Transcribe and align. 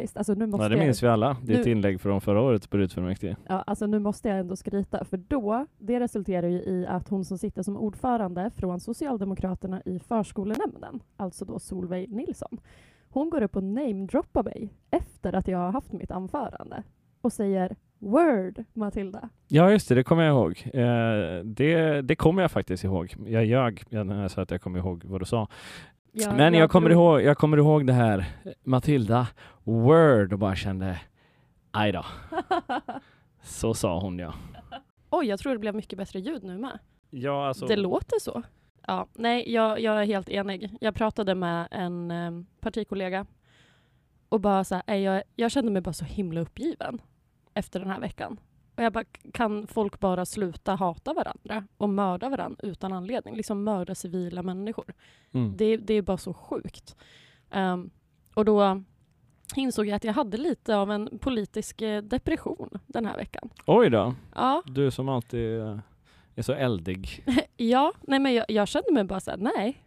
faktiskt, 0.00 0.16
alltså 0.16 0.34
nu 0.34 0.46
måste 0.46 0.64
Ja, 0.64 0.68
det 0.68 0.76
jag, 0.76 0.84
minns 0.84 1.02
vi 1.02 1.06
alla. 1.08 1.36
Ditt 1.42 1.64
nu- 1.64 1.72
inlägg 1.72 2.00
från 2.00 2.20
förra 2.20 2.40
året 2.40 2.70
på 2.70 2.76
Rytfullmäktige. 2.76 3.36
ja, 3.48 3.62
alltså 3.66 3.86
nu 3.86 3.98
måste 3.98 4.28
jag 4.28 4.38
ändå 4.38 4.56
skryta, 4.56 5.04
för 5.04 5.16
då, 5.16 5.66
det 5.78 6.00
resulterar 6.00 6.46
ju 6.48 6.58
i 6.58 6.86
att 6.88 7.08
hon 7.08 7.24
som 7.24 7.38
sitter 7.38 7.62
som 7.62 7.76
ordförande 7.76 8.50
från 8.56 8.80
Socialdemokraterna 8.80 9.82
i 9.84 9.98
förskolenämnden, 9.98 11.00
alltså 11.16 11.44
då 11.44 11.58
Solveig 11.58 12.10
Nilsson, 12.12 12.60
hon 13.10 13.30
går 13.30 13.42
upp 13.42 13.56
och 13.56 13.64
namedroppar 13.64 14.42
mig 14.42 14.72
efter 14.90 15.32
att 15.32 15.48
jag 15.48 15.58
har 15.58 15.72
haft 15.72 15.92
mitt 15.92 16.10
anförande 16.10 16.82
och 17.20 17.32
säger 17.32 17.76
Word, 18.00 18.64
Matilda. 18.72 19.28
Ja, 19.48 19.70
just 19.70 19.88
det, 19.88 19.94
det 19.94 20.04
kommer 20.04 20.22
jag 20.22 20.32
ihåg. 20.36 20.62
Eh, 20.74 21.44
det, 21.44 22.02
det 22.02 22.16
kommer 22.16 22.42
jag 22.42 22.50
faktiskt 22.50 22.84
ihåg. 22.84 23.14
Jag 23.26 23.44
ljög 23.44 23.82
när 23.90 24.22
jag 24.22 24.30
sa 24.30 24.42
att 24.42 24.50
jag 24.50 24.60
kommer 24.62 24.78
ihåg 24.78 25.04
vad 25.04 25.20
du 25.20 25.24
sa. 25.24 25.48
Jag- 26.12 26.36
Men 26.36 26.54
jag 26.54 26.70
kommer, 26.70 26.90
drog- 26.90 26.98
ihåg, 27.00 27.22
jag 27.22 27.38
kommer 27.38 27.56
ihåg 27.56 27.86
det 27.86 27.92
här, 27.92 28.24
Matilda, 28.62 29.26
word, 29.64 30.32
och 30.32 30.38
bara 30.38 30.56
kände, 30.56 31.00
aj 31.70 31.92
då. 31.92 32.04
Så 33.42 33.74
sa 33.74 34.00
hon 34.00 34.18
ja. 34.18 34.34
Oj, 35.10 35.26
jag 35.26 35.38
tror 35.38 35.52
det 35.52 35.58
blev 35.58 35.74
mycket 35.74 35.98
bättre 35.98 36.20
ljud 36.20 36.44
nu 36.44 36.58
med. 36.58 36.78
Ja, 37.10 37.46
alltså. 37.48 37.66
Det 37.66 37.76
låter 37.76 38.18
så. 38.20 38.42
Ja, 38.86 39.06
nej, 39.14 39.52
jag, 39.52 39.80
jag 39.80 40.00
är 40.02 40.06
helt 40.06 40.28
enig. 40.28 40.76
Jag 40.80 40.94
pratade 40.94 41.34
med 41.34 41.68
en 41.70 42.10
eh, 42.10 42.30
partikollega 42.60 43.26
och 44.28 44.40
bara 44.40 44.64
så 44.64 44.74
här, 44.74 44.84
"Nej, 44.86 45.02
jag, 45.02 45.22
jag 45.36 45.50
kände 45.50 45.70
mig 45.72 45.82
bara 45.82 45.92
så 45.92 46.04
himla 46.04 46.40
uppgiven 46.40 47.00
efter 47.54 47.80
den 47.80 47.90
här 47.90 48.00
veckan. 48.00 48.40
Och 48.78 48.84
jag 48.84 48.92
bara, 48.92 49.04
kan 49.32 49.66
folk 49.66 50.00
bara 50.00 50.26
sluta 50.26 50.74
hata 50.74 51.12
varandra 51.12 51.64
och 51.76 51.88
mörda 51.88 52.28
varandra 52.28 52.60
utan 52.62 52.92
anledning? 52.92 53.36
Liksom 53.36 53.64
mörda 53.64 53.94
civila 53.94 54.42
människor. 54.42 54.94
Mm. 55.32 55.56
Det, 55.56 55.76
det 55.76 55.94
är 55.94 56.02
bara 56.02 56.16
så 56.16 56.34
sjukt. 56.34 56.96
Ehm, 57.50 57.90
och 58.34 58.44
då 58.44 58.82
insåg 59.56 59.86
jag 59.86 59.96
att 59.96 60.04
jag 60.04 60.12
hade 60.12 60.36
lite 60.36 60.76
av 60.76 60.90
en 60.90 61.18
politisk 61.18 61.82
eh, 61.82 62.02
depression 62.02 62.78
den 62.86 63.06
här 63.06 63.16
veckan. 63.16 63.50
Oj 63.66 63.90
då, 63.90 64.14
Ja, 64.34 64.62
du 64.66 64.90
som 64.90 65.08
alltid 65.08 65.60
eh, 65.60 65.78
är 66.34 66.42
så 66.42 66.52
eldig. 66.52 67.24
Ja, 67.56 67.92
nej 68.00 68.18
men 68.18 68.34
jag, 68.34 68.44
jag 68.48 68.68
kände 68.68 68.92
mig 68.92 69.04
bara 69.04 69.20
så 69.20 69.30
här, 69.30 69.38
nej. 69.38 69.82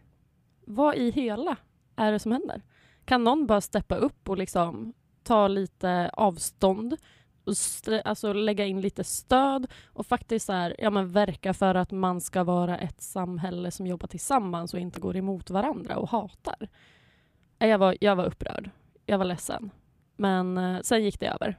Vad 0.64 0.94
i 0.94 1.10
hela 1.10 1.56
är 1.96 2.12
det 2.12 2.18
som 2.18 2.32
händer? 2.32 2.62
Kan 3.04 3.24
någon 3.24 3.46
bara 3.46 3.60
steppa 3.60 3.94
upp 3.94 4.28
och 4.28 4.38
liksom 4.38 4.92
ta 5.22 5.48
lite 5.48 6.10
avstånd 6.12 6.96
alltså 8.04 8.32
lägga 8.32 8.66
in 8.66 8.80
lite 8.80 9.04
stöd 9.04 9.66
och 9.86 10.06
faktiskt 10.06 10.46
så 10.46 10.52
här, 10.52 10.74
ja, 10.78 10.90
men 10.90 11.08
verka 11.08 11.54
för 11.54 11.74
att 11.74 11.90
man 11.90 12.20
ska 12.20 12.44
vara 12.44 12.78
ett 12.78 13.00
samhälle 13.02 13.70
som 13.70 13.86
jobbar 13.86 14.06
tillsammans 14.06 14.74
och 14.74 14.80
inte 14.80 15.00
går 15.00 15.16
emot 15.16 15.50
varandra 15.50 15.96
och 15.96 16.08
hatar. 16.08 16.68
Nej, 17.58 17.70
Jag 17.70 17.78
var, 17.78 17.96
jag 18.00 18.16
var 18.16 18.24
upprörd. 18.24 18.70
Jag 19.06 19.18
var 19.18 19.24
ledsen. 19.24 19.70
Men 20.16 20.58
eh, 20.58 20.80
sen 20.82 21.04
gick 21.04 21.20
det 21.20 21.26
över. 21.26 21.58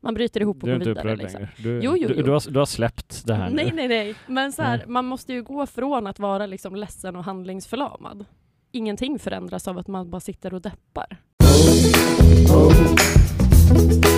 Man 0.00 0.14
bryter 0.14 0.40
ihop 0.40 0.62
och 0.62 0.68
Du 0.68 0.74
är 0.74 0.78
går 0.78 0.88
inte 0.88 0.90
vidare. 0.90 1.12
upprörd 1.12 1.18
Liksom. 1.18 1.40
längre. 1.40 1.52
Du, 1.58 1.80
Jo, 1.84 1.96
jo, 1.96 2.08
du, 2.08 2.14
jo. 2.16 2.22
du, 2.22 2.30
har, 2.30 2.50
du 2.50 2.58
har 2.58 2.66
släppt 2.66 3.26
det 3.26 3.34
här 3.34 3.50
Nej, 3.50 3.64
nu. 3.70 3.76
nej, 3.76 3.88
nej. 3.88 4.14
Men 4.26 4.52
så 4.52 4.62
här, 4.62 4.84
man 4.86 5.04
måste 5.04 5.32
ju 5.32 5.42
gå 5.42 5.66
från 5.66 6.06
att 6.06 6.18
vara 6.18 6.46
liksom 6.46 6.76
ledsen 6.76 7.16
och 7.16 7.24
handlingsförlamad. 7.24 8.24
Ingenting 8.72 9.18
förändras 9.18 9.68
av 9.68 9.78
att 9.78 9.88
man 9.88 10.10
bara 10.10 10.20
sitter 10.20 10.54
och 10.54 10.60
deppar. 10.62 11.16
Hur 13.74 14.11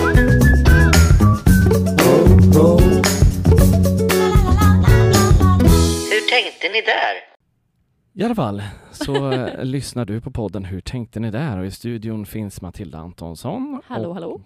tänkte 6.43 6.67
ni 6.73 6.81
där? 6.81 7.15
I 8.13 8.23
alla 8.23 8.35
fall 8.35 8.63
så 8.91 9.31
eh, 9.31 9.63
lyssnar 9.63 10.05
du 10.05 10.21
på 10.21 10.31
podden 10.31 10.65
Hur 10.65 10.81
tänkte 10.81 11.19
ni 11.19 11.31
där? 11.31 11.57
Och 11.59 11.65
i 11.65 11.71
studion 11.71 12.25
finns 12.25 12.61
Matilda 12.61 12.97
Antonsson 12.97 13.81
Hallå, 13.85 14.09
och 14.09 14.13
hallå. 14.15 14.41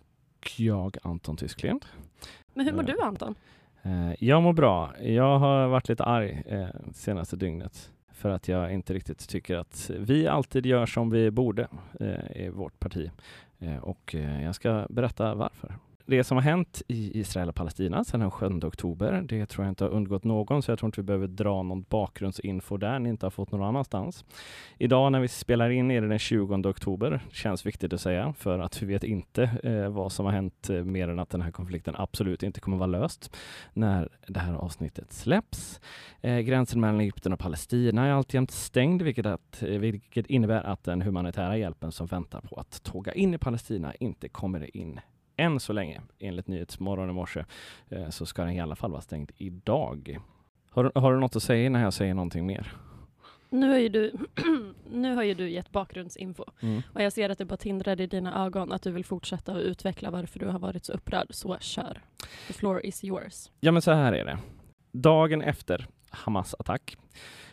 jag 0.57 0.97
Anton 1.03 1.37
Tysklind. 1.37 1.85
Men 2.53 2.65
hur 2.65 2.73
mår 2.73 2.85
Ja. 2.89 2.95
du 2.95 3.01
Anton? 3.01 3.35
Eh, 3.83 4.13
Jag 4.23 4.43
mår 4.43 4.53
bra. 4.53 4.93
Jag 5.01 5.39
har 5.39 5.67
varit 5.67 5.89
lite 5.89 6.03
arg 6.03 6.43
eh, 6.47 6.67
senaste 6.93 7.35
dygnet 7.35 7.91
för 8.13 8.29
att 8.29 8.47
jag 8.47 8.73
inte 8.73 8.93
riktigt 8.93 9.29
tycker 9.29 9.57
att 9.57 9.91
vi 9.99 10.27
alltid 10.27 10.65
gör 10.65 10.85
som 10.85 11.09
vi 11.09 11.31
borde 11.31 11.67
eh, 11.99 12.41
i 12.45 12.49
vårt 12.49 12.79
parti. 12.79 13.11
Eh, 13.59 13.77
och 13.77 14.15
eh, 14.15 14.43
jag 14.43 14.55
ska 14.55 14.87
berätta 14.89 15.35
varför. 15.35 15.75
Det 16.09 16.23
som 16.23 16.37
har 16.37 16.41
hänt 16.41 16.81
i 16.87 17.19
Israel 17.19 17.49
och 17.49 17.55
Palestina 17.55 18.03
sedan 18.03 18.19
den 18.19 18.31
7 18.31 18.45
oktober, 18.63 19.25
det 19.29 19.45
tror 19.45 19.65
jag 19.65 19.71
inte 19.71 19.83
har 19.83 19.91
undgått 19.91 20.23
någon, 20.23 20.61
så 20.61 20.71
jag 20.71 20.79
tror 20.79 20.87
inte 20.87 21.01
vi 21.01 21.05
behöver 21.05 21.27
dra 21.27 21.63
någon 21.63 21.85
bakgrundsinfo 21.89 22.77
där 22.77 22.99
ni 22.99 23.09
inte 23.09 23.25
har 23.25 23.31
fått 23.31 23.51
någon 23.51 23.63
annanstans. 23.63 24.25
Idag 24.77 25.11
när 25.11 25.19
vi 25.19 25.27
spelar 25.27 25.69
in 25.69 25.91
är 25.91 26.01
det 26.01 26.07
den 26.07 26.19
20 26.19 26.69
oktober, 26.69 27.21
känns 27.31 27.65
viktigt 27.65 27.93
att 27.93 28.01
säga, 28.01 28.33
för 28.37 28.59
att 28.59 28.81
vi 28.81 28.85
vet 28.85 29.03
inte 29.03 29.43
eh, 29.63 29.89
vad 29.89 30.11
som 30.11 30.25
har 30.25 30.33
hänt 30.33 30.69
eh, 30.69 30.83
mer 30.83 31.07
än 31.07 31.19
att 31.19 31.29
den 31.29 31.41
här 31.41 31.51
konflikten 31.51 31.95
absolut 31.97 32.43
inte 32.43 32.59
kommer 32.59 32.77
vara 32.77 32.87
löst 32.87 33.35
när 33.73 34.09
det 34.27 34.39
här 34.39 34.53
avsnittet 34.53 35.13
släpps. 35.13 35.79
Eh, 36.21 36.39
gränsen 36.39 36.81
mellan 36.81 36.99
Egypten 36.99 37.33
och 37.33 37.39
Palestina 37.39 38.05
är 38.05 38.11
alltjämt 38.11 38.51
stängd, 38.51 39.01
vilket, 39.01 39.25
att, 39.25 39.63
eh, 39.63 39.79
vilket 39.79 40.27
innebär 40.27 40.63
att 40.63 40.83
den 40.83 41.01
humanitära 41.01 41.57
hjälpen 41.57 41.91
som 41.91 42.07
väntar 42.07 42.41
på 42.41 42.55
att 42.55 42.83
tåga 42.83 43.13
in 43.13 43.33
i 43.33 43.37
Palestina 43.37 43.93
inte 43.93 44.29
kommer 44.29 44.77
in 44.77 44.99
än 45.39 45.59
så 45.59 45.73
länge. 45.73 46.01
Enligt 46.19 46.47
Nyhetsmorgon 46.47 47.09
i 47.09 47.13
morse 47.13 47.45
eh, 47.89 48.09
så 48.09 48.25
ska 48.25 48.41
den 48.41 48.51
i 48.53 48.59
alla 48.61 48.75
fall 48.75 48.91
vara 48.91 49.01
stängd 49.01 49.31
idag. 49.37 50.17
Har, 50.69 50.83
du- 50.83 50.99
har 50.99 51.13
du 51.13 51.19
något 51.19 51.35
att 51.35 51.43
säga 51.43 51.65
innan 51.65 51.81
jag 51.81 51.93
säger 51.93 52.13
någonting 52.13 52.45
mer? 52.45 52.73
Nu 53.49 53.69
har 53.69 53.77
ju 53.77 53.89
du, 53.89 54.13
nu 54.91 55.15
har 55.15 55.23
ju 55.23 55.33
du 55.33 55.49
gett 55.49 55.71
bakgrundsinfo 55.71 56.43
Mm. 56.61 56.81
och 56.93 57.01
jag 57.01 57.13
ser 57.13 57.29
att 57.29 57.37
det 57.37 57.45
bara 57.45 57.57
tindrar 57.57 58.01
i 58.01 58.07
dina 58.07 58.45
ögon 58.45 58.71
att 58.71 58.81
du 58.81 58.91
vill 58.91 59.05
fortsätta 59.05 59.51
och 59.53 59.59
utveckla 59.61 60.11
varför 60.11 60.39
du 60.39 60.47
har 60.47 60.59
varit 60.59 60.85
så 60.85 60.93
upprörd. 60.93 61.27
Så 61.29 61.57
kör. 61.59 62.01
The 62.47 62.53
floor 62.53 62.85
is 62.85 63.03
yours. 63.03 63.49
Ja, 63.59 63.71
men 63.71 63.81
så 63.81 63.91
här 63.91 64.13
är 64.13 64.25
det. 64.25 64.37
Dagen 64.91 65.41
efter 65.41 65.87
Hamas 66.09 66.55
attack 66.59 66.97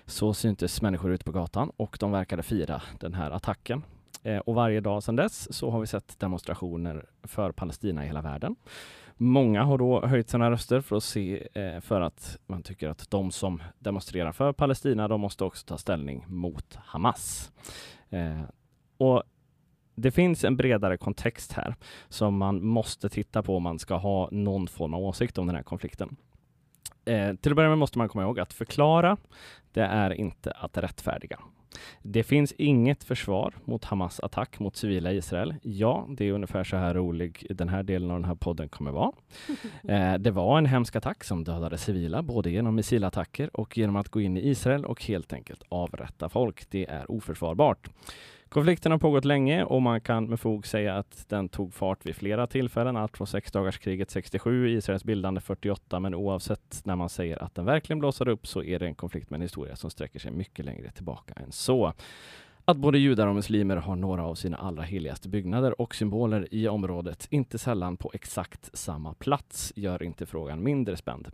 så 0.07 0.35
syntes 0.35 0.83
människor 0.83 1.13
ute 1.13 1.25
på 1.25 1.33
gatan 1.33 1.71
och 1.77 1.97
de 2.01 2.13
verkade 2.13 2.43
fira 2.43 2.83
den 3.01 3.15
här 3.15 3.31
attacken. 3.31 3.83
Eh, 4.27 4.39
och 4.39 4.55
varje 4.55 4.81
dag 4.81 5.03
sedan 5.03 5.17
dess 5.17 5.55
så 5.57 5.71
har 5.71 5.81
vi 5.81 5.87
sett 5.87 6.19
demonstrationer 6.19 7.07
för 7.23 7.53
Palestina 7.53 8.05
i 8.05 8.07
hela 8.07 8.23
världen. 8.23 8.57
Många 9.17 9.65
har 9.65 9.79
då 9.79 10.07
höjt 10.07 10.29
sina 10.29 10.51
röster 10.51 10.81
för 10.81 10.97
att 10.97 11.05
se 11.05 11.49
eh, 11.53 11.81
för 11.81 12.01
att 12.01 12.39
man 12.47 12.63
tycker 12.63 12.89
att 12.89 13.11
de 13.11 13.31
som 13.31 13.63
demonstrerar 13.79 14.33
för 14.33 14.53
Palestina, 14.53 15.09
de 15.09 15.21
måste 15.21 15.45
också 15.45 15.67
ta 15.67 15.79
ställning 15.79 16.25
mot 16.29 16.75
Hamas. 16.75 17.53
Eh, 18.11 18.43
och 18.97 19.23
det 19.95 20.11
finns 20.11 20.45
en 20.45 20.57
bredare 20.57 20.97
kontext 20.97 21.53
här 21.53 21.75
som 22.09 22.37
man 22.37 22.65
måste 22.65 23.09
titta 23.09 23.43
på 23.43 23.57
om 23.57 23.63
man 23.63 23.79
ska 23.79 23.97
ha 23.97 24.29
någon 24.33 24.69
form 24.69 24.95
av 24.95 25.03
åsikt 25.03 25.39
om 25.39 25.47
den 25.47 25.57
här 25.57 25.63
konflikten. 25.63 26.17
Eh, 27.05 27.35
till 27.35 27.53
att 27.53 27.57
börja 27.57 27.69
med 27.69 27.79
måste 27.79 27.99
man 27.99 28.09
komma 28.09 28.25
ihåg 28.25 28.41
att 28.41 28.53
förklara, 28.53 29.17
det 29.73 29.85
är 29.85 30.11
inte 30.11 30.51
att 30.51 30.79
rättfärdiga. 30.79 31.39
Det 32.03 32.23
finns 32.23 32.53
inget 32.53 33.05
försvar 33.05 33.55
mot 33.65 33.85
Hamas 33.85 34.21
attack 34.21 34.59
mot 34.59 34.77
civila 34.77 35.13
Israel. 35.13 35.55
Ja, 35.63 36.07
det 36.09 36.25
är 36.25 36.33
ungefär 36.33 36.65
så 36.65 36.77
här 36.77 36.95
rolig 36.95 37.47
den 37.51 37.69
här 37.69 37.83
delen 37.83 38.11
av 38.11 38.17
den 38.17 38.29
här 38.29 38.35
podden 38.35 38.69
kommer 38.69 38.91
vara. 38.91 39.13
Eh, 39.89 40.15
det 40.15 40.31
var 40.31 40.59
en 40.59 40.67
hemsk 40.67 40.97
attack 40.97 41.25
som 41.25 41.45
dödade 41.45 41.79
civila, 41.79 42.23
både 42.23 42.51
genom 42.51 42.75
missilattacker 42.75 43.57
och 43.57 43.79
genom 43.79 43.97
att 43.97 44.09
gå 44.09 44.21
in 44.21 44.37
i 44.37 44.49
Israel 44.49 44.85
och 44.85 45.05
helt 45.05 45.33
enkelt 45.33 45.63
avrätta 45.69 46.29
folk. 46.29 46.71
Det 46.71 46.87
är 46.91 47.11
oförsvarbart. 47.11 47.89
Konflikten 48.49 48.93
har 48.93 48.99
pågått 48.99 49.25
länge 49.25 49.65
och 49.65 49.83
man 49.83 50.01
kan 50.01 50.25
med 50.25 50.41
fog 50.41 50.67
säga 50.67 50.95
att 50.95 51.29
den 51.29 51.49
tog 51.49 51.75
fart 51.75 52.07
vid 52.07 52.17
flera 52.17 52.47
tillfällen, 52.47 52.97
allt 52.97 53.17
från 53.17 53.27
sexdagarskriget 53.27 54.11
67, 54.11 54.71
Israels 54.71 55.05
bildande 55.05 55.41
48, 55.41 56.01
men 56.01 56.15
oavsett 56.15 56.81
när 56.85 56.97
man 56.97 57.09
säger 57.09 57.43
att 57.43 57.55
den 57.55 57.65
verkligen 57.65 57.99
blossade 57.99 58.31
upp 58.31 58.47
så 58.47 58.63
är 58.63 58.79
det 58.79 58.87
en 58.87 58.95
konflikt 58.95 59.31
med 59.31 59.39
en 59.39 59.43
historia 59.43 59.77
som 59.77 59.91
sträcker 59.91 60.19
sig 60.19 60.31
mycket 60.31 60.65
längre 60.65 60.91
tillbaka 60.91 61.35
än 61.37 61.53
så. 61.53 61.93
Att 62.65 62.77
både 62.77 62.99
judar 62.99 63.27
och 63.27 63.35
muslimer 63.35 63.77
har 63.77 63.97
några 63.97 64.25
av 64.25 64.35
sina 64.35 64.57
allra 64.57 64.83
heligaste 64.83 65.29
byggnader 65.29 65.81
och 65.81 65.95
symboler 65.95 66.49
i 66.51 66.69
området, 66.69 67.27
inte 67.31 67.59
sällan 67.59 67.97
på 67.97 68.11
exakt 68.15 68.71
samma 68.79 69.15
plats, 69.15 69.73
gör 69.77 70.03
inte 70.03 70.27
frågan 70.27 70.63
mindre 70.63 70.97
spänd. 70.97 71.29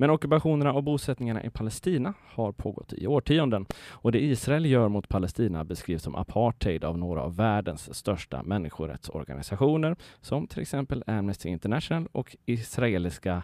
Men 0.00 0.10
ockupationerna 0.10 0.72
och 0.72 0.84
bosättningarna 0.84 1.44
i 1.44 1.50
Palestina 1.50 2.14
har 2.26 2.52
pågått 2.52 2.92
i 2.92 3.06
årtionden 3.06 3.66
och 3.90 4.12
det 4.12 4.24
Israel 4.24 4.66
gör 4.66 4.88
mot 4.88 5.08
Palestina 5.08 5.64
beskrivs 5.64 6.02
som 6.02 6.14
apartheid 6.14 6.84
av 6.84 6.98
några 6.98 7.22
av 7.22 7.36
världens 7.36 7.94
största 7.94 8.42
människorättsorganisationer 8.42 9.96
som 10.20 10.46
till 10.46 10.62
exempel 10.62 11.04
Amnesty 11.06 11.48
International 11.48 12.08
och 12.12 12.36
israeliska 12.46 13.42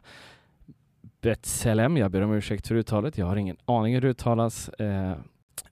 Betselem. 1.21 1.97
Jag 1.97 2.11
ber 2.11 2.21
om 2.21 2.33
ursäkt 2.33 2.69
för 2.69 2.75
uttalet. 2.75 3.19
Jag 3.19 3.27
har 3.27 3.37
ingen 3.37 3.57
aning 3.65 3.95
hur 3.95 4.01
det 4.01 4.09
uttalas. 4.09 4.69
Eh, 4.69 5.13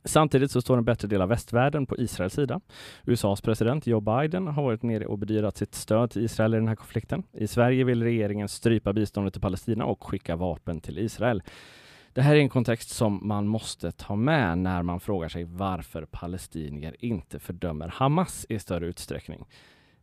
Samtidigt 0.05 0.51
så 0.51 0.61
står 0.61 0.79
en 0.79 0.85
bättre 0.85 1.09
del 1.09 1.23
av 1.23 1.29
västvärlden 1.29 1.87
på 1.87 1.99
Israels 1.99 2.35
sida. 2.35 2.61
USAs 3.05 3.41
president 3.41 3.87
Joe 3.87 4.01
Biden 4.01 4.47
har 4.47 4.63
varit 4.63 4.83
nere 4.83 5.07
och 5.07 5.19
bedyrat 5.19 5.57
sitt 5.57 5.75
stöd 5.75 6.11
till 6.11 6.25
Israel 6.25 6.55
i 6.55 6.57
den 6.57 6.69
här 6.69 6.77
konflikten. 6.77 7.23
I 7.33 7.47
Sverige 7.47 7.85
vill 7.85 8.03
regeringen 8.03 8.49
strypa 8.49 8.93
biståndet 8.93 9.35
till 9.35 9.43
Palestina 9.43 9.85
och 9.85 10.05
skicka 10.05 10.37
vapen 10.37 10.81
till 10.81 10.99
Israel. 10.99 11.43
Det 12.13 12.23
här 12.23 12.35
är 12.35 12.41
en 12.41 12.49
kontext 12.49 12.91
som 12.91 13.29
man 13.29 13.47
måste 13.47 13.93
ta 13.93 14.17
med 14.17 14.59
när 14.59 14.83
man 14.83 15.01
frågar 15.01 15.29
sig 15.29 15.45
varför 15.45 16.05
palestinier 16.05 16.97
inte 16.99 17.39
fördömer 17.39 17.89
Hamas 17.89 18.47
i 18.49 18.59
större 18.59 18.87
utsträckning. 18.87 19.45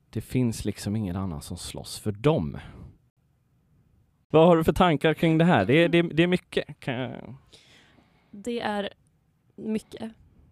Det 0.10 0.22
finns 0.22 0.66
liksom 0.66 0.96
ingen 0.96 1.16
annan 1.16 1.42
som 1.42 1.58
slåss 1.58 2.00
för 2.00 2.12
dem. 2.12 2.58
Vad 4.30 4.48
har 4.48 4.58
du 4.58 4.64
för 4.64 4.74
tankar 4.74 5.14
kring 5.14 5.38
det 5.38 5.46
här? 5.46 5.66
Det 5.66 5.74
är, 5.74 5.90
det 5.90 5.98
är, 5.98 6.04
det 6.04 6.24
är 6.24 6.28
mycket. 6.28 6.80
Kan 6.80 6.94
jag... 6.94 7.36
Det 8.32 8.60
är 8.60 8.90
mycket, 9.56 10.12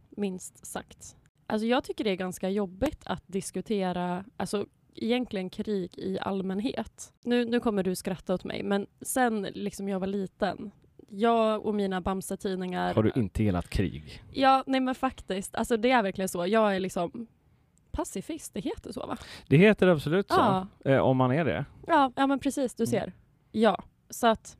minst 0.09 0.65
sagt. 0.65 1.15
Alltså 1.47 1.65
jag 1.67 1.83
tycker 1.83 2.03
det 2.03 2.09
är 2.09 2.15
ganska 2.15 2.49
jobbigt 2.49 3.01
att 3.05 3.23
diskutera, 3.27 4.25
alltså 4.37 4.65
egentligen 4.95 5.49
krig 5.49 5.97
i 5.97 6.19
allmänhet. 6.19 7.13
Nu, 7.23 7.45
nu 7.45 7.59
kommer 7.59 7.83
du 7.83 7.95
skratta 7.95 8.33
åt 8.33 8.43
mig, 8.43 8.63
men 8.63 8.87
sen 9.01 9.41
liksom 9.41 9.89
jag 9.89 9.99
var 9.99 10.07
liten, 10.07 10.71
jag 11.09 11.65
och 11.65 11.75
mina 11.75 12.01
Bamse-tidningar... 12.01 12.93
Har 12.93 13.03
du 13.03 13.11
inte 13.15 13.43
gillat 13.43 13.69
krig? 13.69 14.23
Ja, 14.31 14.63
nej 14.67 14.79
men 14.81 14.95
faktiskt. 14.95 15.55
Alltså 15.55 15.77
det 15.77 15.91
är 15.91 16.03
verkligen 16.03 16.29
så. 16.29 16.45
Jag 16.47 16.75
är 16.75 16.79
liksom 16.79 17.27
pacifist, 17.91 18.53
det 18.53 18.59
heter 18.59 18.91
så 18.91 19.05
va? 19.05 19.17
Det 19.47 19.57
heter 19.57 19.87
absolut 19.87 20.29
så, 20.31 20.35
Ja. 20.35 20.67
eh, 20.91 20.97
om 20.99 21.17
man 21.17 21.31
är 21.31 21.45
det. 21.45 21.65
Ja, 21.87 22.11
ja 22.15 22.27
men 22.27 22.39
precis, 22.39 22.75
du 22.75 22.83
Mm. 22.83 22.89
ser. 22.91 23.13
Ja, 23.51 23.83
så 24.09 24.27
att... 24.27 24.57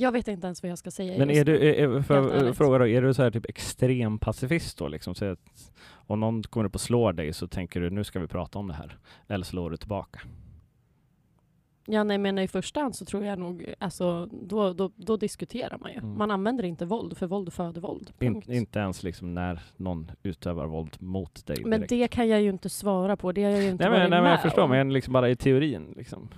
Jag 0.00 0.12
vet 0.12 0.28
inte 0.28 0.46
ens 0.46 0.62
vad 0.62 0.70
jag 0.70 0.78
ska 0.78 0.90
säga 0.90 1.18
Men 1.18 1.30
är 1.30 1.44
du, 1.44 1.68
är, 1.68 2.02
för 2.02 2.52
fråga 2.52 2.78
då, 2.78 2.88
är 2.88 3.02
du 3.02 3.14
så 3.14 3.22
här 3.22 3.30
typ 3.30 3.48
extrem 3.48 4.18
pacifist 4.18 4.78
då? 4.78 4.88
Liksom, 4.88 5.14
så 5.14 5.24
att 5.24 5.72
om 5.92 6.20
någon 6.20 6.42
kommer 6.42 6.66
upp 6.66 6.74
och 6.74 6.80
slår 6.80 7.12
dig 7.12 7.32
så 7.32 7.46
tänker 7.46 7.80
du 7.80 7.90
nu 7.90 8.04
ska 8.04 8.18
vi 8.18 8.26
prata 8.26 8.58
om 8.58 8.68
det 8.68 8.74
här. 8.74 8.98
Eller 9.28 9.44
slår 9.44 9.70
du 9.70 9.76
tillbaka. 9.76 10.20
Ja, 11.86 12.04
nej, 12.04 12.18
men 12.18 12.38
i 12.38 12.48
första 12.48 12.80
hand 12.80 12.94
så 12.96 13.04
tror 13.04 13.24
jag 13.24 13.38
nog, 13.38 13.74
alltså, 13.78 14.28
då, 14.32 14.72
då, 14.72 14.90
då 14.96 15.16
diskuterar 15.16 15.78
man 15.78 15.92
ju. 15.92 15.98
Mm. 15.98 16.18
Man 16.18 16.30
använder 16.30 16.64
inte 16.64 16.84
våld, 16.84 17.16
för 17.16 17.26
våld 17.26 17.52
föder 17.52 17.80
våld. 17.80 18.12
In, 18.20 18.42
inte 18.52 18.78
ens 18.78 19.02
liksom 19.02 19.34
när 19.34 19.60
någon 19.76 20.10
utövar 20.22 20.66
våld 20.66 20.96
mot 21.00 21.46
dig 21.46 21.56
men 21.64 21.70
direkt. 21.80 21.88
det 21.88 22.08
kan 22.08 22.28
jag 22.28 22.42
ju 22.42 22.48
inte 22.48 22.68
svara 22.68 23.16
på, 23.16 23.32
det 23.32 23.44
har 23.44 23.50
jag 23.50 23.62
ju 23.62 23.68
inte 23.68 23.84
nej, 23.84 23.90
men, 23.90 24.00
varit 24.00 24.10
nej, 24.10 24.22
men 24.22 24.30
jag 24.30 24.42
förstår, 24.42 24.62
om. 24.62 24.70
men 24.70 24.92
liksom 24.92 25.12
bara 25.12 25.30
i 25.30 25.36
teorin. 25.36 25.94
Liksom. 25.96 26.28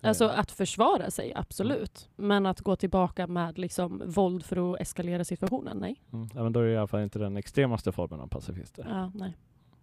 Alltså 0.00 0.24
Eh, 0.24 0.38
att 0.38 0.50
försvara 0.50 1.10
sig, 1.10 1.32
absolut. 1.36 2.08
Men 2.16 2.46
att 2.46 2.60
gå 2.60 2.76
tillbaka 2.76 3.26
med 3.26 3.58
liksom 3.58 4.02
våld 4.06 4.44
för 4.44 4.74
att 4.74 4.80
eskalera 4.80 5.24
situationen, 5.24 5.76
nej. 5.76 6.02
mm. 6.12 6.28
ja, 6.34 6.42
men 6.42 6.52
då 6.52 6.60
är 6.60 6.64
det 6.64 6.72
i 6.72 6.76
alla 6.76 6.86
fall 6.86 7.02
inte 7.02 7.18
den 7.18 7.36
extremaste 7.36 7.92
formen 7.92 8.20
av 8.20 8.26
pacifister. 8.26 8.86
Ja, 8.88 9.12
nej. 9.14 9.36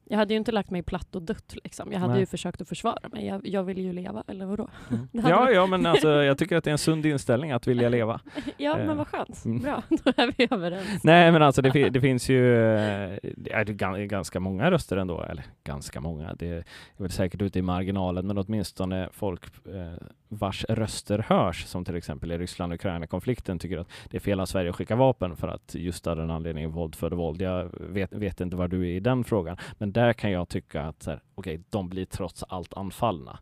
Jag 0.07 0.17
hade 0.17 0.33
ju 0.33 0.37
inte 0.37 0.51
lagt 0.51 0.69
mig 0.69 0.83
platt 0.83 1.15
och 1.15 1.21
dött 1.21 1.55
liksom. 1.63 1.91
Jag 1.91 1.99
hade 1.99 2.13
Nej. 2.13 2.19
ju 2.19 2.25
försökt 2.25 2.61
att 2.61 2.67
försvara 2.69 3.09
mig. 3.11 3.25
Jag, 3.27 3.47
jag 3.47 3.63
ville 3.63 3.81
ju 3.81 3.93
leva, 3.93 4.23
eller 4.27 4.45
vadå? 4.45 4.67
Mm. 4.91 5.07
Ja, 5.29 5.51
ja, 5.51 5.65
men 5.65 5.85
alltså, 5.85 6.09
jag 6.23 6.37
tycker 6.37 6.57
att 6.57 6.63
det 6.63 6.69
är 6.69 6.71
en 6.71 6.77
sund 6.77 7.05
inställning 7.05 7.51
att 7.51 7.67
vilja 7.67 7.89
leva. 7.89 8.19
Ja, 8.57 8.79
Eh, 8.79 8.85
men 8.87 8.97
vad 8.97 9.07
skönt. 9.07 9.45
mm. 9.45 9.61
Bra, 9.61 9.83
då 9.89 10.11
är 10.17 10.33
vi 10.37 10.47
överens. 10.51 11.03
Nej, 11.03 11.31
men 11.31 11.41
alltså 11.41 11.61
det, 11.61 11.89
det 11.89 12.01
finns 12.01 12.29
ju 12.29 12.55
eh, 12.55 13.17
det 13.37 13.51
är 13.53 13.65
gan- 13.65 14.05
ganska 14.05 14.39
många 14.39 14.71
röster 14.71 14.97
ändå, 14.97 15.21
eller 15.23 15.43
ganska 15.63 16.01
många, 16.01 16.33
det 16.33 16.47
är 16.47 16.63
väl 16.97 17.11
säkert 17.11 17.41
ute 17.41 17.59
i 17.59 17.61
marginalen, 17.61 18.27
men 18.27 18.37
åtminstone 18.37 19.09
folk 19.11 19.43
eh, 19.67 20.07
vars 20.27 20.65
röster 20.69 21.19
hörs, 21.29 21.65
som 21.65 21.85
till 21.85 21.95
exempel 21.95 22.31
i 22.31 22.37
Ryssland-Ukraina-konflikten, 22.37 23.59
tycker 23.59 23.77
att 23.77 23.87
det 24.09 24.17
är 24.17 24.21
fel 24.21 24.39
av 24.39 24.45
Sverige 24.45 24.69
att 24.69 24.75
skicka 24.75 24.95
vapen 24.95 25.35
för 25.35 25.47
att 25.47 25.75
just 25.75 26.07
av 26.07 26.15
den 26.15 26.31
anledningen 26.31 26.71
våld 26.71 26.95
föder 26.95 27.17
våld. 27.17 27.41
Jag 27.41 27.69
vet, 27.79 28.13
vet 28.13 28.41
inte 28.41 28.55
var 28.55 28.67
du 28.67 28.81
är 28.81 28.91
i 28.91 28.99
den 28.99 29.23
frågan, 29.23 29.57
men 29.77 29.91
där 29.95 30.13
kan 30.13 30.31
jag 30.31 30.49
tycka 30.49 30.81
att 30.81 31.03
så 31.03 31.09
här, 31.11 31.21
okej, 31.35 31.61
de 31.69 31.89
blir 31.89 32.05
trots 32.05 32.43
allt 32.43 32.73
anfallna. 32.73 33.39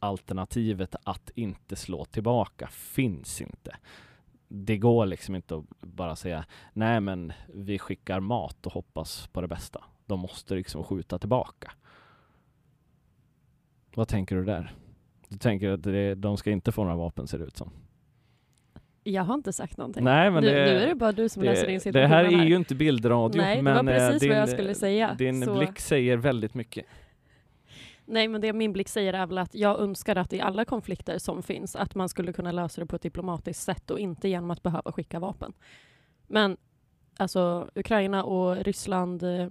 Alternativet 0.00 0.96
att 1.04 1.30
inte 1.34 1.76
slå 1.76 2.04
tillbaka 2.04 2.68
finns 2.68 3.40
inte. 3.40 3.76
Det 4.48 4.78
går 4.78 5.06
liksom 5.06 5.34
inte 5.34 5.56
att 5.56 5.64
bara 5.80 6.16
säga 6.16 6.44
nej 6.72 7.00
men 7.00 7.32
vi 7.54 7.78
skickar 7.78 8.20
mat 8.20 8.66
och 8.66 8.72
hoppas 8.72 9.26
på 9.32 9.40
det 9.40 9.48
bästa. 9.48 9.84
De 10.06 10.20
måste 10.20 10.54
liksom 10.54 10.84
skjuta 10.84 11.18
tillbaka. 11.18 11.72
Vad 13.94 14.08
tänker 14.08 14.36
du 14.36 14.44
där? 14.44 14.74
Du 15.28 15.38
tänker 15.38 15.70
att 15.70 15.82
det, 15.82 16.14
de 16.14 16.36
ska 16.36 16.50
inte 16.50 16.72
få 16.72 16.84
några 16.84 16.96
vapen 16.96 17.26
ser 17.26 17.38
det 17.38 17.44
ut 17.44 17.56
som. 17.56 17.70
Jag 19.06 19.22
har 19.22 19.34
inte 19.34 19.52
sagt 19.52 19.76
någonting. 19.76 20.04
Nej 20.04 20.30
men 20.30 20.44
nu, 20.44 20.50
det, 20.50 20.64
nu 20.64 20.70
är 20.70 20.86
det 20.86 20.94
bara 20.94 21.12
du 21.12 21.28
som 21.28 21.42
läser 21.42 21.68
in 21.68 21.74
det, 21.74 21.80
situationen 21.80 22.10
det 22.10 22.16
här 22.16 22.24
är 22.24 22.44
ju 22.44 22.56
inte 22.56 22.74
bildradio 22.74 23.40
Nej, 23.40 23.56
det 23.56 23.62
var 23.62 23.82
men 23.82 23.88
eh, 23.94 23.98
precis 23.98 24.20
din, 24.20 24.30
vad 24.30 24.38
jag 24.38 24.48
skulle 24.48 24.74
säga. 24.74 25.14
din 25.14 25.44
Så- 25.44 25.58
blick 25.58 25.80
säger 25.80 26.16
väldigt 26.16 26.54
mycket. 26.54 26.86
Nej, 28.06 28.28
men 28.28 28.40
det 28.40 28.52
min 28.52 28.72
blick 28.72 28.88
säger 28.88 29.12
är 29.12 29.26
väl 29.26 29.38
att 29.38 29.54
jag 29.54 29.80
önskar 29.80 30.16
att 30.16 30.32
i 30.32 30.40
alla 30.40 30.64
konflikter 30.64 31.18
som 31.18 31.42
finns 31.42 31.76
att 31.76 31.94
man 31.94 32.08
skulle 32.08 32.32
kunna 32.32 32.52
lösa 32.52 32.80
det 32.80 32.86
på 32.86 32.96
ett 32.96 33.02
diplomatiskt 33.02 33.62
sätt 33.62 33.90
och 33.90 33.98
inte 33.98 34.28
genom 34.28 34.50
att 34.50 34.62
behöva 34.62 34.92
skicka 34.92 35.20
vapen. 35.20 35.52
Men 36.26 36.56
alltså 37.16 37.70
Ukraina 37.74 38.24
och 38.24 38.56
Ryssland 38.56 39.22
eh, 39.22 39.48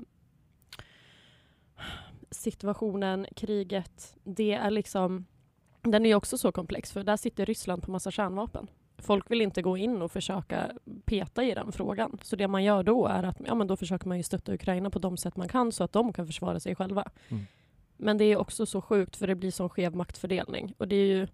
situationen, 2.31 3.25
kriget, 3.35 4.15
det 4.23 4.53
är 4.53 4.71
liksom 4.71 5.25
den 5.81 6.05
är 6.05 6.09
ju 6.09 6.15
också 6.15 6.37
så 6.37 6.51
komplex 6.51 6.91
för 6.91 7.03
där 7.03 7.17
sitter 7.17 7.45
Ryssland 7.45 7.83
på 7.83 7.91
massa 7.91 8.11
kärnvapen. 8.11 8.67
Folk 9.03 9.31
vill 9.31 9.41
inte 9.41 9.61
gå 9.61 9.77
in 9.77 10.01
och 10.01 10.11
försöka 10.11 10.71
peta 11.05 11.43
i 11.43 11.53
den 11.53 11.71
frågan. 11.71 12.17
Så 12.21 12.35
det 12.35 12.47
man 12.47 12.63
gör 12.63 12.83
då 12.83 13.07
är 13.07 13.23
att 13.23 13.37
ja, 13.45 13.55
men 13.55 13.67
då 13.67 13.77
försöker 13.77 14.07
man 14.07 14.17
ju 14.17 14.23
stötta 14.23 14.53
Ukraina 14.53 14.89
på 14.89 14.99
de 14.99 15.17
sätt 15.17 15.37
man 15.37 15.47
kan 15.47 15.71
så 15.71 15.83
att 15.83 15.93
de 15.93 16.13
kan 16.13 16.27
försvara 16.27 16.59
sig 16.59 16.75
själva. 16.75 17.11
Mm. 17.29 17.43
Men 17.97 18.17
det 18.17 18.25
är 18.25 18.37
också 18.37 18.65
så 18.65 18.81
sjukt 18.81 19.15
för 19.15 19.27
det 19.27 19.35
blir 19.35 19.51
sån 19.51 19.69
skev 19.69 19.95
maktfördelning. 19.95 20.73
Och 20.77 20.87
det 20.87 20.95
är 20.95 21.05
ju, 21.05 21.27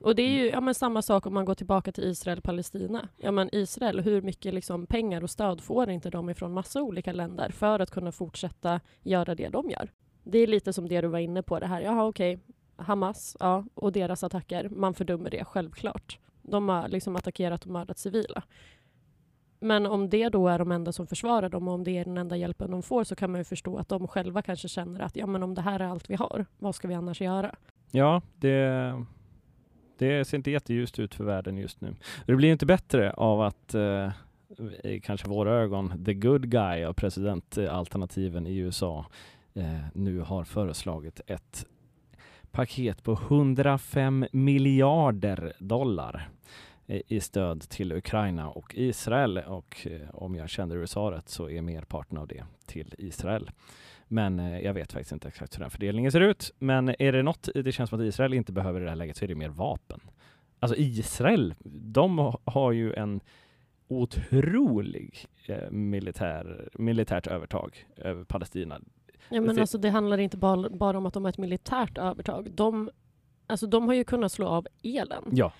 och 0.00 0.14
det 0.14 0.22
är 0.22 0.30
ju 0.30 0.50
ja, 0.50 0.60
men 0.60 0.74
samma 0.74 1.02
sak 1.02 1.26
om 1.26 1.34
man 1.34 1.44
går 1.44 1.54
tillbaka 1.54 1.92
till 1.92 2.04
Israel-Palestina. 2.04 3.08
Ja, 3.16 3.30
men 3.30 3.48
Israel, 3.52 4.00
hur 4.00 4.22
mycket 4.22 4.54
liksom 4.54 4.86
pengar 4.86 5.22
och 5.22 5.30
stöd 5.30 5.60
får 5.60 5.90
inte 5.90 6.10
de 6.10 6.30
ifrån 6.30 6.52
massa 6.52 6.82
olika 6.82 7.12
länder 7.12 7.50
för 7.50 7.80
att 7.80 7.90
kunna 7.90 8.12
fortsätta 8.12 8.80
göra 9.02 9.34
det 9.34 9.48
de 9.48 9.70
gör? 9.70 9.92
Det 10.24 10.38
är 10.38 10.46
lite 10.46 10.72
som 10.72 10.88
det 10.88 11.00
du 11.00 11.08
var 11.08 11.18
inne 11.18 11.42
på, 11.42 11.58
det 11.58 11.66
här, 11.66 11.80
jaha 11.80 12.06
okej, 12.06 12.38
Hamas 12.76 13.36
ja, 13.40 13.64
och 13.74 13.92
deras 13.92 14.24
attacker, 14.24 14.68
man 14.68 14.94
fördömer 14.94 15.30
det 15.30 15.44
självklart. 15.44 16.18
De 16.50 16.68
har 16.68 16.88
liksom 16.88 17.16
attackerat 17.16 17.64
och 17.64 17.70
mördat 17.70 17.98
civila. 17.98 18.42
Men 19.60 19.86
om 19.86 20.10
det 20.10 20.28
då 20.28 20.48
är 20.48 20.58
de 20.58 20.72
enda 20.72 20.92
som 20.92 21.06
försvarar 21.06 21.48
dem 21.48 21.68
och 21.68 21.74
om 21.74 21.84
det 21.84 21.98
är 21.98 22.04
den 22.04 22.18
enda 22.18 22.36
hjälpen 22.36 22.70
de 22.70 22.82
får 22.82 23.04
så 23.04 23.16
kan 23.16 23.30
man 23.30 23.40
ju 23.40 23.44
förstå 23.44 23.76
att 23.76 23.88
de 23.88 24.08
själva 24.08 24.42
kanske 24.42 24.68
känner 24.68 25.00
att 25.00 25.16
ja, 25.16 25.26
men 25.26 25.42
om 25.42 25.54
det 25.54 25.62
här 25.62 25.80
är 25.80 25.84
allt 25.84 26.10
vi 26.10 26.14
har, 26.14 26.46
vad 26.58 26.74
ska 26.74 26.88
vi 26.88 26.94
annars 26.94 27.20
göra? 27.20 27.54
Ja, 27.90 28.22
det, 28.36 28.94
det 29.98 30.24
ser 30.24 30.36
inte 30.36 30.50
jätteljust 30.50 30.98
ut 30.98 31.14
för 31.14 31.24
världen 31.24 31.56
just 31.56 31.80
nu. 31.80 31.94
Det 32.26 32.34
blir 32.34 32.52
inte 32.52 32.66
bättre 32.66 33.12
av 33.12 33.42
att 33.42 33.74
eh, 33.74 34.10
i 34.84 35.00
kanske 35.00 35.28
våra 35.28 35.52
ögon, 35.52 36.04
the 36.04 36.14
good 36.14 36.50
guy 36.50 36.84
av 36.84 36.92
presidentalternativen 36.92 38.46
eh, 38.46 38.52
i 38.52 38.56
USA 38.56 39.06
eh, 39.54 39.78
nu 39.94 40.20
har 40.20 40.44
föreslagit 40.44 41.20
ett 41.26 41.66
paket 42.52 43.02
på 43.02 43.12
105 43.12 44.26
miljarder 44.32 45.52
dollar 45.58 46.28
eh, 46.86 47.00
i 47.06 47.20
stöd 47.20 47.60
till 47.60 47.92
Ukraina 47.92 48.50
och 48.50 48.74
Israel 48.74 49.38
och 49.38 49.86
eh, 49.90 50.10
om 50.14 50.34
jag 50.34 50.48
känner 50.48 50.76
USA 50.76 51.10
rätt 51.10 51.28
så 51.28 51.50
är 51.50 51.62
merparten 51.62 52.18
av 52.18 52.26
det 52.26 52.44
till 52.66 52.94
Israel. 52.98 53.50
Men 54.08 54.38
eh, 54.38 54.60
jag 54.60 54.74
vet 54.74 54.92
faktiskt 54.92 55.12
inte 55.12 55.28
exakt 55.28 55.56
hur 55.56 55.60
den 55.60 55.70
fördelningen 55.70 56.12
ser 56.12 56.20
ut. 56.20 56.54
Men 56.58 56.88
är 56.98 57.12
det 57.12 57.22
något 57.22 57.48
det 57.54 57.72
känns 57.72 57.90
som 57.90 58.00
att 58.00 58.06
Israel 58.06 58.34
inte 58.34 58.52
behöver 58.52 58.80
i 58.80 58.84
det 58.84 58.90
här 58.90 58.96
läget 58.96 59.16
så 59.16 59.24
är 59.24 59.28
det 59.28 59.34
mer 59.34 59.48
vapen. 59.48 60.00
Alltså 60.60 60.76
Israel, 60.78 61.54
de 61.64 62.36
har 62.44 62.72
ju 62.72 62.94
en 62.94 63.20
otrolig 63.88 65.26
militär, 65.70 66.68
militärt 66.74 67.26
övertag 67.26 67.86
över 67.96 68.24
Palestina. 68.24 68.80
Ja, 69.30 69.40
men 69.40 69.54
Det- 69.56 69.60
alltså, 69.60 69.78
det 69.78 69.90
handlar 69.90 70.18
inte 70.18 70.36
bara, 70.36 70.70
bara 70.70 70.98
om 70.98 71.06
att 71.06 71.14
de 71.14 71.24
har 71.24 71.28
ett 71.30 71.38
militärt 71.38 71.98
övertag. 71.98 72.50
De, 72.54 72.90
alltså, 73.46 73.66
de 73.66 73.86
har 73.86 73.94
ju 73.94 74.04
kunnat 74.04 74.32
slå 74.32 74.46
av 74.46 74.66
elen, 74.82 75.24
Ja, 75.32 75.52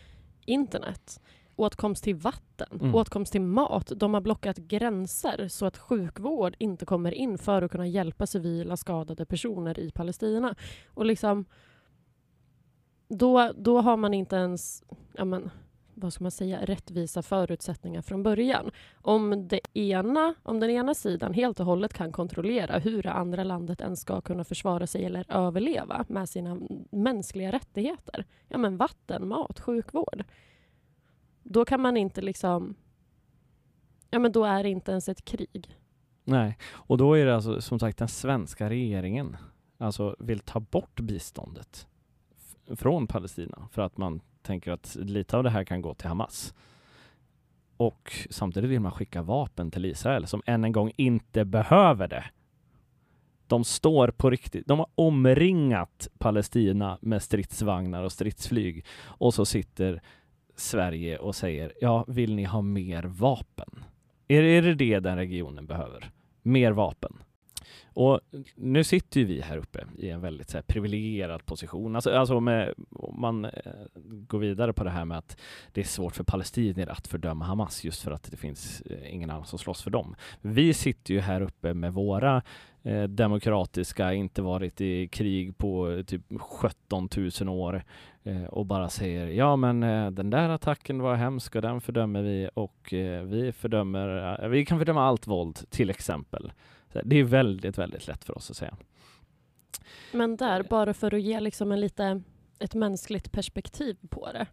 internet, 0.44 1.20
åtkomst 1.56 2.04
till 2.04 2.14
vatten, 2.16 2.78
Mm. 2.80 2.94
åtkomst 2.94 3.32
till 3.32 3.40
mat. 3.40 3.92
De 3.96 4.14
har 4.14 4.20
blockat 4.20 4.56
gränser 4.56 5.48
så 5.48 5.66
att 5.66 5.78
sjukvård 5.78 6.56
inte 6.58 6.87
kommer 6.87 7.12
in 7.12 7.38
för 7.38 7.62
att 7.62 7.70
kunna 7.70 7.87
hjälpa 7.87 8.26
civila 8.26 8.76
skadade 8.76 9.25
personer 9.26 9.78
i 9.80 9.90
Palestina. 9.90 10.54
Och 10.94 11.06
liksom, 11.06 11.44
då, 13.08 13.52
då 13.56 13.80
har 13.80 13.96
man 13.96 14.14
inte 14.14 14.37
ens 14.37 14.82
ja, 15.12 15.25
men, 15.25 15.50
vad 16.00 16.12
ska 16.12 16.25
man 16.25 16.31
säga, 16.31 16.64
rättvisa 16.64 17.23
förutsättningar 17.23 18.02
från 18.02 18.23
början. 18.23 18.71
Om, 18.95 19.49
det 19.49 19.61
ena, 19.75 20.35
om 20.43 20.61
den 20.61 20.71
ena 20.71 20.95
sidan 20.95 21.35
helt 21.35 21.61
och 21.61 21.67
hållet 21.67 21.95
kan 21.95 22.12
kontrollera 22.12 22.78
hur 22.78 23.02
det 23.02 23.12
andra 23.12 23.45
landet 23.45 23.81
ens 23.81 24.00
ska 24.00 24.21
kunna 24.21 24.45
försvara 24.45 24.87
sig 24.87 25.05
eller 25.05 25.25
överleva 25.28 26.05
med 26.09 26.28
sina 26.28 26.59
mänskliga 26.90 27.52
rättigheter, 27.52 28.25
ja 28.49 28.59
men 28.59 28.76
vatten, 28.76 29.28
mat, 29.28 29.61
sjukvård, 29.61 30.25
då 31.43 31.64
kan 31.64 31.81
man 31.81 31.97
inte 31.97 32.21
liksom... 32.21 32.75
Ja 34.11 34.19
men 34.19 34.33
då 34.33 34.45
är 34.45 34.62
det 34.62 34.69
inte 34.69 34.90
ens 34.90 35.09
ett 35.09 35.25
krig. 35.25 35.78
nej. 36.25 36.59
Och 36.71 36.99
då 36.99 37.14
är 37.14 37.26
det 37.26 37.35
alltså 37.35 37.61
som 37.61 37.78
sagt 37.78 37.99
den 37.99 38.09
svenska 38.09 38.71
regeringen 38.71 39.37
alltså 39.78 40.17
vill 40.19 40.40
ta 40.40 40.61
bort 40.61 41.00
biståndet 41.00 41.87
från 42.76 43.07
Palestina 43.07 43.69
för 43.73 43.83
att 43.83 43.97
man 43.97 44.21
tänker 44.42 44.73
att 44.73 44.97
lite 45.00 45.37
av 45.37 45.42
det 45.42 45.50
här 45.50 45.64
kan 45.64 45.83
gå 45.83 45.95
till 45.95 46.09
Hamas. 46.09 46.54
Och 47.76 48.12
samtidigt 48.30 48.71
vill 48.71 48.80
man 48.80 48.92
skicka 48.92 49.23
vapen 49.23 49.71
till 49.71 49.85
Israel 49.85 50.26
som 50.26 50.42
än 50.47 50.64
en 50.64 50.73
gång 50.73 50.92
inte 50.97 51.45
behöver 51.45 52.09
det. 52.09 52.25
De 53.47 53.64
står 53.64 54.09
på 54.09 54.30
riktigt, 54.30 54.66
de 54.66 54.78
har 54.78 54.88
omringat 54.95 56.09
Palestina 56.18 56.99
med 57.00 57.23
stridsvagnar 57.23 58.02
och 58.02 58.12
stridsflyg 58.12 58.85
och 59.00 59.35
så 59.35 59.45
sitter 59.45 60.02
Sverige 60.57 61.18
och 61.18 61.35
säger 61.35 61.73
ja, 61.80 62.04
vill 62.09 62.35
ni 62.35 62.45
ha 62.45 62.62
mer 62.62 63.02
vapen? 63.02 63.85
Är, 64.28 64.42
är 64.42 64.62
det 64.62 64.75
det 64.75 65.00
den 65.00 65.16
regionen 65.16 65.66
behöver? 65.66 66.11
Mer 66.42 66.73
vapen? 66.73 67.16
Och 67.87 68.20
nu 68.54 68.84
sitter 68.84 69.20
ju 69.20 69.26
vi 69.26 69.40
här 69.40 69.56
uppe 69.56 69.84
i 69.98 70.10
en 70.10 70.20
väldigt 70.20 70.50
så 70.50 70.56
här, 70.56 70.62
privilegierad 70.62 71.46
position. 71.46 71.94
Alltså, 71.94 72.10
alltså 72.10 72.40
med, 72.40 72.68
eh, 72.68 72.75
om 72.90 73.20
man 73.20 73.44
eh, 73.44 73.50
går 74.00 74.38
vidare 74.38 74.72
på 74.72 74.84
det 74.84 74.90
här 74.90 75.04
med 75.04 75.18
att 75.18 75.37
det 75.72 75.80
är 75.80 75.84
svårt 75.84 76.16
för 76.16 76.25
palestinier 76.25 76.87
att 76.87 77.06
fördöma 77.06 77.44
Hamas 77.44 77.84
just 77.84 78.02
för 78.02 78.10
att 78.10 78.30
det 78.30 78.37
finns 78.37 78.80
eh, 78.80 79.14
ingen 79.14 79.30
annan 79.30 79.46
som 79.46 79.58
slåss 79.58 79.82
för 79.82 79.90
dem. 79.90 80.16
Vi 80.40 80.75
sitter 80.75 81.14
ju 81.14 81.20
här 81.20 81.40
uppe 81.40 81.75
med 81.75 81.92
våra 81.92 82.42
eh, 82.82 83.02
demokratiska, 83.02 84.12
inte 84.12 84.42
varit 84.42 84.80
i 84.80 85.08
krig 85.08 85.58
på 85.58 85.90
eh, 85.90 86.02
typ 86.02 86.22
17 86.40 87.08
000 87.40 87.48
år 87.48 87.82
eh, 88.22 88.44
och 88.44 88.66
bara 88.66 88.88
säger 88.88 89.26
ja 89.26 89.56
men 89.56 89.80
den 90.14 90.30
där 90.30 90.48
attacken 90.48 91.02
var 91.02 91.14
hemsk 91.14 91.56
och 91.56 91.62
den 91.62 91.80
fördömer 91.80 92.22
vi 92.22 92.48
och 92.54 92.88
vi 93.25 93.52
fördömer, 93.56 94.48
vi 94.48 94.64
kan 94.64 94.78
fördöma 94.78 95.02
allt 95.02 95.26
våld 95.26 95.70
till 95.70 95.90
exempel. 95.90 96.52
Det 96.92 97.16
är 97.16 97.25
väldigt, 97.25 97.78
väldigt 97.78 98.07
lätt 98.07 98.25
för 98.25 98.37
oss 98.37 98.50
att 98.50 98.57
säga. 98.57 98.76
Men 100.12 100.37
där, 100.37 100.62
bara 100.62 100.95
för 100.95 101.14
att 101.14 101.23
ge 101.23 101.40
liksom 101.40 101.73
en 101.73 101.80
lite, 101.80 102.23
ett 102.59 102.75
mänskligt 102.75 103.33
perspektiv 103.33 103.97
på 104.11 104.33
det. 104.33 104.47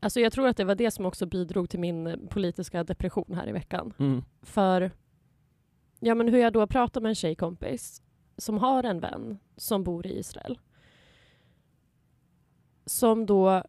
Alltså 0.00 0.20
jag 0.20 0.32
tror 0.32 0.48
att 0.48 0.56
det 0.56 0.64
var 0.64 0.74
det 0.74 0.90
som 0.90 1.06
också 1.06 1.26
bidrog 1.26 1.70
till 1.70 1.80
min 1.80 2.28
politiska 2.30 2.84
depression 2.84 3.34
här 3.34 3.48
i 3.48 3.52
veckan. 3.52 3.92
Mm. 3.98 4.24
För 4.42 4.90
ja, 6.00 6.14
men 6.14 6.28
hur 6.28 6.38
jag 6.38 6.52
då 6.52 6.66
pratar 6.66 7.00
med 7.00 7.08
en 7.08 7.14
tjejkompis 7.14 8.02
som 8.36 8.58
har 8.58 8.84
en 8.84 9.00
vän 9.00 9.38
som 9.56 9.84
bor 9.84 10.06
i 10.06 10.18
Israel. 10.18 10.58
Som 12.86 13.26
då, 13.26 13.62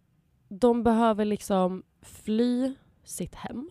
de 0.49 0.83
behöver 0.83 1.25
liksom 1.25 1.83
fly 2.01 2.75
sitt 3.03 3.35
hem. 3.35 3.69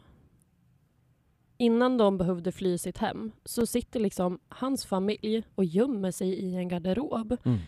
Innan 1.61 1.97
de 1.99 2.19
behövde 2.19 2.53
fly 2.53 2.79
sitt 2.79 2.99
hem 2.99 3.33
så 3.45 3.67
sitter 3.67 4.01
liksom 4.01 4.39
hans 4.49 4.87
familj 4.87 5.43
och 5.55 5.65
gömmer 5.65 6.11
sig 6.11 6.29
i 6.29 6.55
en 6.57 6.69
garderob 6.69 7.37
Mm. 7.45 7.59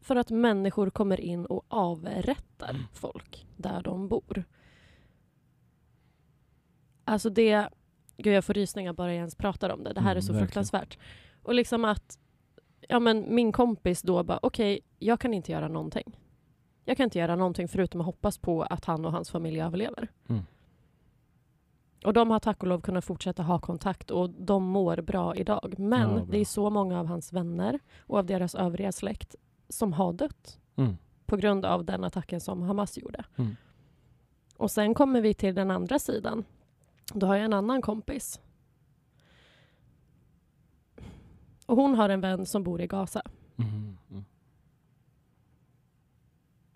för 0.00 0.16
att 0.16 0.30
människor 0.30 0.90
kommer 0.90 1.20
in 1.20 1.46
och 1.46 1.64
avrättar 1.68 2.70
Mm. 2.70 2.82
folk 2.92 3.46
där 3.56 3.82
de 3.82 4.08
bor. 4.08 4.44
Alltså 7.04 7.30
det... 7.30 7.68
Gud, 8.16 8.34
jag 8.34 8.44
får 8.44 8.54
rysningar 8.54 8.92
bara 8.92 9.08
jag 9.08 9.16
ens 9.16 9.34
pratar 9.34 9.70
om 9.70 9.84
det. 9.84 9.92
Det 9.92 10.00
här 10.00 10.10
Mm, 10.10 10.16
är 10.16 10.20
så 10.20 10.32
verkligen. 10.32 10.46
fruktansvärt. 10.48 10.98
Och 11.42 11.54
liksom 11.54 11.84
att 11.84 12.18
ja, 12.88 12.98
men 13.00 13.34
min 13.34 13.52
kompis 13.52 14.02
då 14.02 14.22
bara, 14.22 14.38
okej, 14.42 14.80
jag 14.98 15.20
kan 15.20 15.34
inte 15.34 15.52
göra 15.52 15.68
någonting. 15.68 16.18
Jag 16.84 16.96
kan 16.96 17.04
inte 17.04 17.18
göra 17.18 17.36
någonting 17.36 17.68
förutom 17.68 18.00
att 18.00 18.06
hoppas 18.06 18.38
på 18.38 18.62
att 18.62 18.84
han 18.84 19.04
och 19.04 19.12
hans 19.12 19.30
familj 19.30 19.60
överlever. 19.60 20.08
Mm. 20.28 20.42
Och 22.04 22.12
de 22.12 22.30
har 22.30 22.40
tack 22.40 22.62
och 22.62 22.68
lov 22.68 22.80
kunnat 22.80 23.04
fortsätta 23.04 23.42
ha 23.42 23.58
kontakt 23.58 24.10
och 24.10 24.30
de 24.30 24.64
mår 24.64 24.96
bra 25.00 25.36
idag. 25.36 25.74
Men 25.78 26.00
Ja, 26.10 26.14
bra. 26.16 26.24
det 26.24 26.38
är 26.38 26.44
så 26.44 26.70
många 26.70 27.00
av 27.00 27.06
hans 27.06 27.32
vänner 27.32 27.78
och 28.00 28.18
av 28.18 28.26
deras 28.26 28.54
övriga 28.54 28.92
släkt 28.92 29.34
som 29.68 29.92
har 29.92 30.12
dött 30.12 30.60
Mm. 30.76 30.96
på 31.26 31.36
grund 31.36 31.64
av 31.64 31.84
den 31.84 32.04
attacken 32.04 32.40
som 32.40 32.62
Hamas 32.62 32.98
gjorde. 32.98 33.24
Mm. 33.36 33.56
Och 34.56 34.70
sen 34.70 34.94
kommer 34.94 35.20
vi 35.20 35.34
till 35.34 35.54
den 35.54 35.70
andra 35.70 35.98
sidan. 35.98 36.44
Då 37.14 37.26
har 37.26 37.34
jag 37.36 37.44
en 37.44 37.52
annan 37.52 37.82
kompis. 37.82 38.40
Och 41.66 41.76
hon 41.76 41.94
har 41.94 42.08
en 42.08 42.20
vän 42.20 42.46
som 42.46 42.62
bor 42.62 42.80
i 42.80 42.86
Gaza 42.86 43.22
Mm. 43.56 43.96
Mm. 44.10 44.24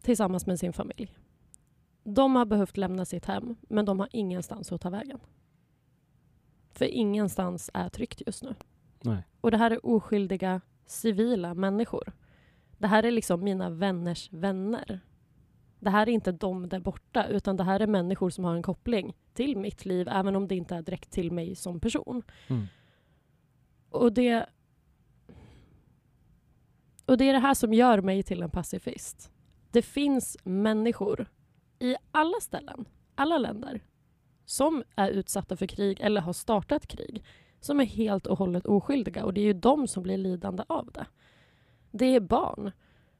tillsammans 0.02 0.46
med 0.46 0.58
sin 0.58 0.72
familj. 0.72 1.16
De 2.14 2.36
har 2.36 2.46
behövt 2.46 2.76
lämna 2.76 3.04
sitt 3.04 3.24
hem, 3.24 3.56
men 3.68 3.84
de 3.84 4.00
har 4.00 4.08
ingenstans 4.12 4.72
att 4.72 4.80
ta 4.80 4.90
vägen. 4.90 5.18
För 6.72 6.84
ingenstans 6.84 7.70
är 7.74 7.88
tryggt 7.88 8.22
just 8.26 8.42
nu. 8.42 8.54
Nej. 9.00 9.22
Och 9.40 9.50
det 9.50 9.56
här 9.56 9.70
är 9.70 9.86
oskyldiga 9.86 10.60
civila 10.86 11.54
människor. 11.54 12.12
Det 12.78 12.86
här 12.86 13.02
är 13.02 13.10
liksom 13.10 13.44
mina 13.44 13.70
vänners 13.70 14.32
vänner. 14.32 15.00
Det 15.80 15.90
här 15.90 16.08
är 16.08 16.12
inte 16.12 16.32
de 16.32 16.68
där 16.68 16.80
borta, 16.80 17.26
utan 17.26 17.56
det 17.56 17.64
här 17.64 17.80
är 17.80 17.86
människor 17.86 18.30
som 18.30 18.44
har 18.44 18.54
en 18.54 18.62
koppling 18.62 19.16
till 19.34 19.56
mitt 19.56 19.84
liv, 19.84 20.08
även 20.08 20.36
om 20.36 20.48
det 20.48 20.56
inte 20.56 20.76
är 20.76 20.82
direkt 20.82 21.10
till 21.10 21.32
mig 21.32 21.54
som 21.54 21.80
person. 21.80 22.22
Mm. 22.48 22.66
Och 23.90 24.12
det... 24.12 24.46
Och 27.04 27.18
det 27.18 27.24
är 27.24 27.32
det 27.32 27.38
här 27.38 27.54
som 27.54 27.74
gör 27.74 28.00
mig 28.00 28.22
till 28.22 28.42
en 28.42 28.50
pacifist. 28.50 29.30
Det 29.70 29.82
finns 29.82 30.36
människor 30.44 31.26
i 31.78 31.96
alla 32.10 32.40
ställen, 32.40 32.84
alla 33.14 33.38
länder, 33.38 33.80
som 34.44 34.84
är 34.96 35.10
utsatta 35.10 35.56
för 35.56 35.66
krig 35.66 36.00
eller 36.00 36.20
har 36.20 36.32
startat 36.32 36.86
krig, 36.86 37.24
som 37.60 37.80
är 37.80 37.84
helt 37.84 38.26
och 38.26 38.38
hållet 38.38 38.66
oskyldiga. 38.66 39.24
Och 39.24 39.34
det 39.34 39.40
är 39.40 39.44
ju 39.44 39.52
de 39.52 39.88
som 39.88 40.02
blir 40.02 40.16
lidande 40.16 40.64
av 40.66 40.90
det. 40.92 41.06
Det 41.90 42.06
är 42.06 42.20
barn. 42.20 42.72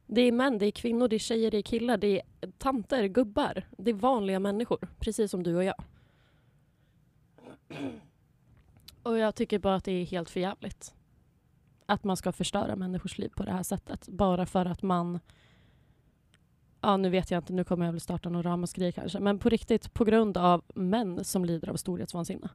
Det 0.06 0.20
är 0.20 0.32
män, 0.32 0.58
det 0.58 0.66
är 0.66 0.70
kvinnor, 0.70 1.08
det 1.08 1.16
är 1.16 1.18
tjejer, 1.18 1.50
det 1.50 1.58
är 1.58 1.62
killar, 1.62 1.96
det 1.96 2.20
är 2.40 2.50
tanter, 2.58 3.04
gubbar. 3.04 3.66
Det 3.78 3.90
är 3.90 3.94
vanliga 3.94 4.38
människor, 4.38 4.88
precis 4.98 5.30
som 5.30 5.42
du 5.42 5.56
och 5.56 5.64
jag. 5.64 5.84
Och 9.02 9.18
jag 9.18 9.34
tycker 9.34 9.58
bara 9.58 9.74
att 9.74 9.84
det 9.84 9.92
är 9.92 10.04
helt 10.04 10.30
förjävligt. 10.30 10.94
Att 11.86 12.04
man 12.04 12.16
ska 12.16 12.32
förstöra 12.32 12.76
människors 12.76 13.18
liv 13.18 13.28
på 13.36 13.42
det 13.42 13.52
här 13.52 13.62
sättet. 13.62 14.08
Bara 14.08 14.46
för 14.46 14.66
att 14.66 14.82
man... 14.82 15.20
Ja, 16.80 16.96
nu 16.96 17.08
vet 17.08 17.30
jag 17.30 17.38
inte, 17.38 17.52
nu 17.52 17.64
kommer 17.64 17.84
jag 17.84 17.92
väl 17.92 18.00
starta 18.00 18.28
någon 18.28 18.42
ramaskri 18.42 18.92
kanske. 18.92 19.20
Men 19.20 19.38
på 19.38 19.48
riktigt, 19.48 19.94
på 19.94 20.04
grund 20.04 20.36
av 20.36 20.62
män 20.74 21.24
som 21.24 21.44
lider 21.44 21.68
av 21.68 21.76
storhetsvansinne. 21.76 22.48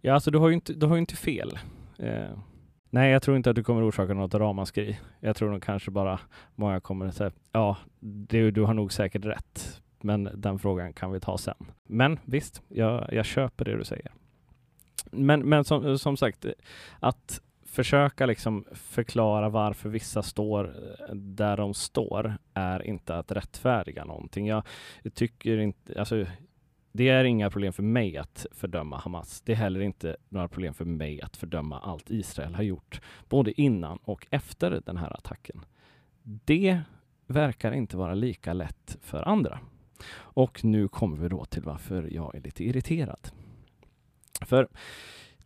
Ja, 0.00 0.14
alltså 0.14 0.30
du 0.30 0.38
har 0.38 0.48
ju 0.48 0.54
inte, 0.54 0.72
du 0.72 0.86
har 0.86 0.94
ju 0.94 1.00
inte 1.00 1.16
fel. 1.16 1.58
Eh, 1.98 2.38
nej, 2.90 3.10
jag 3.12 3.22
tror 3.22 3.36
inte 3.36 3.50
att 3.50 3.56
du 3.56 3.64
kommer 3.64 3.88
orsaka 3.88 4.14
något 4.14 4.34
ramaskri. 4.34 4.98
Jag 5.20 5.36
tror 5.36 5.50
nog 5.50 5.62
kanske 5.62 5.90
bara 5.90 6.20
många 6.54 6.80
kommer 6.80 7.06
att 7.06 7.14
säga, 7.14 7.30
ja, 7.52 7.76
du, 8.00 8.50
du 8.50 8.62
har 8.62 8.74
nog 8.74 8.92
säkert 8.92 9.24
rätt. 9.24 9.82
Men 10.00 10.30
den 10.34 10.58
frågan 10.58 10.92
kan 10.92 11.12
vi 11.12 11.20
ta 11.20 11.38
sen. 11.38 11.66
Men 11.84 12.18
visst, 12.24 12.62
jag, 12.68 13.12
jag 13.12 13.24
köper 13.24 13.64
det 13.64 13.76
du 13.76 13.84
säger. 13.84 14.12
Men, 15.10 15.40
men 15.40 15.64
som, 15.64 15.98
som 15.98 16.16
sagt, 16.16 16.46
att 17.00 17.40
försöka 17.78 18.26
liksom 18.26 18.64
förklara 18.72 19.48
varför 19.48 19.88
vissa 19.88 20.22
står 20.22 20.64
eh, 20.64 21.14
där 21.14 21.56
de 21.56 21.74
står 21.74 22.38
är 22.54 22.86
inte 22.86 23.16
att 23.16 23.32
rättfärdiga 23.32 24.04
någonting. 24.04 24.46
Jag 24.46 24.62
tycker 25.14 25.58
inte, 25.58 26.00
alltså 26.00 26.26
det 26.92 27.08
är 27.08 27.24
inga 27.24 27.50
problem 27.50 27.72
för 27.72 27.82
mig 27.82 28.16
att 28.16 28.46
fördöma 28.52 28.98
Hamas. 28.98 29.40
Det 29.40 29.52
är 29.52 29.56
heller 29.56 29.80
inte 29.80 30.16
några 30.28 30.48
problem 30.48 30.74
för 30.74 30.84
mig 30.84 31.22
att 31.22 31.36
fördöma 31.36 31.80
allt 31.80 32.10
Israel 32.10 32.54
har 32.54 32.62
gjort, 32.62 33.00
både 33.28 33.60
innan 33.60 33.98
och 34.02 34.26
efter 34.30 34.82
den 34.86 34.96
här 34.96 35.16
attacken. 35.16 35.64
Det 36.22 36.80
verkar 37.26 37.72
inte 37.72 37.96
vara 37.96 38.14
lika 38.14 38.52
lätt 38.52 38.96
för 39.02 39.28
andra. 39.28 39.60
Och 40.16 40.64
nu 40.64 40.88
kommer 40.88 41.16
vi 41.16 41.28
då 41.28 41.44
till 41.44 41.62
varför 41.62 42.08
jag 42.10 42.34
är 42.34 42.40
lite 42.40 42.64
irriterad. 42.64 43.28
För 44.40 44.68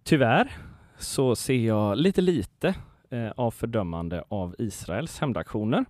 tyvärr 0.04 0.71
så 1.02 1.36
ser 1.36 1.54
jag 1.66 1.98
lite 1.98 2.20
lite 2.20 2.74
eh, 3.10 3.30
av 3.36 3.50
fördömande 3.50 4.24
av 4.28 4.54
Israels 4.58 5.20
hämndaktioner 5.20 5.84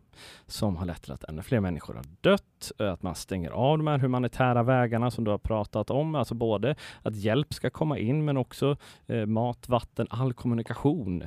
som 0.47 0.77
har 0.77 0.87
lett 0.87 1.03
till 1.03 1.13
att 1.13 1.25
ännu 1.25 1.43
fler 1.43 1.61
människor 1.61 1.95
har 1.95 2.05
dött, 2.21 2.73
att 2.79 3.03
man 3.03 3.15
stänger 3.15 3.51
av 3.51 3.79
de 3.79 3.87
här 3.87 3.99
humanitära 3.99 4.63
vägarna 4.63 5.11
som 5.11 5.25
du 5.25 5.31
har 5.31 5.39
pratat 5.39 5.91
om, 5.91 6.15
alltså 6.15 6.35
både 6.35 6.77
att 7.03 7.17
hjälp 7.17 7.55
ska 7.55 7.71
komma 7.71 7.99
in 7.99 8.25
men 8.25 8.37
också 8.37 8.77
eh, 9.07 9.27
mat, 9.27 9.69
vatten, 9.69 10.07
all 10.11 10.33
kommunikation. 10.33 11.23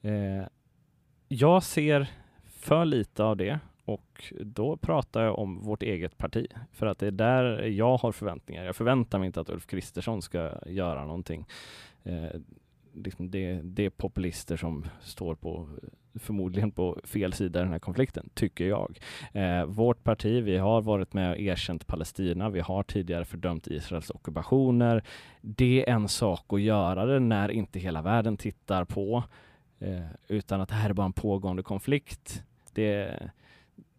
Eh, 0.00 0.46
jag 1.28 1.62
ser 1.62 2.10
för 2.46 2.84
lite 2.84 3.24
av 3.24 3.36
det 3.36 3.58
och 3.84 4.32
då 4.40 4.76
pratar 4.76 5.22
jag 5.22 5.38
om 5.38 5.62
vårt 5.62 5.82
eget 5.82 6.18
parti 6.18 6.46
för 6.72 6.86
att 6.86 6.98
det 6.98 7.06
är 7.06 7.10
där 7.10 7.62
jag 7.62 7.96
har 7.96 8.12
förväntningar. 8.12 8.64
Jag 8.64 8.76
förväntar 8.76 9.18
mig 9.18 9.26
inte 9.26 9.40
att 9.40 9.50
Ulf 9.50 9.66
Kristersson 9.66 10.22
ska 10.22 10.52
göra 10.66 11.04
någonting. 11.04 11.46
Eh, 12.02 12.40
liksom 12.94 13.30
det, 13.30 13.60
det 13.62 13.84
är 13.84 13.90
populister 13.90 14.56
som 14.56 14.86
står 15.00 15.34
på 15.34 15.68
förmodligen 16.14 16.70
på 16.70 17.00
fel 17.04 17.32
sida 17.32 17.60
i 17.60 17.62
den 17.62 17.72
här 17.72 17.78
konflikten, 17.78 18.28
tycker 18.34 18.64
jag. 18.64 18.98
Eh, 19.32 19.64
vårt 19.64 20.04
parti, 20.04 20.42
vi 20.42 20.56
har 20.56 20.82
varit 20.82 21.12
med 21.12 21.30
och 21.30 21.38
erkänt 21.38 21.86
Palestina. 21.86 22.50
Vi 22.50 22.60
har 22.60 22.82
tidigare 22.82 23.24
fördömt 23.24 23.66
Israels 23.66 24.10
ockupationer. 24.10 25.02
Det 25.40 25.88
är 25.88 25.94
en 25.94 26.08
sak 26.08 26.52
att 26.52 26.60
göra 26.60 27.06
det 27.06 27.20
när 27.20 27.50
inte 27.50 27.78
hela 27.78 28.02
världen 28.02 28.36
tittar 28.36 28.84
på, 28.84 29.24
eh, 29.78 30.06
utan 30.28 30.60
att 30.60 30.68
det 30.68 30.74
här 30.74 30.90
är 30.90 30.94
bara 30.94 31.06
en 31.06 31.12
pågående 31.12 31.62
konflikt. 31.62 32.42
Det, 32.72 33.20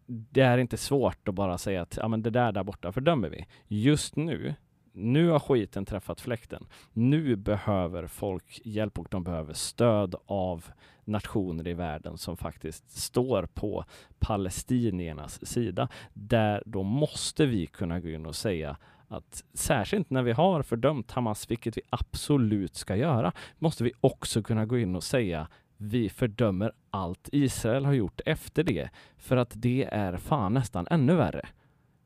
det 0.06 0.42
är 0.42 0.58
inte 0.58 0.78
svårt 0.78 1.28
att 1.28 1.36
bara 1.36 1.58
säga 1.58 1.82
att 1.82 1.98
ja, 2.02 2.08
men 2.08 2.22
det 2.22 2.30
där 2.30 2.52
där 2.52 2.64
borta 2.64 2.92
fördömer 2.92 3.30
vi. 3.30 3.46
Just 3.68 4.16
nu 4.16 4.56
nu 4.96 5.30
har 5.30 5.40
skiten 5.40 5.86
träffat 5.86 6.22
fläkten. 6.22 6.66
Nu 6.94 7.36
behöver 7.36 8.08
folk 8.08 8.62
hjälp 8.64 9.00
och 9.00 9.08
de 9.12 9.24
behöver 9.24 9.54
stöd 9.54 10.16
av 10.26 10.66
nationer 11.04 11.68
i 11.68 11.74
världen 11.74 12.18
som 12.18 12.38
faktiskt 12.38 12.92
står 12.92 13.46
på 13.46 13.86
palestiniernas 14.20 15.46
sida. 15.46 15.88
Där 16.14 16.64
då 16.66 16.84
måste 16.84 17.46
vi 17.46 17.68
kunna 17.68 18.00
gå 18.00 18.10
in 18.10 18.26
och 18.26 18.36
säga 18.36 18.78
att 19.08 19.44
särskilt 19.54 20.10
när 20.10 20.24
vi 20.24 20.32
har 20.32 20.62
fördömt 20.62 21.12
Hamas, 21.12 21.52
vilket 21.52 21.78
vi 21.78 21.82
absolut 21.90 22.76
ska 22.76 22.96
göra, 22.96 23.32
måste 23.60 23.84
vi 23.84 23.92
också 24.02 24.44
kunna 24.44 24.66
gå 24.66 24.78
in 24.78 24.96
och 24.96 25.04
säga 25.04 25.48
vi 25.78 26.10
fördömer 26.10 26.72
allt 26.90 27.30
Israel 27.32 27.86
har 27.86 27.94
gjort 27.94 28.22
efter 28.26 28.64
det, 28.64 28.90
för 29.18 29.38
att 29.38 29.52
det 29.56 29.88
är 29.92 30.18
fan 30.18 30.54
nästan 30.54 30.88
ännu 30.90 31.16
värre. 31.16 31.48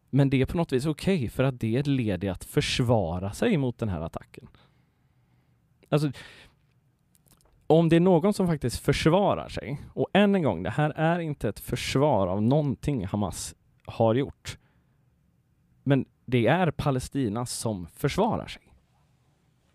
Men 0.10 0.30
det 0.30 0.42
är 0.42 0.46
på 0.46 0.58
något 0.58 0.72
vis 0.72 0.86
okej, 0.86 1.16
okay, 1.16 1.30
för 1.30 1.44
att 1.44 1.60
det 1.60 1.76
är 1.76 1.80
ett 1.80 1.88
led 1.88 2.24
i 2.24 2.30
att 2.30 2.44
försvara 2.44 3.34
sig 3.34 3.58
mot 3.58 3.78
den 3.78 3.90
här 3.90 4.02
attacken. 4.02 4.48
Alltså, 5.90 6.12
om 7.68 7.90
det 7.90 7.96
är 7.96 8.00
någon 8.00 8.34
som 8.34 8.48
faktiskt 8.48 8.80
försvarar 8.80 9.50
sig, 9.50 9.82
och 9.94 10.08
än 10.14 10.36
en 10.36 10.44
gång, 10.44 10.64
det 10.64 10.70
här 10.70 10.90
är 10.90 11.20
inte 11.20 11.50
ett 11.50 11.60
försvar 11.60 12.28
av 12.28 12.42
någonting 12.42 13.06
Hamas 13.06 13.56
har 13.86 14.16
gjort. 14.16 14.58
Men 15.84 16.06
det 16.26 16.48
är 16.48 16.72
Palestina 16.72 17.46
som 17.46 17.88
försvarar 17.88 18.48
sig. 18.48 18.74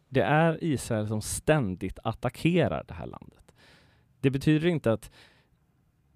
Det 0.08 0.22
är 0.22 0.64
Israel 0.64 1.08
som 1.08 1.22
ständigt 1.22 1.98
attackerar 2.04 2.84
det 2.88 2.94
här 2.94 3.06
landet. 3.06 3.52
Det 4.20 4.30
betyder 4.30 4.68
inte 4.68 4.92
att 4.92 5.10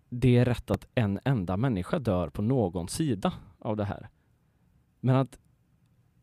det 0.08 0.36
är 0.36 0.44
rätt 0.44 0.70
att 0.70 0.86
en 0.94 1.20
enda 1.24 1.56
människa 1.56 1.98
dör 1.98 2.28
på 2.28 2.42
någon 2.42 2.88
sida 2.88 3.32
av 3.58 3.76
det 3.76 3.84
här. 3.84 4.08
Men 5.00 5.16
att 5.16 5.38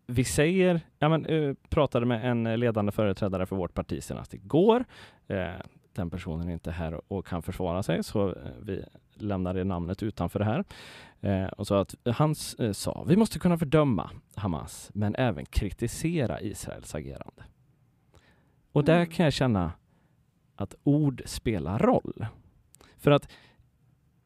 vi 0.07 0.23
säger, 0.23 0.81
ja 0.99 1.09
men, 1.09 1.25
uh, 1.25 1.55
pratade 1.69 2.05
med 2.05 2.31
en 2.31 2.59
ledande 2.59 2.91
företrädare 2.91 3.45
för 3.45 3.55
vårt 3.55 3.73
parti 3.73 4.03
senast 4.03 4.33
igår. 4.33 4.85
Uh, 5.31 5.45
den 5.93 6.09
personen 6.09 6.49
är 6.49 6.53
inte 6.53 6.71
här 6.71 7.01
och 7.13 7.25
kan 7.25 7.41
försvara 7.41 7.83
sig, 7.83 8.03
så 8.03 8.27
uh, 8.27 8.35
vi 8.61 8.85
lämnar 9.13 9.53
det 9.53 9.63
namnet 9.63 10.03
utanför 10.03 10.39
det 10.39 10.45
här. 10.45 10.63
och 11.57 11.67
så 11.67 11.75
att 11.75 11.95
han 12.05 12.35
sa, 12.35 13.03
vi 13.07 13.15
måste 13.15 13.39
kunna 13.39 13.57
fördöma 13.57 14.11
Hamas, 14.35 14.91
men 14.93 15.15
även 15.15 15.45
kritisera 15.45 16.41
Israels 16.41 16.95
agerande. 16.95 17.43
Och 18.71 18.83
där 18.83 18.95
mm. 18.95 19.09
kan 19.09 19.23
jag 19.23 19.33
känna 19.33 19.71
att 20.55 20.75
ord 20.83 21.21
spelar 21.25 21.79
roll. 21.79 22.25
För 22.97 23.11
att 23.11 23.29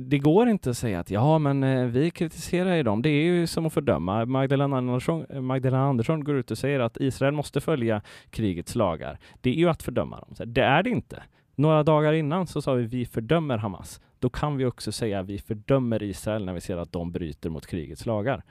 det 0.01 0.17
går 0.17 0.49
inte 0.49 0.69
att 0.69 0.77
säga 0.77 0.99
att 0.99 1.11
ja, 1.11 1.39
men 1.39 1.63
eh, 1.63 1.85
vi 1.85 2.11
kritiserar 2.11 2.75
ju 2.75 2.83
dem. 2.83 3.01
Det 3.01 3.09
är 3.09 3.23
ju 3.23 3.47
som 3.47 3.65
att 3.65 3.73
fördöma. 3.73 4.25
Magdalena 4.25 4.77
Andersson, 4.77 5.25
eh, 5.29 5.41
Magdalena 5.41 5.83
Andersson 5.83 6.23
går 6.23 6.35
ut 6.35 6.51
och 6.51 6.57
säger 6.57 6.79
att 6.79 6.97
Israel 6.97 7.33
måste 7.33 7.61
följa 7.61 8.01
krigets 8.29 8.75
lagar. 8.75 9.19
Det 9.41 9.49
är 9.49 9.53
ju 9.53 9.69
att 9.69 9.83
fördöma 9.83 10.19
dem. 10.19 10.35
Det 10.45 10.61
är 10.61 10.83
det 10.83 10.89
inte. 10.89 11.23
Några 11.55 11.83
dagar 11.83 12.13
innan 12.13 12.47
så 12.47 12.61
sa 12.61 12.73
vi 12.73 12.83
vi 12.83 13.05
fördömer 13.05 13.57
Hamas. 13.57 14.01
Då 14.19 14.29
kan 14.29 14.57
vi 14.57 14.65
också 14.65 14.91
säga 14.91 15.21
vi 15.21 15.39
fördömer 15.39 16.03
Israel 16.03 16.45
när 16.45 16.53
vi 16.53 16.61
ser 16.61 16.77
att 16.77 16.91
de 16.91 17.11
bryter 17.11 17.49
mot 17.49 17.67
krigets 17.67 18.05
lagar. 18.05 18.43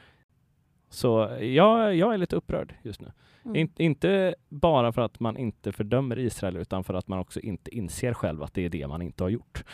Så 0.91 1.39
ja, 1.41 1.93
jag 1.93 2.15
är 2.15 2.19
lite 2.19 2.37
upprörd 2.37 2.75
just 2.83 3.01
nu. 3.01 3.13
Mm. 3.45 3.57
In, 3.57 3.73
inte 3.77 4.35
bara 4.49 4.93
för 4.93 5.03
att 5.03 5.21
man 5.21 5.37
inte 5.37 5.73
fördömer 5.73 6.19
Israel 6.19 6.57
utan 6.57 6.85
för 6.85 6.95
att 6.95 7.09
man 7.09 7.19
också 7.19 7.41
inte 7.41 7.77
inser 7.77 8.15
själv 8.15 8.43
att 8.43 8.55
det 8.55 8.65
är 8.65 8.69
det 8.69 8.87
man 8.87 9.03
inte 9.03 9.25
har 9.25 9.29
gjort. 9.29 9.65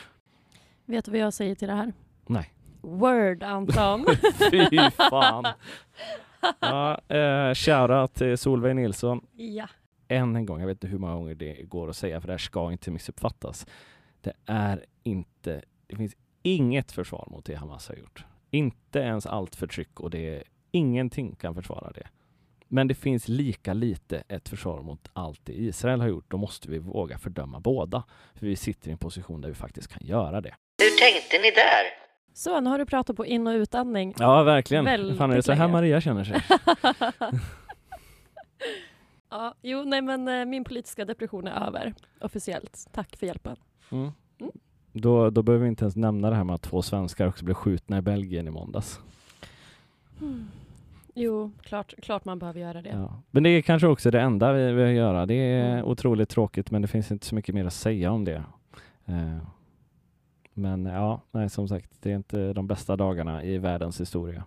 Vet 0.84 1.04
du 1.04 1.10
vad 1.10 1.20
jag 1.20 1.32
säger 1.32 1.54
till 1.54 1.68
det 1.68 1.74
här? 1.74 1.92
Nej. 2.26 2.50
Word 2.80 3.42
Anton! 3.42 4.06
Fy 4.50 4.90
fan! 4.90 5.44
Ja, 6.60 7.00
eh, 7.08 7.54
shoutout 7.54 8.14
till 8.14 8.38
Solveig 8.38 8.76
Nilsson. 8.76 9.26
Ja. 9.32 9.68
Än 10.08 10.36
en 10.36 10.46
gång, 10.46 10.60
jag 10.60 10.66
vet 10.66 10.74
inte 10.74 10.86
hur 10.86 10.98
många 10.98 11.14
gånger 11.14 11.34
det 11.34 11.62
går 11.62 11.90
att 11.90 11.96
säga 11.96 12.20
för 12.20 12.28
det 12.28 12.32
här 12.32 12.38
ska 12.38 12.72
inte 12.72 12.90
missuppfattas. 12.90 13.66
Det 14.20 14.32
är 14.46 14.84
inte, 15.02 15.62
det 15.86 15.96
finns 15.96 16.16
inget 16.42 16.92
försvar 16.92 17.28
mot 17.30 17.44
det 17.44 17.54
Hamas 17.54 17.88
har 17.88 17.94
gjort. 17.96 18.24
Inte 18.50 18.98
ens 18.98 19.26
allt 19.26 19.54
förtryck 19.54 20.00
och 20.00 20.10
det 20.10 20.44
ingenting 20.70 21.34
kan 21.34 21.54
försvara 21.54 21.92
det. 21.92 22.06
Men 22.68 22.88
det 22.88 22.94
finns 22.94 23.28
lika 23.28 23.72
lite 23.72 24.22
ett 24.28 24.48
försvar 24.48 24.82
mot 24.82 25.08
allt 25.12 25.40
det 25.44 25.52
Israel 25.52 26.00
har 26.00 26.08
gjort. 26.08 26.30
Då 26.30 26.36
måste 26.36 26.70
vi 26.70 26.78
våga 26.78 27.18
fördöma 27.18 27.60
båda. 27.60 28.04
För 28.34 28.46
vi 28.46 28.56
sitter 28.56 28.88
i 28.88 28.92
en 28.92 28.98
position 28.98 29.40
där 29.40 29.48
vi 29.48 29.54
faktiskt 29.54 29.88
kan 29.88 30.06
göra 30.06 30.40
det. 30.40 30.54
Hur 30.78 30.98
tänkte 30.98 31.38
ni 31.38 31.50
där? 31.50 32.04
Så, 32.34 32.60
nu 32.60 32.70
har 32.70 32.78
du 32.78 32.86
pratat 32.86 33.16
på 33.16 33.26
in 33.26 33.46
och 33.46 33.50
utandning. 33.52 34.14
Ja, 34.18 34.42
verkligen. 34.42 34.84
Väldigt 34.84 35.18
Fan, 35.18 35.30
är 35.30 35.36
det 35.36 35.42
så 35.42 35.52
här 35.52 35.68
Maria 35.68 36.00
känner 36.00 36.24
sig? 36.24 36.40
ja, 39.30 39.54
jo, 39.62 39.84
nej 39.84 40.02
men 40.02 40.28
eh, 40.28 40.44
min 40.44 40.64
politiska 40.64 41.04
depression 41.04 41.46
är 41.46 41.66
över 41.66 41.94
officiellt. 42.20 42.88
Tack 42.92 43.16
för 43.16 43.26
hjälpen. 43.26 43.56
Mm. 43.90 44.12
Mm. 44.40 44.52
Då, 44.92 45.30
då 45.30 45.42
behöver 45.42 45.62
vi 45.62 45.68
inte 45.68 45.84
ens 45.84 45.96
nämna 45.96 46.30
det 46.30 46.36
här 46.36 46.44
med 46.44 46.54
att 46.54 46.62
två 46.62 46.82
svenskar 46.82 47.26
också 47.26 47.44
blev 47.44 47.54
skjutna 47.54 47.98
i 47.98 48.00
Belgien 48.00 48.48
i 48.48 48.50
måndags. 48.50 49.00
Mm. 50.20 50.48
Jo, 51.14 51.52
klart, 51.62 51.94
klart 52.02 52.24
man 52.24 52.38
behöver 52.38 52.60
göra 52.60 52.82
det. 52.82 52.88
Ja. 52.88 53.22
Men 53.30 53.42
det 53.42 53.48
är 53.48 53.62
kanske 53.62 53.86
också 53.86 54.10
det 54.10 54.20
enda 54.20 54.52
vi 54.52 54.72
vill 54.72 54.96
göra. 54.96 55.26
Det 55.26 55.34
är 55.34 55.72
mm. 55.72 55.84
otroligt 55.84 56.28
tråkigt, 56.28 56.70
men 56.70 56.82
det 56.82 56.88
finns 56.88 57.10
inte 57.10 57.26
så 57.26 57.34
mycket 57.34 57.54
mer 57.54 57.64
att 57.64 57.72
säga 57.72 58.12
om 58.12 58.24
det. 58.24 58.44
Eh. 59.06 59.38
Men 60.54 60.86
ja, 60.86 61.20
nej, 61.30 61.50
som 61.50 61.68
sagt, 61.68 61.90
det 62.00 62.10
är 62.10 62.16
inte 62.16 62.52
de 62.52 62.66
bästa 62.66 62.96
dagarna 62.96 63.44
i 63.44 63.58
världens 63.58 64.00
historia. 64.00 64.44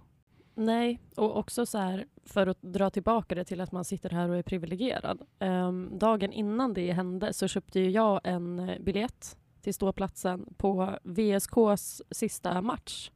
Nej, 0.56 1.00
och 1.16 1.38
också 1.38 1.66
så 1.66 1.78
här, 1.78 2.06
för 2.26 2.48
att 2.48 2.62
dra 2.62 2.90
tillbaka 2.90 3.36
det 3.36 3.44
till 3.44 3.62
att 3.62 3.72
man 3.72 3.86
sitter 3.86 4.10
här 4.10 4.30
och 4.30 4.36
är 4.36 4.44
privilegierad. 4.44 5.22
Um, 5.40 5.90
dagen 6.00 6.34
innan 6.34 6.74
det 6.74 6.92
hände 6.92 7.34
så 7.34 7.48
köpte 7.48 7.80
jag 7.80 8.22
en 8.24 8.72
biljett 8.80 9.38
till 9.62 9.74
ståplatsen 9.74 10.54
på 10.58 10.98
VSKs 11.04 12.02
sista 12.12 12.62
match 12.62 13.12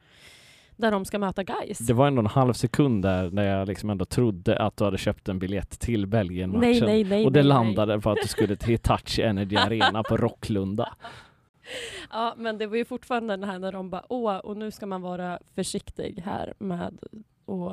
där 0.82 0.92
de 0.92 1.06
ska 1.06 1.20
möta 1.20 1.44
Gais. 1.44 1.78
Det 1.78 1.94
var 1.94 2.08
ändå 2.08 2.20
en 2.20 2.28
halv 2.28 2.54
sekund 2.54 3.04
där 3.04 3.32
när 3.32 3.44
jag 3.44 3.68
liksom 3.68 3.90
ändå 3.90 4.06
trodde 4.06 4.60
att 4.60 4.78
du 4.78 4.84
hade 4.84 4.98
köpt 4.98 5.30
en 5.30 5.40
biljett 5.40 5.80
till 5.80 6.08
Belgien-matchen. 6.08 6.60
Nej, 6.62 6.82
nej, 6.82 7.04
nej, 7.04 7.26
och 7.26 7.32
det 7.32 7.40
nej, 7.40 7.48
landade 7.48 7.94
nej. 7.94 8.02
på 8.02 8.12
att 8.12 8.18
du 8.22 8.28
skulle 8.28 8.56
till 8.56 8.80
Touch 8.80 9.20
Energy 9.20 9.56
Arena 9.56 10.04
på 10.04 10.18
Rocklunda. 10.18 10.94
Ja, 12.12 12.34
men 12.38 12.58
det 12.58 12.68
var 12.68 12.78
ju 12.78 12.86
fortfarande 12.86 13.34
den 13.34 13.50
här 13.50 13.60
när 13.60 13.72
de 13.72 13.90
bara 13.90 14.04
åh, 14.10 14.38
och 14.38 14.58
nu 14.58 14.72
ska 14.72 14.86
man 14.86 15.02
vara 15.02 15.40
försiktig 15.56 16.22
här 16.26 16.54
med 16.60 17.00
och 17.46 17.72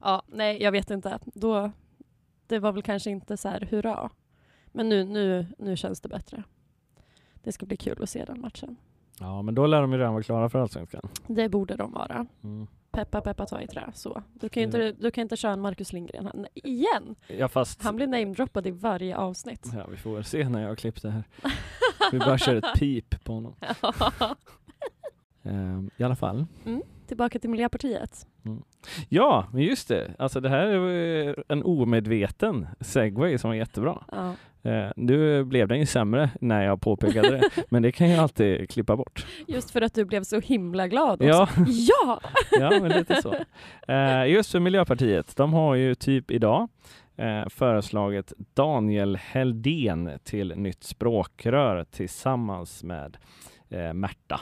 ja, 0.00 0.22
nej, 0.26 0.62
jag 0.62 0.72
vet 0.72 0.90
inte. 0.90 1.18
Då, 1.24 1.70
det 2.46 2.58
var 2.58 2.72
väl 2.72 2.82
kanske 2.82 3.10
inte 3.10 3.36
så 3.36 3.48
här 3.48 3.60
hurra. 3.70 4.10
Men 4.66 4.88
nu, 4.88 5.04
nu, 5.04 5.46
nu 5.58 5.76
känns 5.76 6.00
det 6.00 6.08
bättre. 6.08 6.42
Det 7.34 7.52
ska 7.52 7.66
bli 7.66 7.76
kul 7.76 8.02
att 8.02 8.10
se 8.10 8.24
den 8.24 8.40
matchen. 8.40 8.76
Ja, 9.20 9.42
men 9.42 9.54
då 9.54 9.66
lär 9.66 9.80
de 9.80 9.92
ju 9.92 9.98
redan 9.98 10.12
vara 10.12 10.22
klara 10.22 10.48
för 10.48 10.58
Allsvenskan. 10.58 11.08
Det 11.26 11.48
borde 11.48 11.76
de 11.76 11.92
vara. 11.92 12.26
Mm. 12.44 12.66
Peppa, 12.92 13.20
peppa, 13.20 13.46
ta 13.46 13.60
i 13.60 13.66
trä. 13.66 13.90
Så. 13.94 14.22
Du 14.34 14.48
kan 14.48 14.60
ju 14.60 14.66
inte, 14.66 14.92
du 14.92 15.10
kan 15.10 15.22
inte 15.22 15.36
köra 15.36 15.52
en 15.52 15.60
Marcus 15.60 15.92
Lindgren 15.92 16.26
här. 16.26 16.48
igen. 16.54 17.14
Ja, 17.26 17.48
fast... 17.48 17.82
Han 17.82 17.96
blir 17.96 18.06
namedroppad 18.06 18.66
i 18.66 18.70
varje 18.70 19.16
avsnitt. 19.16 19.70
Ja, 19.74 19.86
vi 19.90 19.96
får 19.96 20.14
väl 20.14 20.24
se 20.24 20.48
när 20.48 20.62
jag 20.62 20.68
har 20.68 20.76
klippt 20.76 21.02
det 21.02 21.10
här. 21.10 21.24
vi 22.12 22.18
bara 22.18 22.38
kör 22.38 22.54
ett 22.54 22.78
pip 22.78 23.24
på 23.24 23.32
honom. 23.32 23.54
um, 25.42 25.90
I 25.96 26.02
alla 26.04 26.16
fall. 26.16 26.46
Mm. 26.64 26.82
Tillbaka 27.06 27.38
till 27.38 27.50
Miljöpartiet. 27.50 28.26
Mm. 28.44 28.62
Ja, 29.08 29.46
men 29.52 29.62
just 29.62 29.88
det. 29.88 30.14
Alltså 30.18 30.40
det 30.40 30.48
här 30.48 30.66
är 30.66 31.44
en 31.48 31.62
omedveten 31.62 32.66
segway 32.80 33.38
som 33.38 33.50
var 33.50 33.54
jättebra. 33.54 34.04
Ja. 34.12 34.34
Eh, 34.70 34.90
nu 34.96 35.44
blev 35.44 35.68
den 35.68 35.78
ju 35.78 35.86
sämre 35.86 36.30
när 36.40 36.62
jag 36.62 36.80
påpekade 36.80 37.30
det, 37.30 37.50
men 37.68 37.82
det 37.82 37.92
kan 37.92 38.10
jag 38.10 38.22
alltid 38.22 38.70
klippa 38.70 38.96
bort. 38.96 39.26
Just 39.46 39.70
för 39.70 39.82
att 39.82 39.94
du 39.94 40.04
blev 40.04 40.22
så 40.22 40.40
himla 40.40 40.88
glad. 40.88 41.22
Också. 41.22 41.48
Ja, 41.66 41.66
ja! 41.66 42.20
ja 42.60 42.70
men 42.80 42.92
lite 42.92 43.22
så. 43.22 43.34
Eh, 43.92 44.26
just 44.26 44.52
för 44.52 44.60
Miljöpartiet, 44.60 45.36
de 45.36 45.52
har 45.52 45.74
ju 45.74 45.94
typ 45.94 46.30
idag 46.30 46.68
eh, 47.16 47.48
föreslagit 47.48 48.32
Daniel 48.54 49.16
Heldén 49.16 50.10
till 50.24 50.52
nytt 50.56 50.84
språkrör 50.84 51.84
tillsammans 51.84 52.82
med 52.84 53.16
eh, 53.70 53.92
Märta. 53.92 54.40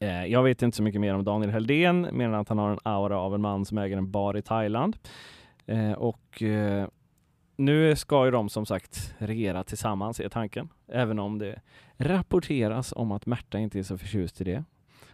Eh, 0.00 0.26
jag 0.26 0.42
vet 0.42 0.62
inte 0.62 0.76
så 0.76 0.82
mycket 0.82 1.00
mer 1.00 1.14
om 1.14 1.24
Daniel 1.24 1.50
Heldén, 1.50 2.08
mer 2.12 2.24
än 2.24 2.34
att 2.34 2.48
han 2.48 2.58
har 2.58 2.70
en 2.70 2.78
aura 2.82 3.18
av 3.18 3.34
en 3.34 3.40
man 3.40 3.64
som 3.64 3.78
äger 3.78 3.96
en 3.96 4.10
bar 4.10 4.36
i 4.36 4.42
Thailand. 4.42 4.96
Eh, 5.66 5.92
och 5.92 6.42
eh, 6.42 6.88
nu 7.56 7.96
ska 7.96 8.24
ju 8.24 8.30
de 8.30 8.48
som 8.48 8.66
sagt 8.66 9.14
regera 9.18 9.64
tillsammans, 9.64 10.20
är 10.20 10.28
tanken. 10.28 10.68
Även 10.88 11.18
om 11.18 11.38
det 11.38 11.60
rapporteras 11.96 12.92
om 12.96 13.12
att 13.12 13.26
Märta 13.26 13.58
inte 13.58 13.78
är 13.78 13.82
så 13.82 13.98
förtjust 13.98 14.40
i 14.40 14.44
det. 14.44 14.64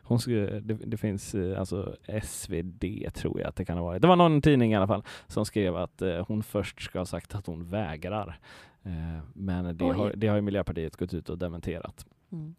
Hon 0.03 0.19
skulle, 0.19 0.61
det, 0.61 0.75
det, 0.75 0.97
finns 0.97 1.35
alltså 1.35 1.97
SvD 2.23 3.15
tror 3.15 3.41
jag 3.41 3.49
att 3.49 3.57
det 3.57 3.65
kan 3.65 3.79
ha 3.79 3.85
varit. 3.85 4.03
Det 4.03 4.09
var 4.09 4.17
någon 4.17 4.43
tidning 4.43 4.73
i 4.73 4.77
alla 4.77 4.87
fall 4.87 5.03
som 5.27 5.45
skrev 5.45 5.77
att 5.77 6.03
eh, 6.03 6.25
hon 6.29 6.43
först 6.43 6.83
ska 6.83 6.99
ha 6.99 7.07
sagt 7.07 7.35
att 7.35 7.47
hon 7.47 7.65
vägrar. 7.65 8.39
Eh, 8.83 9.25
men 9.35 9.77
det 9.77 9.85
har, 9.85 10.13
det 10.17 10.27
har 10.27 10.41
Miljöpartiet 10.41 10.97
gått 10.97 11.15
ut 11.15 11.29
och 11.29 11.39
dementerat. 11.39 12.07
Mm. 12.33 12.55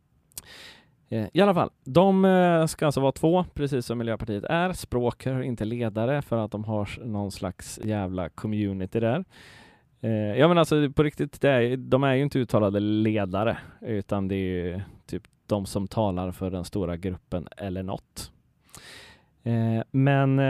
Eh, 1.12 1.28
I 1.34 1.42
alla 1.42 1.54
fall, 1.54 1.70
de 1.84 2.26
eh, 2.26 2.66
ska 2.66 2.86
alltså 2.86 3.02
vara 3.02 3.12
två, 3.12 3.46
precis 3.54 3.86
som 3.86 3.98
Miljöpartiet 3.98 4.44
är. 4.44 4.74
Språkrör, 4.74 5.42
inte 5.42 5.66
ledare, 5.66 6.22
för 6.22 6.38
att 6.38 6.52
de 6.52 6.64
har 6.64 6.90
någon 7.06 7.32
slags 7.32 7.80
jävla 7.84 8.30
community 8.30 9.00
där. 9.00 9.26
Eh, 10.02 10.12
ja 10.12 10.48
men 10.48 10.58
alltså 10.58 10.92
på 10.92 11.04
riktigt, 11.04 11.42
det 11.42 11.50
är, 11.50 11.78
de 11.78 12.04
är 12.04 12.14
ju 12.14 12.24
inte 12.24 12.40
uttalade 12.40 12.80
ledare, 12.80 13.58
utan 13.82 14.28
det 14.28 14.36
är 14.36 14.66
ju 14.66 14.82
typ 15.06 15.24
de 15.46 15.66
som 15.66 15.88
talar 15.88 16.32
för 16.32 16.52
den 16.52 16.66
stora 16.66 16.98
gruppen 16.98 17.48
eller 17.58 17.84
något. 17.84 18.32
Men 19.92 20.42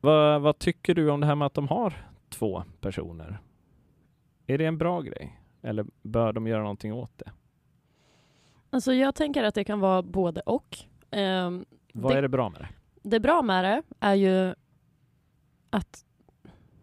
vad, 0.00 0.42
vad 0.42 0.58
tycker 0.58 0.94
du 0.94 1.10
om 1.10 1.20
det 1.20 1.26
här 1.26 1.34
med 1.34 1.46
att 1.46 1.54
de 1.54 1.68
har 1.68 1.94
två 2.28 2.64
personer? 2.80 3.38
Är 4.46 4.58
det 4.58 4.64
en 4.66 4.78
bra 4.78 5.00
grej? 5.00 5.40
Eller 5.62 5.86
bör 6.02 6.32
de 6.32 6.46
göra 6.46 6.62
någonting 6.62 6.92
åt 6.92 7.12
det? 7.18 7.30
Alltså 8.72 8.92
jag 8.94 9.14
tänker 9.14 9.44
att 9.44 9.54
det 9.54 9.64
kan 9.64 9.80
vara 9.80 10.02
både 10.02 10.40
och. 10.40 10.78
Ehm, 11.10 11.64
Vad 11.94 12.12
Det- 12.12 12.18
är 12.18 12.22
det 12.22 12.28
bra 12.28 12.48
med 12.50 12.60
det? 12.60 12.68
det 13.10 13.20
bra 13.20 13.42
med 13.42 13.64
det 13.64 13.82
är 14.00 14.14
ju 14.14 14.54
att 15.70 16.04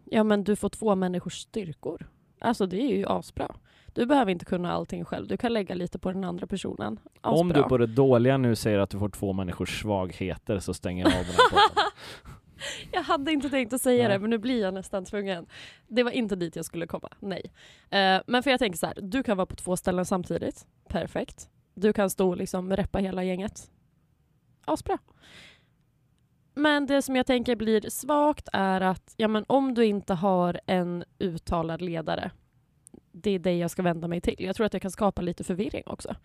ja, 0.04 0.24
men 0.24 0.44
du 0.44 0.56
får 0.56 0.68
två 0.68 0.94
människors 0.94 1.38
styrkor. 1.40 2.06
Alltså 2.40 2.66
det 2.66 2.76
är 2.80 2.96
ju 2.96 3.06
asbra. 3.08 3.54
Du 3.94 4.06
behöver 4.06 4.32
inte 4.32 4.44
kunna 4.44 4.72
allting 4.72 5.04
själv. 5.04 5.26
Du 5.28 5.36
kan 5.36 5.52
lägga 5.52 5.74
lite 5.74 5.98
på 5.98 6.12
den 6.12 6.24
andra 6.24 6.46
personen. 6.46 7.00
Asbra. 7.20 7.40
Om 7.40 7.48
du 7.48 7.62
på 7.62 7.78
det 7.78 7.86
dåliga 7.86 8.36
nu 8.36 8.56
säger 8.56 8.78
att 8.78 8.90
du 8.90 8.98
får 8.98 9.08
två 9.08 9.32
människors 9.32 9.80
svagheter 9.82 10.58
så 10.58 10.74
stänger 10.74 11.04
jag 11.04 11.12
av 11.18 11.24
den 11.24 11.34
här. 11.34 11.90
Jag 12.92 13.02
hade 13.02 13.32
inte 13.32 13.50
tänkt 13.50 13.72
att 13.72 13.82
säga 13.82 14.02
Nej. 14.08 14.12
det, 14.12 14.18
men 14.20 14.30
nu 14.30 14.38
blir 14.38 14.60
jag 14.62 14.74
nästan 14.74 15.04
tvungen. 15.04 15.46
Det 15.88 16.02
var 16.02 16.10
inte 16.10 16.36
dit 16.36 16.56
jag 16.56 16.64
skulle 16.64 16.86
komma, 16.86 17.08
nej. 17.20 17.42
Eh, 17.90 18.20
men 18.26 18.42
för 18.42 18.50
jag 18.50 18.58
tänker 18.58 18.78
så 18.78 18.86
här, 18.86 18.94
du 19.02 19.22
kan 19.22 19.36
vara 19.36 19.46
på 19.46 19.56
två 19.56 19.76
ställen 19.76 20.04
samtidigt. 20.06 20.66
Perfekt. 20.88 21.48
Du 21.80 21.92
kan 21.92 22.10
stå 22.10 22.28
och 22.28 22.36
liksom 22.36 22.76
reppa 22.76 22.98
hela 22.98 23.24
gänget. 23.24 23.70
Asbra. 24.64 24.98
Men 26.54 26.86
det 26.86 27.02
som 27.02 27.16
jag 27.16 27.26
tänker 27.26 27.56
blir 27.56 27.90
svagt 27.90 28.48
är 28.52 28.80
att 28.80 29.14
ja, 29.16 29.28
men 29.28 29.44
om 29.48 29.74
du 29.74 29.86
inte 29.86 30.14
har 30.14 30.60
en 30.66 31.04
uttalad 31.18 31.82
ledare, 31.82 32.30
det 33.12 33.30
är 33.30 33.38
det 33.38 33.58
jag 33.58 33.70
ska 33.70 33.82
vända 33.82 34.08
mig 34.08 34.20
till. 34.20 34.36
Jag 34.38 34.56
tror 34.56 34.66
att 34.66 34.72
det 34.72 34.80
kan 34.80 34.90
skapa 34.90 35.22
lite 35.22 35.44
förvirring 35.44 35.82
också. 35.86 36.16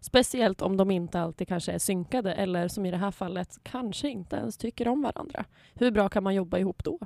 Speciellt 0.00 0.62
om 0.62 0.76
de 0.76 0.90
inte 0.90 1.20
alltid 1.20 1.48
kanske 1.48 1.72
är 1.72 1.78
synkade 1.78 2.34
eller 2.34 2.68
som 2.68 2.86
i 2.86 2.90
det 2.90 2.96
här 2.96 3.10
fallet 3.10 3.58
kanske 3.62 4.08
inte 4.08 4.36
ens 4.36 4.56
tycker 4.56 4.88
om 4.88 5.02
varandra. 5.02 5.44
Hur 5.74 5.90
bra 5.90 6.08
kan 6.08 6.22
man 6.22 6.34
jobba 6.34 6.58
ihop 6.58 6.84
då? 6.84 6.98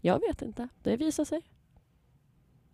Jag 0.00 0.20
vet 0.20 0.42
inte. 0.42 0.68
Det 0.82 0.96
visar 0.96 1.24
sig. 1.24 1.42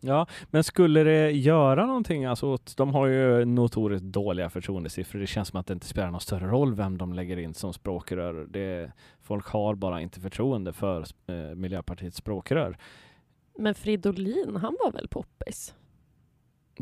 Ja, 0.05 0.27
men 0.51 0.65
skulle 0.65 1.03
det 1.05 1.31
göra 1.31 1.87
någonting? 1.87 2.25
Alltså, 2.25 2.59
de 2.77 2.95
har 2.95 3.07
ju 3.07 3.45
notoriskt 3.45 4.05
dåliga 4.05 4.51
förtroendesiffror. 4.51 5.21
Det 5.21 5.27
känns 5.27 5.49
som 5.49 5.61
att 5.61 5.67
det 5.67 5.73
inte 5.75 5.87
spelar 5.87 6.11
någon 6.11 6.21
större 6.21 6.47
roll 6.47 6.75
vem 6.75 6.99
de 6.99 7.13
lägger 7.13 7.37
in 7.37 7.55
som 7.55 7.73
språkrör. 7.73 8.47
Det, 8.51 8.93
folk 9.23 9.47
har 9.47 9.75
bara 9.75 10.01
inte 10.01 10.21
förtroende 10.21 10.73
för 10.73 11.05
eh, 11.27 11.35
Miljöpartiets 11.35 12.17
språkrör. 12.17 12.77
Men 13.59 13.75
Fridolin, 13.75 14.57
han 14.57 14.77
var 14.85 14.93
väl 14.93 15.09
poppis? 15.09 15.75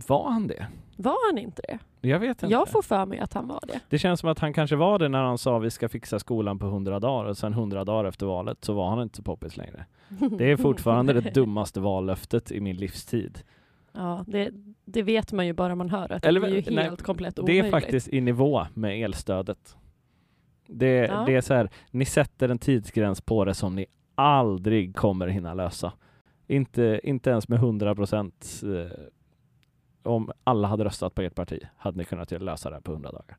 Var 0.08 0.30
han 0.30 0.46
det? 0.46 0.66
Var 0.96 1.16
han 1.30 1.38
inte 1.38 1.62
det? 1.68 1.78
Jag 2.08 2.18
vet 2.18 2.42
inte. 2.42 2.46
Jag 2.52 2.68
får 2.68 2.82
för 2.82 3.06
mig 3.06 3.18
att 3.18 3.32
han 3.32 3.48
var 3.48 3.60
det. 3.68 3.80
Det 3.88 3.98
känns 3.98 4.20
som 4.20 4.28
att 4.30 4.38
han 4.38 4.52
kanske 4.52 4.76
var 4.76 4.98
det 4.98 5.08
när 5.08 5.22
han 5.22 5.38
sa 5.38 5.58
vi 5.58 5.70
ska 5.70 5.88
fixa 5.88 6.18
skolan 6.18 6.58
på 6.58 6.66
hundra 6.66 7.00
dagar 7.00 7.28
och 7.30 7.36
sen 7.38 7.52
hundra 7.54 7.84
dagar 7.84 8.04
efter 8.04 8.26
valet 8.26 8.64
så 8.64 8.72
var 8.72 8.90
han 8.90 9.02
inte 9.02 9.16
så 9.16 9.22
poppis 9.22 9.56
längre. 9.56 9.84
Det 10.38 10.50
är 10.50 10.56
fortfarande 10.56 11.12
det 11.12 11.30
dummaste 11.34 11.80
vallöftet 11.80 12.52
i 12.52 12.60
min 12.60 12.76
livstid. 12.76 13.38
Ja, 13.92 14.24
det, 14.26 14.50
det 14.84 15.02
vet 15.02 15.32
man 15.32 15.46
ju 15.46 15.52
bara 15.52 15.74
man 15.74 15.90
hör 15.90 16.12
att 16.12 16.24
Eller 16.24 16.40
det 16.40 16.46
är 16.46 16.50
ju 16.70 16.74
nej, 16.74 16.84
helt 16.84 17.02
komplett 17.02 17.36
Det 17.36 17.42
omöjligt. 17.42 17.64
är 17.64 17.70
faktiskt 17.70 18.08
i 18.08 18.20
nivå 18.20 18.66
med 18.74 19.04
elstödet. 19.04 19.76
Det, 20.66 20.86
Ja. 21.06 21.22
det 21.26 21.36
är 21.36 21.40
så 21.40 21.54
här, 21.54 21.70
ni 21.90 22.04
sätter 22.04 22.48
en 22.48 22.58
tidsgräns 22.58 23.20
på 23.20 23.44
det 23.44 23.54
som 23.54 23.74
ni 23.74 23.86
aldrig 24.14 24.96
kommer 24.96 25.26
hinna 25.28 25.54
lösa. 25.54 25.92
Inte, 26.46 27.00
inte 27.04 27.30
ens 27.30 27.48
med 27.48 27.58
100 27.58 27.94
procent. 27.94 28.62
Om 30.02 30.32
alla 30.44 30.68
hade 30.68 30.84
röstat 30.84 31.14
på 31.14 31.22
ert 31.22 31.34
parti 31.34 31.60
hade 31.76 31.98
ni 31.98 32.04
kunnat 32.04 32.30
lösa 32.30 32.70
det 32.70 32.80
på 32.80 32.92
100 32.92 33.12
dagar. 33.12 33.36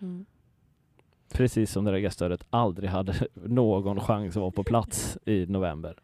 Mm. 0.00 0.26
Precis 1.32 1.72
som 1.72 1.84
det 1.84 1.90
där 1.90 1.98
elstödet 1.98 2.44
aldrig 2.50 2.90
hade 2.90 3.14
någon 3.34 4.00
chans 4.00 4.36
att 4.36 4.40
vara 4.40 4.50
på 4.50 4.64
plats 4.64 5.18
i 5.24 5.46
november. 5.46 5.96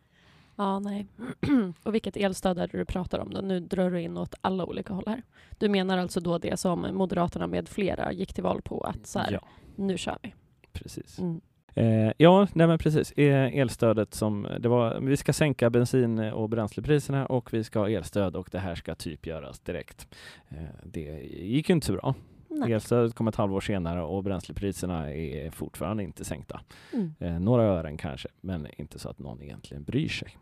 Ja, 0.57 0.79
nej. 0.79 1.07
och 1.83 1.95
vilket 1.95 2.17
elstöd 2.17 2.59
är 2.59 2.69
det 2.69 2.79
du 2.79 2.85
pratar 2.85 3.19
om 3.19 3.31
då? 3.31 3.41
Nu 3.41 3.61
drar 3.61 3.91
du 3.91 4.01
in 4.01 4.17
åt 4.17 4.35
alla 4.41 4.67
olika 4.67 4.95
håll 4.95 5.05
här. 5.07 5.23
Du 5.59 5.69
menar 5.69 5.99
alltså 5.99 6.21
då 6.21 6.39
det 6.39 6.57
som 6.57 6.81
Moderaterna 6.93 7.47
med 7.47 7.69
flera 7.69 8.13
gick 8.13 8.35
till 8.35 8.45
val 8.45 8.63
på 8.63 8.81
att 8.81 9.07
så 9.07 9.19
här, 9.19 9.33
Ja, 9.33 9.41
nu 9.77 9.99
kör 9.99 10.19
vi. 10.23 10.35
precis. 10.73 11.19
Mm. 11.19 11.41
Eh, 11.77 12.13
ja, 12.17 12.49
nej 12.53 12.67
men 12.67 12.79
precis. 12.79 13.13
Eh, 13.13 13.59
elstödet 13.59 14.15
som 14.15 14.49
det 14.61 14.69
var. 14.69 15.01
Vi 15.01 15.17
ska 15.17 15.33
sänka 15.33 15.71
bensin 15.71 16.19
och 16.19 16.49
bränslepriserna 16.49 17.27
och 17.27 17.53
vi 17.55 17.65
ska 17.65 17.79
ha 17.79 17.89
elstöd 17.91 18.37
och 18.37 18.49
det 18.53 18.59
här 18.59 18.75
ska 18.75 18.95
typ 18.95 19.27
göras 19.27 19.61
direkt. 19.61 20.09
Eh, 20.49 20.57
det 20.85 21.23
gick 21.41 21.69
ju 21.69 21.75
inte 21.75 21.87
så 21.87 21.93
bra. 21.93 22.15
Nej. 22.49 22.73
Elstödet 22.73 23.15
kom 23.15 23.29
ett 23.29 23.37
halvår 23.37 23.61
senare 23.61 24.03
och 24.03 24.23
bränslepriserna 24.25 25.13
är 25.13 25.51
fortfarande 25.51 26.03
inte 26.03 26.25
sänkta. 26.25 26.61
Mm. 26.93 27.15
Eh, 27.21 27.41
några 27.41 27.63
ören 27.63 27.97
kanske, 27.97 28.29
men 28.41 28.67
inte 28.79 28.99
så 28.99 29.09
att 29.09 29.19
någon 29.19 29.43
egentligen 29.43 29.85
bryr 29.85 30.09
sig. 30.09 30.37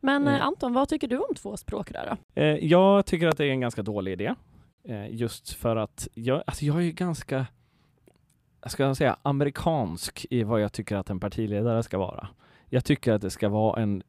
Men 0.00 0.28
eh, 0.28 0.34
Mm. 0.34 0.46
Anton, 0.46 0.72
vad 0.72 0.88
tycker 0.88 1.08
du 1.08 1.18
om 1.18 1.34
två 1.34 1.56
språkrör 1.56 2.06
då? 2.34 2.42
Eh, 2.42 2.56
jag 2.56 3.06
tycker 3.06 3.28
att 3.28 3.36
det 3.36 3.44
är 3.44 3.50
en 3.50 3.60
ganska 3.60 3.82
dålig 3.82 4.12
idé. 4.12 4.34
Eh, 4.84 5.14
just 5.14 5.52
för 5.52 5.76
att 5.76 6.08
jag, 6.14 6.42
alltså 6.46 6.64
jag 6.64 6.86
är 6.86 6.90
ganska, 6.90 7.46
ska 8.66 8.82
jag 8.82 8.96
säga, 8.96 9.16
amerikansk 9.22 10.26
i 10.30 10.42
vad 10.42 10.60
jag 10.60 10.72
tycker 10.72 10.96
att 10.96 11.10
en 11.10 11.20
partiledare 11.20 11.82
ska 11.82 11.98
vara. 11.98 12.28
Jag 12.68 12.84
tycker 12.84 13.12
att 13.12 13.22
det 13.22 13.30
ska 13.30 13.48
vara 13.48 13.82
en 13.82 14.02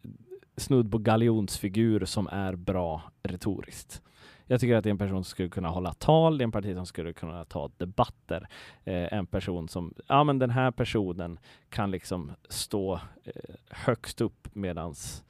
snudd 0.58 0.92
på 0.92 0.98
galjonsfigur 0.98 2.06
som 2.06 2.28
är 2.28 2.56
bra 2.56 3.02
retoriskt. 3.24 4.02
Jag 4.46 4.60
tycker 4.60 4.76
att 4.76 4.84
det 4.84 4.90
är 4.90 4.92
en 4.92 4.98
person 4.98 5.24
som 5.24 5.32
skulle 5.32 5.50
kunna 5.50 5.70
hålla 5.70 5.94
tal, 5.94 6.38
det 6.38 6.42
är 6.42 6.46
en 6.46 6.52
parti 6.52 6.76
som 6.76 6.86
skulle 6.86 7.14
kunna 7.14 7.46
ta 7.46 7.70
debatter. 7.78 8.48
Eh, 8.84 9.14
en 9.14 9.26
person 9.26 9.68
som, 9.68 9.94
ja 10.08 10.24
men 10.24 10.40
den 10.40 10.50
här 10.50 10.72
personen 10.72 11.40
kan 11.70 11.92
liksom 11.92 12.32
stå 12.50 12.94
eh, 13.24 13.56
högst 13.70 14.22
upp 14.22 14.48
medans 14.54 15.24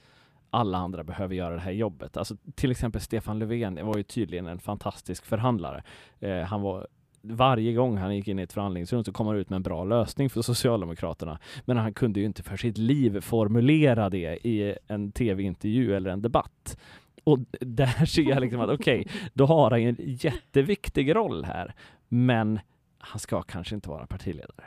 alla 0.53 0.77
andra 0.77 1.03
behöver 1.03 1.35
göra 1.35 1.53
det 1.53 1.61
här 1.61 1.71
jobbet. 1.71 2.17
Alltså, 2.17 2.35
till 2.55 2.71
exempel 2.71 3.01
Stefan 3.01 3.39
Löfven 3.39 3.85
var 3.85 3.97
ju 3.97 4.03
tydligen 4.03 4.47
en 4.47 4.59
fantastisk 4.59 5.25
förhandlare. 5.25 5.83
Eh, 6.19 6.41
han 6.41 6.61
var 6.61 6.87
varje 7.23 7.73
gång 7.73 7.97
han 7.97 8.15
gick 8.15 8.27
in 8.27 8.39
i 8.39 8.41
ett 8.41 8.53
förhandlingsrum 8.53 9.03
så 9.03 9.11
kom 9.11 9.27
han 9.27 9.35
ut 9.35 9.49
med 9.49 9.55
en 9.55 9.63
bra 9.63 9.83
lösning 9.83 10.29
för 10.29 10.41
Socialdemokraterna. 10.41 11.39
Men 11.65 11.77
han 11.77 11.93
kunde 11.93 12.19
ju 12.19 12.25
inte 12.25 12.43
för 12.43 12.57
sitt 12.57 12.77
liv 12.77 13.21
formulera 13.21 14.09
det 14.09 14.47
i 14.47 14.75
en 14.87 15.11
tv-intervju 15.11 15.95
eller 15.95 16.09
en 16.09 16.21
debatt. 16.21 16.77
Och 17.23 17.39
där 17.59 18.05
ser 18.05 18.29
jag 18.29 18.41
liksom 18.41 18.61
att 18.61 18.69
okej, 18.69 19.07
då 19.33 19.45
har 19.45 19.71
han 19.71 19.79
en 19.79 19.95
jätteviktig 19.99 21.15
roll 21.15 21.45
här. 21.45 21.73
Men 22.07 22.59
han 22.97 23.19
ska 23.19 23.41
kanske 23.41 23.75
inte 23.75 23.89
vara 23.89 24.07
partiledare. 24.07 24.65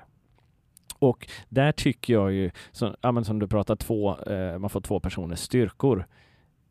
Och 0.98 1.28
där 1.48 1.72
tycker 1.72 2.12
jag 2.12 2.32
ju, 2.32 2.50
som, 2.72 2.94
ja, 3.00 3.12
men 3.12 3.24
som 3.24 3.38
du 3.38 3.48
pratar, 3.48 3.76
två, 3.76 4.18
eh, 4.18 4.58
man 4.58 4.70
får 4.70 4.80
två 4.80 5.00
personers 5.00 5.38
styrkor. 5.38 6.06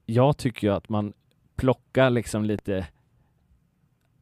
Jag 0.06 0.38
tycker 0.38 0.68
ju 0.68 0.74
att 0.74 0.90
man 0.90 1.14
plockar 1.56 2.10
liksom 2.10 2.46
lite 2.46 2.88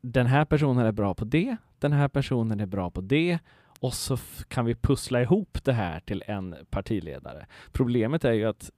den 0.04 0.26
här 0.28 0.46
personen 0.46 0.86
är 0.86 0.92
bra 0.92 1.14
på 1.14 1.26
det, 1.26 1.56
den 1.80 1.92
här 1.92 2.08
personen 2.08 2.60
är 2.60 2.66
bra 2.66 2.90
på 2.92 3.02
det 3.02 3.40
och 3.80 3.94
så 3.94 4.18
kan 4.48 4.66
vi 4.66 4.76
pussla 4.76 5.22
ihop 5.22 5.58
det 5.64 5.74
här 5.74 6.00
till 6.00 6.24
en 6.28 6.56
partiledare. 6.70 7.46
Problemet 7.72 8.26
är 8.26 8.32
ju 8.34 8.46
att 8.46 8.72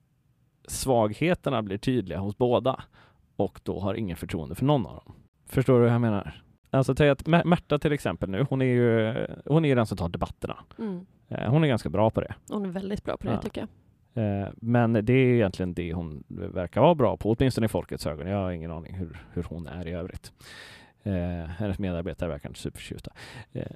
svagheterna 0.68 1.62
blir 1.64 1.78
tydliga 1.78 2.20
hos 2.20 2.38
båda 2.38 2.84
och 3.36 3.60
då 3.64 3.80
har 3.80 3.94
ingen 3.94 4.18
förtroende 4.18 4.56
för 4.56 4.66
någon 4.66 4.86
av 4.86 4.96
dem. 5.06 5.16
Förstår 5.46 5.74
du 5.80 5.86
vad 5.86 5.94
jag 5.94 6.02
menar? 6.02 6.42
Alltså 6.70 6.96
tänk 6.96 7.12
att 7.12 7.28
Mä- 7.28 7.46
Märta 7.46 7.80
till 7.80 7.92
exempel 7.92 8.30
nu, 8.30 8.46
hon 8.50 8.62
är 8.62 8.66
ju 8.66 9.16
hon 9.46 9.66
är 9.66 9.70
ju 9.70 9.76
den 9.76 9.86
som 9.86 9.98
tar 9.98 10.10
debatterna. 10.10 10.58
Mm. 10.80 11.06
Eh, 11.30 11.50
Hon 11.50 11.64
är 11.64 11.68
ganska 11.68 11.90
bra 11.90 12.10
på 12.10 12.22
det. 12.22 12.34
Hon 12.50 12.66
är 12.66 12.70
väldigt 12.70 13.04
bra 13.04 13.18
på 13.18 13.28
det 13.28 13.34
Ja. 13.34 13.42
tycker 13.42 13.68
jag. 14.14 14.42
Eh, 14.44 14.48
Men 14.56 14.94
det 14.94 15.14
är 15.14 15.34
egentligen 15.34 15.74
det 15.74 15.94
hon 15.94 16.24
verkar 16.28 16.82
vara 16.82 16.96
bra 16.96 17.18
på, 17.18 17.32
åtminstone 17.32 17.66
i 17.66 17.68
folkets 17.68 18.08
ögon. 18.08 18.28
Jag 18.28 18.38
har 18.38 18.52
ingen 18.52 18.72
aning 18.72 18.94
hur, 18.96 19.26
hur 19.34 19.44
hon 19.44 19.68
är 19.68 19.88
i 19.88 19.92
övrigt. 19.92 20.32
Eh, 21.06 21.46
hennes 21.50 21.80
medarbetare 21.80 22.30
verkar 22.30 22.50
inte 22.50 22.60
superförtjusta. 22.60 23.12
Eh, 23.52 23.72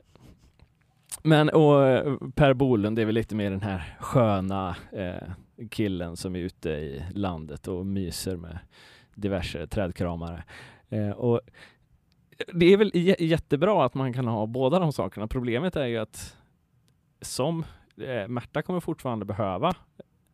men 1.24 1.50
och 1.50 1.88
eh, 1.88 2.16
Per 2.36 2.54
Bolund 2.54 3.00
är 3.00 3.06
väl 3.06 3.16
lite 3.16 3.36
mer 3.36 3.52
den 3.52 3.62
här 3.62 3.98
sköna 4.00 4.76
eh, 4.92 5.30
killen 5.72 6.18
som 6.18 6.36
är 6.36 6.40
ute 6.40 6.70
i 6.70 7.04
landet 7.14 7.68
och 7.68 7.86
myser 7.86 8.36
med 8.36 8.60
diverse 9.16 9.68
trädkramare. 9.68 10.44
Eh, 10.90 11.10
och 11.10 11.42
det 12.54 12.66
är 12.74 12.78
väl 12.78 12.92
j- 12.94 13.16
jättebra 13.20 13.86
att 13.86 13.94
man 13.94 14.14
kan 14.14 14.28
ha 14.28 14.46
båda 14.46 14.80
de 14.80 14.94
sakerna. 14.94 15.28
Problemet 15.28 15.76
är 15.76 15.86
ju 15.86 15.98
att 15.98 16.38
som 17.22 17.66
eh, 18.02 18.28
Märta 18.28 18.62
kommer 18.62 18.80
fortfarande 18.80 19.26
behöva 19.26 19.76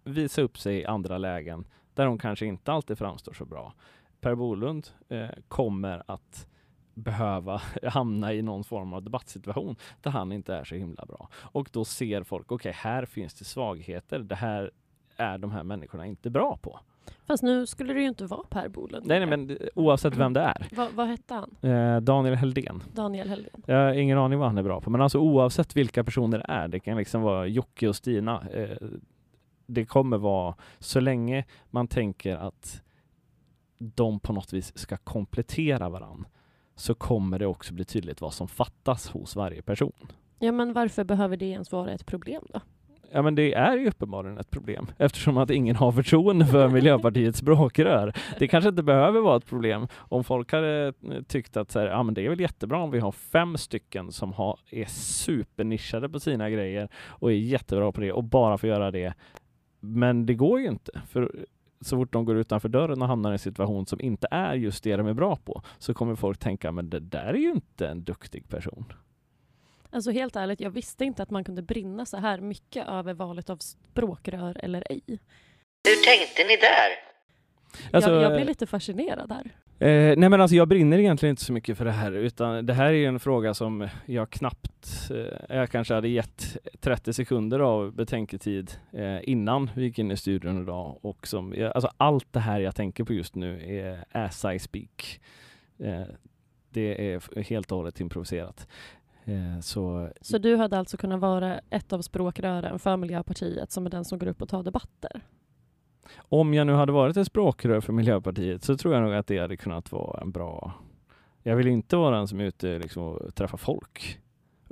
visa 0.03 0.41
upp 0.41 0.57
sig 0.57 0.77
i 0.77 0.85
andra 0.85 1.17
lägen 1.17 1.67
där 1.93 2.05
hon 2.05 2.17
kanske 2.17 2.45
inte 2.45 2.71
alltid 2.71 2.97
framstår 2.97 3.33
så 3.33 3.45
bra. 3.45 3.73
Per 4.21 4.35
Bolund 4.35 4.87
eh, 5.09 5.29
kommer 5.47 6.03
att 6.07 6.47
behöva 6.95 7.61
hamna 7.83 8.33
i 8.33 8.41
någon 8.41 8.63
form 8.63 8.93
av 8.93 9.03
debattsituation 9.03 9.75
där 10.01 10.11
han 10.11 10.31
inte 10.31 10.55
är 10.55 10.63
så 10.63 10.75
himla 10.75 11.05
bra. 11.05 11.29
Och 11.35 11.69
då 11.71 11.85
ser 11.85 12.23
folk, 12.23 12.51
okej, 12.51 12.71
här 12.75 13.05
finns 13.05 13.33
det 13.33 13.45
svagheter. 13.45 14.19
Det 14.19 14.35
här 14.35 14.71
är 15.17 15.37
de 15.37 15.51
här 15.51 15.63
människorna 15.63 16.05
inte 16.05 16.29
bra 16.29 16.57
på. 16.61 16.79
Fast 17.27 17.43
nu 17.43 17.67
skulle 17.67 17.93
det 17.93 17.99
ju 17.99 18.07
inte 18.07 18.25
vara 18.25 18.43
Per 18.49 18.69
Bolund. 18.69 19.07
Nej, 19.07 19.19
nej 19.19 19.37
men 19.37 19.57
oavsett 19.75 20.15
vem 20.15 20.33
det 20.33 20.39
är. 20.39 20.67
Vad, 20.71 20.91
vad 20.91 21.07
hette 21.07 21.33
han? 21.33 21.71
Eh, 21.71 22.01
Daniel 22.01 22.35
Heldén. 22.35 22.83
Daniel 22.93 23.29
Helldén. 23.29 23.63
Jag 23.65 23.75
har 23.75 23.93
ingen 23.93 24.17
aning 24.17 24.39
vad 24.39 24.47
han 24.47 24.57
är 24.57 24.63
bra 24.63 24.81
på, 24.81 24.89
men 24.89 25.01
alltså 25.01 25.19
oavsett 25.19 25.77
vilka 25.77 26.03
personer 26.03 26.37
det 26.37 26.45
är, 26.47 26.67
det 26.67 26.79
kan 26.79 26.97
liksom 26.97 27.21
vara 27.21 27.47
Jocke 27.47 27.87
och 27.87 27.95
Stina. 27.95 28.43
Eh, 28.53 28.77
det 29.67 29.85
kommer 29.85 30.17
vara, 30.17 30.55
så 30.79 30.99
länge 30.99 31.45
man 31.69 31.87
tänker 31.87 32.35
att 32.35 32.81
de 33.77 34.19
på 34.19 34.33
något 34.33 34.53
vis 34.53 34.77
ska 34.77 34.97
komplettera 34.97 35.89
varann, 35.89 36.25
så 36.75 36.93
kommer 36.93 37.39
det 37.39 37.45
också 37.45 37.73
bli 37.73 37.85
tydligt 37.85 38.21
vad 38.21 38.33
som 38.33 38.47
fattas 38.47 39.09
hos 39.09 39.35
varje 39.35 39.61
person. 39.61 40.07
Ja, 40.39 40.51
men 40.51 40.73
varför 40.73 41.03
behöver 41.03 41.37
det 41.37 41.45
ens 41.45 41.71
vara 41.71 41.91
ett 41.91 42.05
problem 42.05 42.43
då? 42.53 42.61
Ja 43.11 43.21
men 43.21 43.35
det 43.35 43.53
är 43.53 43.77
ju 43.77 43.87
uppenbarligen 43.87 44.37
ett 44.37 44.51
problem 44.51 44.87
eftersom 44.97 45.37
att 45.37 45.49
ingen 45.49 45.75
har 45.75 45.91
förtroende 45.91 46.45
för 46.45 46.67
Miljöpartiets 46.67 47.39
språkrör. 47.39 48.13
Det 48.39 48.47
kanske 48.47 48.69
inte 48.69 48.83
behöver 48.83 49.21
vara 49.21 49.37
ett 49.37 49.45
problem 49.45 49.87
om 49.93 50.23
folk 50.23 50.51
hade 50.51 50.87
eh, 50.87 51.21
tyckt 51.27 51.57
att 51.57 51.71
så 51.71 51.79
här, 51.79 51.87
ja, 51.87 52.03
men 52.03 52.13
det 52.13 52.25
är 52.25 52.29
väl 52.29 52.39
jättebra 52.39 52.79
om 52.79 52.91
vi 52.91 52.99
har 52.99 53.11
fem 53.11 53.57
stycken 53.57 54.11
som 54.11 54.33
har, 54.33 54.59
är 54.69 54.85
supernischade 54.85 56.09
på 56.09 56.19
sina 56.19 56.49
grejer 56.49 56.89
och 57.07 57.31
är 57.31 57.35
jättebra 57.35 57.91
på 57.91 58.01
det 58.01 58.11
och 58.11 58.23
bara 58.23 58.57
får 58.57 58.69
göra 58.69 58.91
det. 58.91 59.13
Men 59.79 60.25
det 60.25 60.33
går 60.33 60.59
ju 60.59 60.67
inte. 60.67 61.01
För 61.09 61.45
så 61.85 61.97
fort 61.97 62.13
de 62.13 62.25
går 62.25 62.37
utanför 62.37 62.69
dörren 62.69 63.01
och 63.01 63.07
hamnar 63.07 63.31
i 63.31 63.33
en 63.33 63.39
situation 63.39 63.85
som 63.85 64.01
inte 64.01 64.27
är 64.31 64.53
just 64.53 64.83
det 64.83 64.95
de 64.95 65.07
är 65.07 65.13
bra 65.13 65.35
på 65.35 65.61
så 65.77 65.93
kommer 65.93 66.15
folk 66.15 66.39
tänka 66.39 66.71
men 66.71 66.89
det 66.89 66.99
där 66.99 67.33
är 67.33 67.33
ju 67.33 67.51
inte 67.51 67.87
en 67.87 68.03
duktig 68.03 68.49
person. 68.49 68.93
Alltså 69.89 70.11
helt 70.11 70.35
ärligt, 70.35 70.59
jag 70.59 70.69
visste 70.69 71.05
inte 71.05 71.23
att 71.23 71.29
man 71.29 71.43
kunde 71.43 71.61
brinna 71.61 72.05
så 72.05 72.17
här 72.17 72.39
mycket 72.39 72.87
över 72.87 73.13
valet 73.13 73.49
av 73.49 73.57
språkrör 73.57 74.57
eller 74.63 74.83
ej. 74.89 75.01
Hur 75.87 76.05
tänkte 76.05 76.43
ni 76.43 76.55
där? 76.57 77.15
Alltså, 77.91 78.11
jag, 78.11 78.23
jag 78.23 78.33
blev 78.33 78.47
lite 78.47 78.67
fascinerad 78.67 79.31
här. 79.31 79.51
Eh, 79.79 80.17
nej 80.17 80.29
men 80.29 80.41
alltså 80.41 80.55
jag 80.55 80.67
brinner 80.67 80.97
egentligen 80.97 81.31
inte 81.31 81.43
så 81.43 81.53
mycket 81.53 81.77
för 81.77 81.85
det 81.85 81.91
här 81.91 82.11
utan 82.11 82.65
det 82.65 82.73
här 82.73 82.85
är 82.85 82.91
ju 82.91 83.05
en 83.05 83.19
fråga 83.19 83.53
som 83.53 83.89
jag 84.05 84.29
knappt, 84.29 84.74
eh, 85.11 85.55
jag 85.55 85.69
kanske 85.69 85.93
hade 85.93 86.07
gett 86.07 86.57
30 86.79 87.13
sekunder 87.13 87.59
av 87.59 87.91
betänketid 87.91 88.71
eh, 88.91 89.29
innan 89.29 89.69
vi 89.75 89.83
gick 89.83 89.99
in 89.99 90.11
i 90.11 90.17
studion 90.17 90.61
idag 90.61 90.97
och 91.01 91.27
som, 91.27 91.71
alltså 91.75 91.89
allt 91.97 92.33
det 92.33 92.39
här 92.39 92.59
jag 92.59 92.75
tänker 92.75 93.03
på 93.03 93.13
just 93.13 93.35
nu 93.35 93.79
är 93.79 94.05
as 94.11 94.45
I 94.45 94.59
speak. 94.59 95.21
Eh, 95.77 96.03
det 96.69 97.13
är 97.13 97.43
helt 97.43 97.71
och 97.71 97.77
hållet 97.77 97.99
improviserat. 97.99 98.67
Eh, 99.25 99.59
så 99.61 100.09
Så 100.21 100.37
du 100.37 100.55
hade 100.55 100.77
alltså 100.77 100.97
kunnat 100.97 101.19
vara 101.19 101.59
ett 101.69 101.93
av 101.93 102.01
språkrören 102.01 102.79
för 102.79 102.97
Miljöpartiet 102.97 103.71
som 103.71 103.85
är 103.85 103.89
den 103.89 104.05
som 104.05 104.19
går 104.19 104.27
upp 104.27 104.41
och 104.41 104.49
tar 104.49 104.63
debatter? 104.63 105.21
om 106.17 106.53
jag 106.53 106.67
nu 106.67 106.73
hade 106.73 106.91
varit 106.91 107.17
ett 107.17 107.27
språkrör 107.27 107.81
för 107.81 107.93
Miljöpartiet 107.93 108.63
så 108.63 108.77
tror 108.77 108.93
jag 108.93 109.03
nog 109.03 109.13
att 109.13 109.27
det 109.27 109.39
hade 109.39 109.57
kunnat 109.57 109.91
vara 109.91 110.21
en 110.21 110.31
bra... 110.31 110.73
Jag 111.43 111.55
vill 111.55 111.67
inte 111.67 111.95
vara 111.95 112.17
den 112.17 112.27
som 112.27 112.39
är 112.39 112.43
ute 112.43 112.79
liksom 112.79 113.03
och 113.03 113.35
träffar 113.35 113.57
folk. 113.57 114.19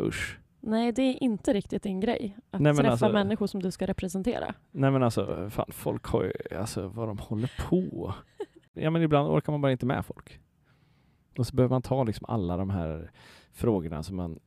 Usch. 0.07 0.39
Nej, 0.59 0.91
det 0.91 1.01
är 1.01 1.23
inte 1.23 1.53
riktigt 1.53 1.83
din 1.83 1.99
grej. 1.99 2.37
Att 2.51 2.61
Nej, 2.61 2.73
träffa 2.75 2.91
alltså- 2.91 3.09
människor 3.09 3.47
som 3.47 3.61
du 3.61 3.71
ska 3.71 3.87
representera. 3.87 4.53
Nej 4.71 4.91
men 4.91 5.03
alltså, 5.03 5.49
fan, 5.49 5.65
folk 5.69 6.05
har 6.05 6.23
ju, 6.23 6.57
alltså 6.57 6.87
vad 6.87 7.07
de 7.07 7.17
håller 7.17 7.51
på. 7.69 8.13
Ja 8.73 8.89
men 8.89 9.01
ibland 9.01 9.27
orkar 9.29 9.51
man 9.53 9.61
bara 9.61 9.71
inte 9.71 9.85
med 9.85 10.05
folk. 10.05 10.39
Och 11.37 11.47
så 11.47 11.55
behöver 11.55 11.75
man 11.75 11.81
ta 11.81 12.03
liksom 12.03 12.25
alla 12.29 12.57
de 12.57 12.69
här 12.69 13.11
frågorna 13.51 14.03
som 14.03 14.15
man 14.15 14.39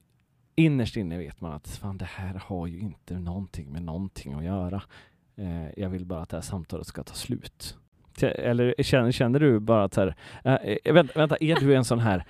innerst 0.55 0.97
inne 0.97 1.19
vet 1.19 1.40
man 1.40 1.53
att 1.53 1.69
fan 1.69 1.99
det 1.99 2.05
här 2.05 2.42
har 2.47 2.66
ju 2.66 2.79
inte 2.79 3.19
någonting 3.19 3.73
med 3.73 3.83
någonting 3.83 4.33
att 4.35 4.45
göra. 4.45 4.83
Eh, 5.37 5.69
jag 5.77 5.88
vill 5.88 6.05
bara 6.07 6.21
att 6.23 6.29
det 6.29 6.37
här 6.37 6.42
samtalet 6.42 6.87
ska 6.87 7.03
ta 7.03 7.14
slut. 7.14 7.77
Eller 8.23 8.75
känner, 8.83 9.12
känner 9.12 9.40
du 9.40 9.61
bara 9.61 9.85
att 9.85 9.97
här, 9.97 10.14
eh, 10.45 10.55
eh, 10.55 10.92
vänta, 10.92 11.12
vänta, 11.19 11.37
är 11.40 11.55
du 11.61 11.75
en 11.75 11.85
sån 11.85 11.99
här 11.99 12.25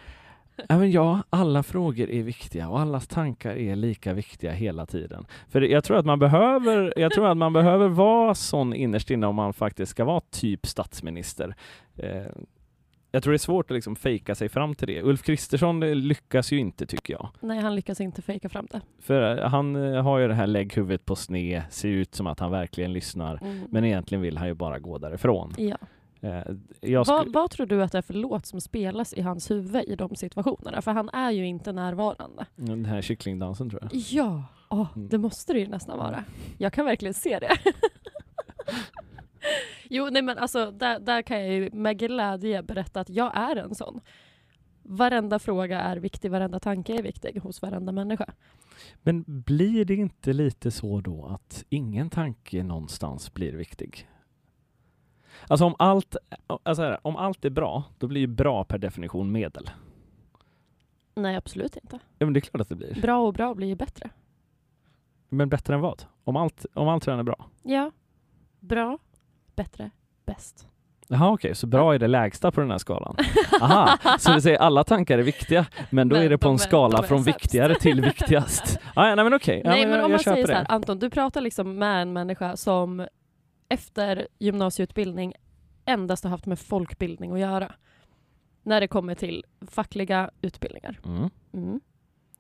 Ja, 0.69 0.79
men 0.79 0.91
ja, 0.91 1.23
alla 1.31 1.63
frågor 1.63 2.11
är 2.11 2.23
viktiga 2.23 2.69
och 2.69 2.81
allas 2.81 3.07
tankar 3.07 3.57
är 3.57 3.77
lika 3.77 4.13
viktiga 4.13 4.53
hela 4.53 4.87
tiden. 4.87 5.27
För 5.49 5.61
jag 5.61 5.85
tror 5.85 5.97
att 5.97 6.07
man 6.07 6.19
behöver, 6.19 6.95
jag 6.97 7.13
tror 7.13 7.31
att 7.31 7.37
man 7.37 7.53
behöver 7.53 7.89
vara 7.89 8.35
sån 8.35 8.75
innerst 8.75 9.11
inne 9.11 9.27
om 9.27 9.35
man 9.35 9.53
faktiskt 9.53 9.91
ska 9.91 10.05
vara 10.05 10.21
typ 10.21 10.67
statsminister. 10.67 11.55
Eh, 11.97 12.27
jag 13.11 13.23
tror 13.23 13.33
det 13.33 13.37
är 13.37 13.39
svårt 13.39 13.71
att 13.71 13.75
liksom 13.75 13.97
fejka 13.97 14.35
sig 14.35 14.49
fram 14.49 14.75
till 14.75 14.89
det. 14.89 15.03
Ulf 15.03 15.23
Kristersson 15.23 15.83
eh, 15.83 15.95
lyckas 15.95 16.53
ju 16.53 16.59
inte 16.59 16.87
tycker 16.87 17.13
jag. 17.15 17.29
Nej, 17.41 17.59
han 17.59 17.75
lyckas 17.75 18.01
inte 18.01 18.23
fejka 18.23 18.49
fram 18.49 18.67
det. 18.71 18.81
För 19.01 19.39
eh, 19.39 19.49
han 19.49 19.75
har 19.75 20.19
ju 20.19 20.29
det 20.29 20.35
här 20.35 20.47
lägg 20.47 20.75
huvudet 20.75 21.05
på 21.05 21.17
sne, 21.17 21.63
ser 21.71 21.89
ut 21.89 22.15
som 22.15 22.27
att 22.27 22.41
han 22.41 22.51
verkligen 22.51 22.93
lyssnar. 22.93 23.39
Mm. 23.43 23.61
Men 23.71 23.85
egentligen 23.85 24.23
vill 24.23 24.39
han 24.39 24.49
ju 24.49 24.55
bara 24.55 24.79
gå 24.79 24.99
därifrån. 24.99 25.55
Ja. 25.59 25.77
Eh, 26.21 26.43
jag 26.81 27.05
Vad, 27.05 27.33
vad 27.33 27.51
tror 27.51 27.67
du 27.67 27.83
att 27.83 27.93
det 27.93 27.99
är 27.99 28.03
för 28.03 28.15
låt 28.15 28.47
som 28.47 28.61
spelas 28.61 29.13
i 29.15 29.21
hans 29.21 29.51
huvud 29.51 29.85
i 29.85 29.97
de 29.97 30.15
situationerna? 30.17 30.83
För 30.83 30.91
han 30.93 31.09
är 31.09 31.31
ju 31.31 31.47
inte 31.47 31.73
närvarande. 31.73 32.47
Den 32.57 32.85
här 32.85 33.03
kycklingdansen 33.03 33.71
tror 33.71 33.83
jag. 33.83 33.91
Ja, 33.95 34.43
Åh, 34.71 34.89
Mm. 34.97 35.09
det 35.09 35.19
måste 35.19 35.53
det 35.53 35.59
ju 35.59 35.67
nästan 35.67 35.99
vara. 35.99 36.25
Jag 36.59 36.73
kan 36.73 36.85
verkligen 36.85 37.15
se 37.15 37.39
det. 37.39 37.51
jo, 39.91 40.09
nej 40.11 40.23
men 40.23 40.39
alltså 40.39 40.71
där, 40.71 41.01
där 41.01 41.23
kan 41.23 41.41
jag 41.41 41.53
ju 41.55 41.71
med 41.71 41.99
glädje 41.99 42.63
berätta 42.63 43.01
att 43.01 43.09
jag 43.11 43.37
är 43.37 43.57
en 43.57 43.75
sån. 43.75 44.01
Varenda 44.83 45.39
fråga 45.39 45.81
är 45.81 45.97
viktig, 45.97 46.31
varenda 46.31 46.61
tanke 46.61 46.99
är 46.99 47.03
viktig 47.03 47.39
hos 47.43 47.63
varenda 47.63 47.93
människa. 47.93 48.33
Men 49.03 49.25
blir 49.27 49.85
det 49.85 49.95
inte 49.95 50.33
lite 50.33 50.71
så 50.71 51.01
då 51.01 51.25
att 51.27 51.65
ingen 51.69 52.11
tanke 52.11 52.63
någonstans 52.63 53.35
blir 53.35 53.53
viktig? 53.53 54.09
Alltså 55.49 55.65
om 55.65 55.75
allt, 55.79 56.17
alltså 56.63 56.83
här, 56.83 56.99
om 57.03 57.17
allt 57.17 57.45
är 57.45 57.51
bra, 57.51 57.85
då 57.99 58.07
blir 58.07 58.21
ju 58.21 58.27
bra 58.27 58.65
per 58.65 58.79
definition 58.79 59.33
medel. 59.33 59.71
Nej, 61.15 61.37
absolut 61.37 61.77
inte. 61.77 61.99
Ja 62.19 62.27
men 62.27 62.33
det 62.33 62.39
är 62.39 62.41
klart 62.41 62.61
att 62.61 62.69
det 62.69 62.75
blir. 62.75 63.01
Bra 63.03 63.19
och 63.27 63.33
bra 63.33 63.55
blir 63.55 63.69
ju 63.69 63.75
bättre. 63.75 64.11
Men 65.29 65.49
bättre 65.49 65.75
än 65.75 65.81
vad? 65.81 66.05
Om 66.25 66.37
allt, 66.37 66.67
om 66.75 66.89
allt 66.89 67.07
redan 67.09 67.19
är 67.19 67.25
bra? 67.25 67.47
Ja, 67.63 67.91
bra, 68.61 68.99
bättre, 69.57 69.91
bäst. 70.27 70.67
Jaha 71.09 71.31
okej, 71.33 71.55
så 71.55 71.67
bra 71.67 71.95
är 71.95 71.99
det 71.99 72.07
lägsta 72.07 72.51
på 72.51 72.61
den 72.61 72.71
här 72.71 72.79
skalan. 72.79 73.17
Aha, 73.61 73.99
så 74.19 74.33
det 74.33 74.41
säger 74.43 74.59
alla 74.59 74.85
tankar 74.85 75.19
är 75.19 75.23
viktiga, 75.23 75.67
men 75.91 76.09
då 76.09 76.17
Men 76.17 76.25
är 76.25 76.29
det 76.31 76.39
på 76.39 76.49
de 76.49 76.53
en 76.55 76.59
skala 76.59 76.99
är 76.99 77.03
från 77.03 77.25
sämst. 77.25 77.29
viktigare 77.29 77.75
till 77.75 78.01
viktigast. 78.01 78.79
Ah, 78.95 79.09
ja, 79.09 79.15
nej 79.15 79.25
men 79.25 79.35
okej, 79.35 79.61
ja, 79.65 79.71
Nej, 79.71 79.81
men 79.81 79.91
men 79.91 79.99
jag, 79.99 80.05
om 80.05 80.11
man 80.11 80.21
säger 80.21 80.47
så 80.47 80.53
här. 80.53 80.67
Anton, 80.69 80.99
du 80.99 81.11
pratar 81.11 81.41
liksom 81.41 81.79
med 81.79 82.03
en 82.03 82.13
människa 82.13 82.57
som 82.57 83.07
efter 83.69 84.29
gymnasieutbildning 84.39 85.35
endast 85.85 86.25
har 86.25 86.31
haft 86.31 86.47
med 86.47 86.59
folkbildning 86.59 87.33
att 87.33 87.41
göra. 87.41 87.75
När 88.63 88.81
det 88.81 88.89
kommer 88.89 89.15
till 89.15 89.45
fackliga 89.61 90.31
utbildningar. 90.43 91.01
Mm. 91.05 91.31
Mm. 91.53 91.81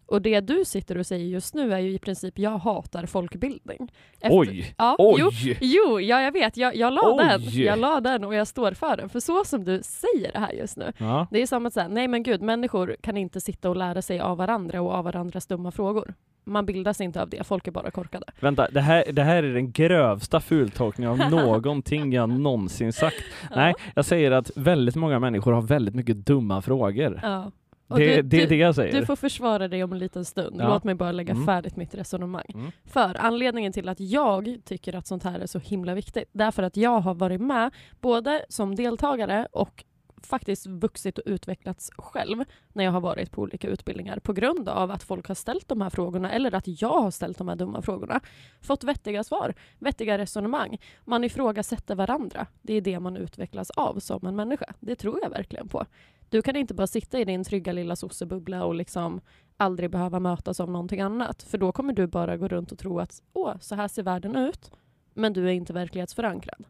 Och 0.06 0.22
det 0.22 0.40
du 0.40 0.64
sitter 0.64 0.98
och 0.98 1.06
säger 1.06 1.26
just 1.26 1.54
nu 1.54 1.72
är 1.74 1.78
ju 1.78 1.92
i 1.92 1.98
princip 1.98 2.38
jag 2.38 2.58
hatar 2.58 3.06
folkbildning. 3.06 3.92
Efter- 4.20 4.38
Oj! 4.38 4.74
Ja, 4.78 4.96
Jo, 4.98 5.26
Oj! 5.28 5.58
jo, 5.60 6.00
ja 6.00 6.22
jag 6.22 6.32
vet. 6.32 6.56
Jag, 6.56 6.76
jag, 6.76 6.92
la 6.92 7.02
Oj. 7.04 7.24
den. 7.24 7.62
jag 7.62 7.78
la 7.78 8.00
den 8.00 8.24
och 8.24 8.34
jag 8.34 8.46
står 8.46 8.72
för 8.72 8.96
den. 8.96 9.08
För 9.08 9.20
så 9.20 9.44
som 9.44 9.64
du 9.64 9.80
säger 9.82 10.32
det 10.32 10.38
här 10.38 10.52
just 10.52 10.76
nu. 10.76 10.92
Ja. 10.98 11.26
Det 11.30 11.42
är 11.42 11.46
som 11.46 11.66
att 11.66 11.72
säga, 11.72 11.88
nej 11.88 12.08
men 12.08 12.22
gud, 12.22 12.42
människor 12.42 12.96
kan 13.00 13.16
inte 13.16 13.40
sitta 13.40 13.70
och 13.70 13.76
lära 13.76 14.02
sig 14.02 14.20
av 14.20 14.36
varandra 14.36 14.80
och 14.82 14.92
av 14.92 15.04
varandras 15.04 15.46
dumma 15.46 15.70
frågor. 15.70 16.14
Man 16.48 16.66
bildas 16.66 17.00
inte 17.00 17.22
av 17.22 17.28
det, 17.28 17.46
folk 17.46 17.66
är 17.68 17.72
bara 17.72 17.90
korkade. 17.90 18.26
Vänta, 18.40 18.68
det 18.70 18.80
här, 18.80 19.04
det 19.12 19.22
här 19.22 19.42
är 19.42 19.54
den 19.54 19.72
grövsta 19.72 20.40
fultolkningen 20.40 21.10
av 21.22 21.30
någonting 21.30 22.12
jag 22.12 22.28
någonsin 22.28 22.92
sagt. 22.92 23.16
Nej, 23.56 23.74
jag 23.94 24.04
säger 24.04 24.30
att 24.30 24.50
väldigt 24.56 24.94
många 24.94 25.18
människor 25.18 25.52
har 25.52 25.62
väldigt 25.62 25.94
mycket 25.94 26.16
dumma 26.16 26.62
frågor. 26.62 27.20
Ja. 27.22 27.50
Och 27.88 27.98
Det, 27.98 28.16
du, 28.16 28.22
det 28.22 28.42
är 28.42 28.46
det 28.48 28.56
jag 28.56 28.74
säger. 28.74 29.00
du 29.00 29.06
får 29.06 29.16
försvara 29.16 29.68
dig 29.68 29.84
om 29.84 29.92
en 29.92 29.98
liten 29.98 30.24
stund. 30.24 30.56
Ja. 30.60 30.68
Låt 30.68 30.84
mig 30.84 30.94
bara 30.94 31.12
lägga 31.12 31.32
Mm. 31.32 31.46
färdigt 31.46 31.76
mitt 31.76 31.94
resonemang. 31.94 32.46
Mm. 32.54 32.70
För 32.84 33.16
anledningen 33.20 33.72
till 33.72 33.88
att 33.88 34.00
jag 34.00 34.56
tycker 34.64 34.94
att 34.96 35.06
sånt 35.06 35.22
här 35.22 35.40
är 35.40 35.46
så 35.46 35.58
himla 35.58 35.94
viktigt, 35.94 36.28
därför 36.32 36.62
att 36.62 36.76
jag 36.76 37.00
har 37.00 37.14
varit 37.14 37.40
med 37.40 37.70
både 38.00 38.44
som 38.48 38.74
deltagare 38.74 39.48
och 39.52 39.84
faktiskt 40.22 40.66
vuxit 40.66 41.18
och 41.18 41.24
utvecklats 41.26 41.90
själv 41.98 42.44
när 42.72 42.84
jag 42.84 42.92
har 42.92 43.00
varit 43.00 43.30
på 43.30 43.42
olika 43.42 43.68
utbildningar 43.68 44.18
på 44.18 44.32
grund 44.32 44.68
av 44.68 44.90
att 44.90 45.02
folk 45.02 45.28
har 45.28 45.34
ställt 45.34 45.68
de 45.68 45.80
här 45.80 45.90
frågorna 45.90 46.32
eller 46.32 46.54
att 46.54 46.82
jag 46.82 47.00
har 47.00 47.10
ställt 47.10 47.38
de 47.38 47.48
här 47.48 47.56
dumma 47.56 47.82
frågorna. 47.82 48.20
Fått 48.60 48.84
vettiga 48.84 49.24
svar, 49.24 49.54
vettiga 49.78 50.18
resonemang. 50.18 50.78
Man 51.04 51.24
ifrågasätter 51.24 51.94
varandra. 51.94 52.46
Det 52.62 52.74
är 52.74 52.80
det 52.80 53.00
man 53.00 53.16
utvecklas 53.16 53.70
av 53.70 53.98
som 53.98 54.26
en 54.26 54.36
människa. 54.36 54.72
Det 54.80 54.96
tror 54.96 55.18
jag 55.22 55.30
verkligen 55.30 55.68
på. 55.68 55.84
Du 56.28 56.42
kan 56.42 56.56
inte 56.56 56.74
bara 56.74 56.86
sitta 56.86 57.20
i 57.20 57.24
din 57.24 57.44
trygga 57.44 57.72
lilla 57.72 57.96
sossebubbla 57.96 58.64
och 58.64 58.74
liksom 58.74 59.20
aldrig 59.56 59.90
behöva 59.90 60.20
mötas 60.20 60.60
av 60.60 60.70
någonting 60.70 61.00
annat. 61.00 61.42
För 61.42 61.58
då 61.58 61.72
kommer 61.72 61.92
du 61.92 62.06
bara 62.06 62.36
gå 62.36 62.48
runt 62.48 62.72
och 62.72 62.78
tro 62.78 63.00
att 63.00 63.22
åh, 63.32 63.54
så 63.60 63.74
här 63.74 63.88
ser 63.88 64.02
världen 64.02 64.36
ut. 64.36 64.70
Men 65.14 65.32
du 65.32 65.46
är 65.46 65.52
inte 65.52 65.72
verklighetsförankrad. 65.72 66.64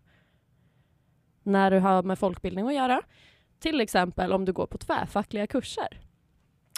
När 1.43 1.71
du 1.71 1.79
har 1.79 2.03
med 2.03 2.19
folkbildning 2.19 2.67
att 2.67 2.75
göra, 2.75 3.03
till 3.59 3.81
exempel 3.81 4.33
om 4.33 4.45
du 4.45 4.53
går 4.53 4.67
på 4.67 4.79
tvärfackliga 4.79 5.47
kurser. 5.47 6.01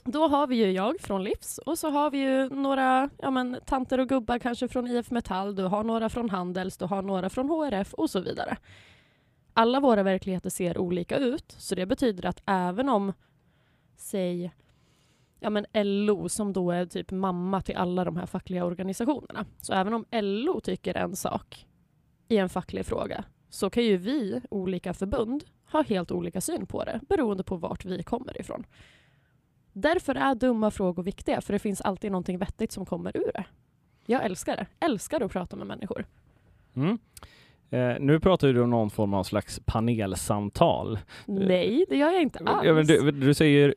Då 0.04 0.28
har 0.28 0.46
vi 0.46 0.56
ju 0.56 0.70
jag 0.70 1.00
från 1.00 1.24
Livs 1.24 1.58
och 1.58 1.78
så 1.78 1.90
har 1.90 2.10
vi 2.10 2.18
ju 2.18 2.48
några 2.48 3.10
ja, 3.18 3.30
men, 3.30 3.56
tanter 3.66 4.00
och 4.00 4.08
gubbar 4.08 4.38
kanske 4.38 4.68
från 4.68 4.86
IF 4.86 5.10
Metall, 5.10 5.54
du 5.54 5.62
har 5.62 5.84
några 5.84 6.08
från 6.08 6.30
Handels, 6.30 6.76
du 6.76 6.84
har 6.84 7.02
några 7.02 7.30
från 7.30 7.48
HRF 7.48 7.94
och 7.94 8.10
så 8.10 8.20
vidare. 8.20 8.56
Alla 9.58 9.80
våra 9.80 10.02
verkligheter 10.02 10.50
ser 10.50 10.78
olika 10.78 11.18
ut, 11.18 11.54
så 11.58 11.74
det 11.74 11.86
betyder 11.86 12.26
att 12.26 12.42
även 12.46 12.88
om, 12.88 13.12
säg, 13.96 14.52
ja, 15.40 15.50
men 15.50 15.66
LO 15.72 16.28
som 16.28 16.52
då 16.52 16.70
är 16.70 16.86
typ 16.86 17.10
mamma 17.10 17.60
till 17.60 17.76
alla 17.76 18.04
de 18.04 18.16
här 18.16 18.26
fackliga 18.26 18.64
organisationerna, 18.64 19.46
så 19.60 19.72
även 19.72 19.94
om 19.94 20.04
LO 20.10 20.60
tycker 20.60 20.96
en 20.96 21.16
sak 21.16 21.66
i 22.28 22.36
en 22.36 22.48
facklig 22.48 22.86
fråga 22.86 23.24
så 23.48 23.70
kan 23.70 23.84
ju 23.84 23.96
vi, 23.96 24.40
olika 24.50 24.94
förbund, 24.94 25.44
ha 25.72 25.82
helt 25.82 26.10
olika 26.10 26.40
syn 26.40 26.66
på 26.66 26.84
det 26.84 27.00
beroende 27.08 27.44
på 27.44 27.56
vart 27.56 27.84
vi 27.84 28.02
kommer 28.02 28.40
ifrån. 28.40 28.66
Därför 29.72 30.14
är 30.14 30.34
dumma 30.34 30.70
frågor 30.70 31.02
viktiga, 31.02 31.40
för 31.40 31.52
det 31.52 31.58
finns 31.58 31.80
alltid 31.80 32.12
någonting 32.12 32.38
vettigt 32.38 32.72
som 32.72 32.86
kommer 32.86 33.16
ur 33.16 33.30
det. 33.34 33.44
Jag 34.06 34.24
älskar 34.24 34.56
det. 34.56 34.66
Älskar 34.80 35.20
att 35.20 35.32
prata 35.32 35.56
med 35.56 35.66
människor. 35.66 36.06
Mm. 36.74 36.98
Eh, 37.70 37.94
nu 38.00 38.20
pratar 38.20 38.48
du 38.48 38.62
om 38.62 38.70
någon 38.70 38.90
form 38.90 39.14
av 39.14 39.24
slags 39.24 39.60
panelsamtal. 39.64 40.98
Nej, 41.26 41.84
det 41.88 41.96
gör 41.96 42.10
jag 42.10 42.22
inte 42.22 42.38
alls. 42.44 42.88
Du, 42.88 43.10
du 43.10 43.34
säger 43.34 43.74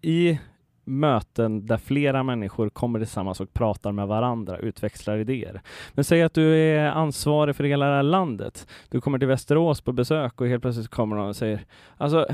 i 0.00 0.38
möten 0.84 1.66
där 1.66 1.76
flera 1.76 2.22
människor 2.22 2.68
kommer 2.68 2.98
tillsammans 2.98 3.40
och 3.40 3.54
pratar 3.54 3.92
med 3.92 4.06
varandra, 4.06 4.58
utväxlar 4.58 5.18
idéer. 5.18 5.60
Men 5.92 6.04
säg 6.04 6.22
att 6.22 6.34
du 6.34 6.56
är 6.56 6.86
ansvarig 6.86 7.56
för 7.56 7.64
hela 7.64 7.86
det 7.86 7.96
här 7.96 8.02
landet. 8.02 8.66
Du 8.88 9.00
kommer 9.00 9.18
till 9.18 9.28
Västerås 9.28 9.80
på 9.80 9.92
besök 9.92 10.40
och 10.40 10.48
helt 10.48 10.62
plötsligt 10.62 10.88
kommer 10.88 11.16
någon 11.16 11.28
och 11.28 11.36
säger 11.36 11.60
alltså 11.96 12.26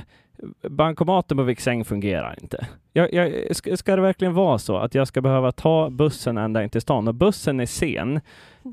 bankomaten 0.69 1.37
på 1.37 1.43
Viksäng 1.43 1.85
fungerar 1.85 2.39
inte. 2.43 2.67
Jag, 2.93 3.15
jag, 3.15 3.57
ska, 3.57 3.77
ska, 3.77 3.97
det 3.97 4.03
verkligen 4.03 4.35
vara 4.35 4.59
så 4.59 4.77
att 4.77 4.95
jag 4.95 5.09
ska 5.09 5.21
behöva 5.21 5.53
ta 5.53 5.91
bussen 5.91 6.39
ända 6.39 6.63
in 6.63 6.71
till 6.71 6.81
stan 6.81 7.09
och 7.09 7.15
bussen 7.15 7.61
är 7.61 7.67
sen? 7.67 8.21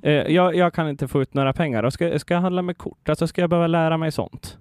Eh, 0.04 0.12
jag, 0.14 0.56
jag, 0.56 0.74
kan 0.74 0.90
inte 0.90 1.08
få 1.08 1.22
ut 1.22 1.34
några 1.34 1.54
pengar 1.54 1.84
och 1.84 1.94
ska, 1.94 2.20
ska 2.20 2.34
jag 2.34 2.42
handla 2.42 2.62
med 2.62 2.78
kort? 2.78 3.10
Alltså 3.10 3.28
ska 3.28 3.42
jag 3.42 3.50
behöva 3.50 3.68
lära 3.68 3.98
mig 3.98 4.12
sånt? 4.12 4.58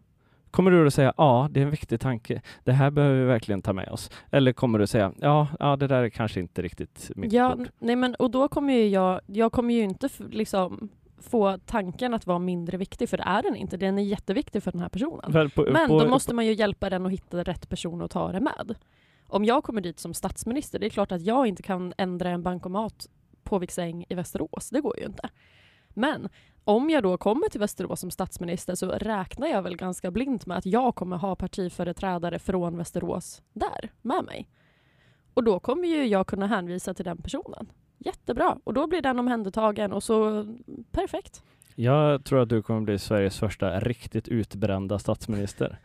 Kommer 0.51 0.71
du 0.71 0.87
att 0.87 0.95
säga 0.95 1.13
ja, 1.17 1.49
det 1.51 1.61
är 1.61 1.65
en 1.65 1.71
viktig 1.71 2.01
tanke. 2.01 2.43
Det 2.65 2.73
här 2.73 2.91
behöver 2.91 3.21
vi 3.21 3.25
verkligen 3.25 3.63
ta 3.63 3.73
med 3.73 3.89
oss. 3.89 4.11
Eller 4.31 4.53
kommer 4.53 4.79
du 4.79 4.85
att 4.85 4.91
säga 4.91 5.13
ja, 5.21 5.49
ja, 5.61 5.77
det 5.77 5.87
där 5.87 6.03
är 6.03 6.09
kanske 6.09 6.41
inte 6.41 6.63
riktigt 6.63 7.11
mitt 7.17 7.33
ja, 7.33 7.57
bord. 7.57 7.69
Nej, 7.79 7.97
men 7.97 8.15
och 8.15 8.31
då 8.31 8.49
kommer 8.49 8.73
ju 8.73 8.89
jag, 8.89 9.21
jag 9.27 9.53
kommer 9.53 9.75
ju 9.75 9.83
inte 9.83 10.09
liksom 10.31 10.89
få 11.19 11.59
tanken 11.67 12.15
att 12.15 12.27
vara 12.27 12.39
mindre 12.39 12.77
viktig, 12.77 13.09
för 13.09 13.17
det 13.17 13.23
är 13.23 13.43
den 13.43 13.57
inte. 13.57 13.77
Den 13.77 13.99
är 13.99 14.03
jätteviktig 14.03 14.63
för 14.63 14.73
den 14.73 14.81
här 14.81 14.89
personen. 14.89 15.51
På, 15.51 15.67
men 15.73 15.89
på, 15.89 16.01
då 16.01 16.09
måste 16.09 16.35
man 16.35 16.47
ju 16.47 16.53
hjälpa 16.53 16.91
den 16.91 17.07
att 17.07 17.13
hitta 17.13 17.43
rätt 17.43 17.69
person 17.69 18.03
att 18.03 18.11
ta 18.11 18.33
det 18.33 18.41
med. 18.41 18.75
Om 19.29 19.45
jag 19.45 19.65
kommer 19.65 19.81
dit 19.81 19.99
som 19.99 20.15
statsminister, 20.15 20.79
det 20.79 20.87
är 20.87 20.91
klart 20.91 21.13
att 21.13 21.23
jag 21.23 21.47
inte 21.47 21.63
kan 21.63 21.93
ändra 21.99 22.31
en 22.31 22.43
bankomat 22.43 23.07
Påviksäng 23.47 24.05
i 24.09 24.15
Västerås. 24.15 24.71
Det 24.71 24.81
går 24.81 24.99
ju 24.99 25.05
inte. 25.05 25.29
Men 25.89 26.29
om 26.65 26.91
jag 26.91 27.03
då 27.03 27.17
kommer 27.17 27.49
till 27.49 27.61
Västerås 27.61 28.01
som 28.01 28.11
statsminister 28.11 28.75
så 28.75 28.91
räknar 28.91 29.47
jag 29.47 29.63
väl 29.63 29.77
ganska 29.77 30.11
blint 30.11 30.47
med 30.47 30.57
att 30.57 30.67
jag 30.67 30.95
kommer 30.95 31.17
ha 31.17 31.37
partiföreträdare 31.37 32.39
från 32.39 32.77
Västerås 32.77 33.43
där 33.53 33.91
med 34.03 34.25
mig. 34.25 34.49
Och 35.35 35.45
då 35.45 35.61
kommer 35.61 35.89
ju 35.89 36.07
jag 36.07 36.27
kunna 36.27 36.47
hänvisa 36.47 36.95
till 36.95 37.05
den 37.05 37.17
personen. 37.17 37.73
Jättebra. 37.99 38.59
Och 38.65 38.75
då 38.75 38.87
blir 38.87 39.03
den 39.03 39.19
omhändertagen 39.19 39.93
och 39.93 40.03
så 40.03 40.47
perfekt. 40.91 41.43
Jag 41.75 42.25
tror 42.25 42.43
att 42.43 42.49
du 42.49 42.63
kommer 42.63 42.81
bli 42.81 42.99
Sveriges 42.99 43.39
första 43.39 43.81
riktigt 43.81 44.29
utbrända 44.29 44.99
statsminister. 44.99 45.79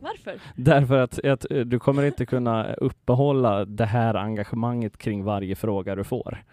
Varför? 0.00 0.40
Därför 0.56 0.98
att, 0.98 1.24
att 1.24 1.46
du 1.64 1.78
kommer 1.78 2.02
inte 2.02 2.26
kunna 2.26 2.74
uppehålla 2.74 3.64
det 3.64 3.86
här 3.86 4.14
engagemanget 4.14 4.98
kring 4.98 5.24
varje 5.24 5.56
fråga 5.56 5.94
du 5.94 6.04
får. 6.04 6.44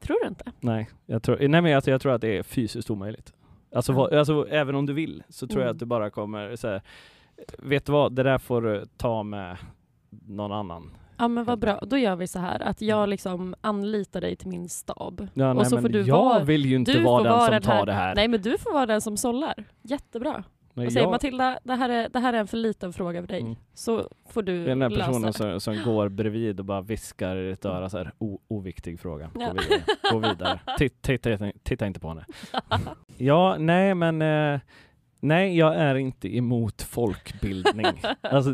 Tror 0.00 0.16
du 0.22 0.28
inte? 0.28 0.52
Nej, 0.60 0.90
jag 1.06 1.22
tror, 1.22 1.48
nej 1.48 1.62
men 1.62 1.76
alltså, 1.76 1.90
jag 1.90 2.00
tror 2.00 2.12
att 2.12 2.20
det 2.20 2.38
är 2.38 2.42
fysiskt 2.42 2.90
omöjligt. 2.90 3.32
Alltså, 3.74 3.92
mm. 3.92 4.18
alltså 4.18 4.48
även 4.48 4.74
om 4.74 4.86
du 4.86 4.92
vill 4.92 5.22
så 5.28 5.46
tror 5.46 5.58
mm. 5.58 5.66
jag 5.66 5.74
att 5.74 5.78
du 5.78 5.86
bara 5.86 6.10
kommer 6.10 6.56
säga 6.56 6.80
vet 7.58 7.86
du 7.86 7.92
vad, 7.92 8.12
det 8.12 8.22
där 8.22 8.38
får 8.38 8.62
du 8.62 8.84
ta 8.96 9.22
med 9.22 9.56
någon 10.10 10.52
annan. 10.52 10.90
Ja 11.18 11.28
men 11.28 11.44
vad 11.44 11.58
bra, 11.58 11.80
då 11.86 11.98
gör 11.98 12.16
vi 12.16 12.26
så 12.26 12.38
här 12.38 12.62
att 12.62 12.82
jag 12.82 12.98
mm. 12.98 13.10
liksom 13.10 13.54
anlitar 13.60 14.20
dig 14.20 14.36
till 14.36 14.48
min 14.48 14.68
stab. 14.68 15.28
Ja, 15.34 15.50
och 15.50 15.56
nej, 15.56 15.64
så 15.64 15.80
får 15.80 15.88
du 15.88 16.00
jag 16.00 16.24
vara, 16.24 16.44
vill 16.44 16.66
ju 16.66 16.76
inte 16.76 17.00
vara 17.00 17.22
den 17.22 17.40
som 17.40 17.50
den 17.50 17.62
tar 17.62 17.86
det 17.86 17.92
här. 17.92 18.14
Nej 18.14 18.28
men 18.28 18.42
du 18.42 18.58
får 18.58 18.72
vara 18.72 18.86
den 18.86 19.00
som 19.00 19.16
sållar. 19.16 19.64
Jättebra. 19.82 20.44
Men 20.74 20.86
och 20.86 20.92
säger 20.92 21.06
jag... 21.06 21.10
Matilda, 21.10 21.58
det 21.64 21.74
här, 21.74 21.88
är, 21.88 22.08
det 22.08 22.18
här 22.18 22.32
är 22.32 22.38
en 22.38 22.46
för 22.46 22.56
liten 22.56 22.92
fråga 22.92 23.22
för 23.22 23.28
dig. 23.28 23.40
Mm. 23.40 23.56
Så 23.74 24.08
får 24.28 24.42
du 24.42 24.64
Den 24.64 24.78
där 24.78 24.90
personen 24.90 25.32
som, 25.32 25.60
som 25.60 25.82
går 25.84 26.08
bredvid 26.08 26.58
och 26.60 26.66
bara 26.66 26.80
viskar 26.80 27.36
i 27.36 27.50
ditt 27.50 27.64
öra 27.64 27.90
så 27.90 27.98
här, 27.98 28.12
o, 28.18 28.40
oviktig 28.48 29.00
fråga. 29.00 29.30
Gå 29.34 29.40
ja. 29.42 29.52
vidare. 29.52 29.82
Gå 30.12 30.18
vidare. 30.18 30.60
Titta, 30.78 30.96
titta, 31.02 31.52
titta, 31.62 31.86
inte 31.86 32.00
på 32.00 32.08
henne. 32.08 32.24
ja, 33.16 33.56
nej 33.58 33.94
men 33.94 34.22
eh, 34.22 34.60
nej, 35.20 35.58
jag 35.58 35.74
är 35.76 35.94
inte 35.94 36.36
emot 36.36 36.82
folkbildning. 36.82 37.86
alltså, 38.20 38.50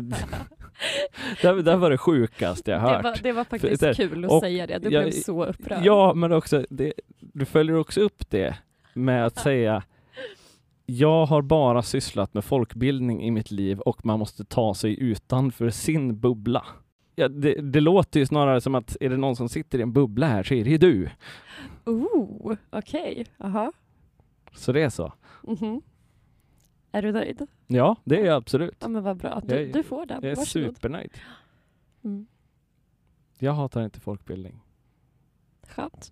det, 1.41 1.61
det 1.61 1.75
var 1.75 1.89
det 1.89 1.97
sjukaste 1.97 2.71
jag 2.71 2.79
hört. 2.79 3.03
Det 3.03 3.09
var, 3.09 3.17
det 3.23 3.31
var 3.31 3.43
faktiskt 3.43 3.83
för, 3.83 3.93
kul 3.93 4.25
att 4.25 4.39
säga 4.39 4.67
det. 4.67 4.79
Du 4.79 4.89
jag, 4.89 5.03
blev 5.03 5.11
så 5.11 5.45
upprörd. 5.45 5.85
Ja, 5.85 6.13
men 6.13 6.31
också, 6.31 6.65
det, 6.69 6.93
du 7.19 7.45
följer 7.45 7.75
också 7.75 8.01
upp 8.01 8.29
det 8.29 8.55
med 8.93 9.25
att 9.25 9.37
säga 9.39 9.83
jag 10.89 11.25
har 11.25 11.41
bara 11.41 11.81
sysslat 11.81 12.33
med 12.33 12.45
folkbildning 12.45 13.23
i 13.23 13.31
mitt 13.31 13.51
liv 13.51 13.79
och 13.79 14.05
man 14.05 14.19
måste 14.19 14.45
ta 14.45 14.73
sig 14.73 14.99
utanför 14.99 15.69
sin 15.69 16.19
bubbla. 16.19 16.65
Ja, 17.15 17.27
det, 17.27 17.53
det, 17.53 17.79
låter 17.79 18.19
ju 18.19 18.25
snarare 18.25 18.61
som 18.61 18.75
att 18.75 18.97
är 18.99 19.09
det 19.09 19.17
någon 19.17 19.35
som 19.35 19.49
sitter 19.49 19.79
i 19.79 19.81
en 19.81 19.93
bubbla 19.93 20.27
här 20.27 20.43
så 20.43 20.53
är 20.53 20.63
det 20.63 20.69
ju 20.69 20.77
du. 20.77 21.09
Oh, 21.85 22.55
okej. 22.69 23.25
Okay. 23.37 23.71
Så 24.53 24.71
det 24.71 24.81
är 24.81 24.89
så. 24.89 25.13
Mm 25.47 25.55
-hmm. 25.55 25.81
Är 26.91 27.01
du 27.01 27.11
nöjd? 27.11 27.47
Ja, 27.67 27.95
det 28.03 28.21
är 28.21 28.25
jag 28.25 28.35
absolut. 28.35 28.77
Ja, 28.79 28.87
men 28.87 29.03
vad 29.03 29.17
bra. 29.17 29.41
Du, 29.45 29.61
jag, 29.61 29.73
du 29.73 29.83
får 29.83 30.05
den. 30.05 30.19
Jag 30.23 30.31
är 30.31 30.35
Varsågod. 30.35 30.75
supernöjd. 30.75 31.11
Mm. 32.03 32.27
Jag 33.39 33.53
hatar 33.53 33.83
inte 33.83 33.99
folkbildning. 33.99 34.59
Skönt. 35.67 36.11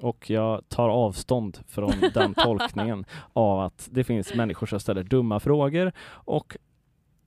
Och 0.00 0.30
jag 0.30 0.68
tar 0.68 0.88
avstånd 0.88 1.58
från 1.68 1.92
den 2.14 2.34
tolkningen 2.44 3.04
av 3.32 3.60
att 3.60 3.88
det 3.92 4.04
finns 4.04 4.34
människor 4.34 4.66
som 4.66 4.80
ställer 4.80 5.02
dumma 5.02 5.40
frågor 5.40 5.92
och 6.10 6.56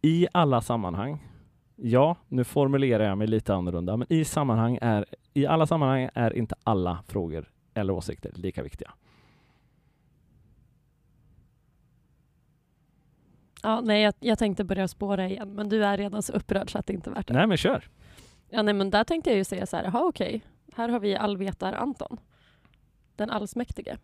i 0.02 0.28
alla 0.32 0.62
sammanhang, 0.62 1.28
ja, 1.76 2.16
nu 2.28 2.44
formulerar 2.44 3.04
jag 3.04 3.18
mig 3.18 3.28
lite 3.28 3.54
annorlunda, 3.54 3.98
men 3.98 4.14
i, 4.14 4.26
sammanhang 4.26 4.78
är, 4.82 5.06
i 5.34 5.46
alla 5.46 5.68
sammanhang 5.68 6.10
är 6.14 6.34
inte 6.34 6.56
alla 6.64 7.04
frågor 7.08 7.52
eller 7.74 7.94
åsikter 7.94 8.32
lika 8.36 8.64
viktiga. 8.64 8.92
Ja, 13.64 13.82
nej, 13.82 14.02
jag, 14.04 14.14
jag 14.20 14.40
tänkte 14.40 14.64
börja 14.64 14.88
spåra 14.88 15.28
igen, 15.28 15.54
men 15.54 15.70
du 15.70 15.86
är 15.86 15.98
redan 15.98 16.24
så 16.24 16.34
upprörd 16.34 16.72
så 16.72 16.78
att 16.78 16.88
det 16.88 16.94
inte 16.94 17.10
är 17.10 17.14
värt 17.14 17.28
det. 17.28 17.34
Nej, 17.34 17.48
men 17.48 17.58
kör. 17.58 17.90
Ja, 18.50 18.62
nej, 18.62 18.74
men 18.74 18.90
där 18.90 19.04
tänkte 19.04 19.30
jag 19.30 19.38
ju 19.38 19.44
säga 19.44 19.66
så 19.66 19.78
här, 19.78 19.84
jaha 19.84 20.06
okej, 20.06 20.42
här 20.74 20.90
har 20.90 21.00
vi 21.00 21.16
allvetar-Anton 21.16 22.18
den 23.18 23.30
allsmäktige. 23.30 23.98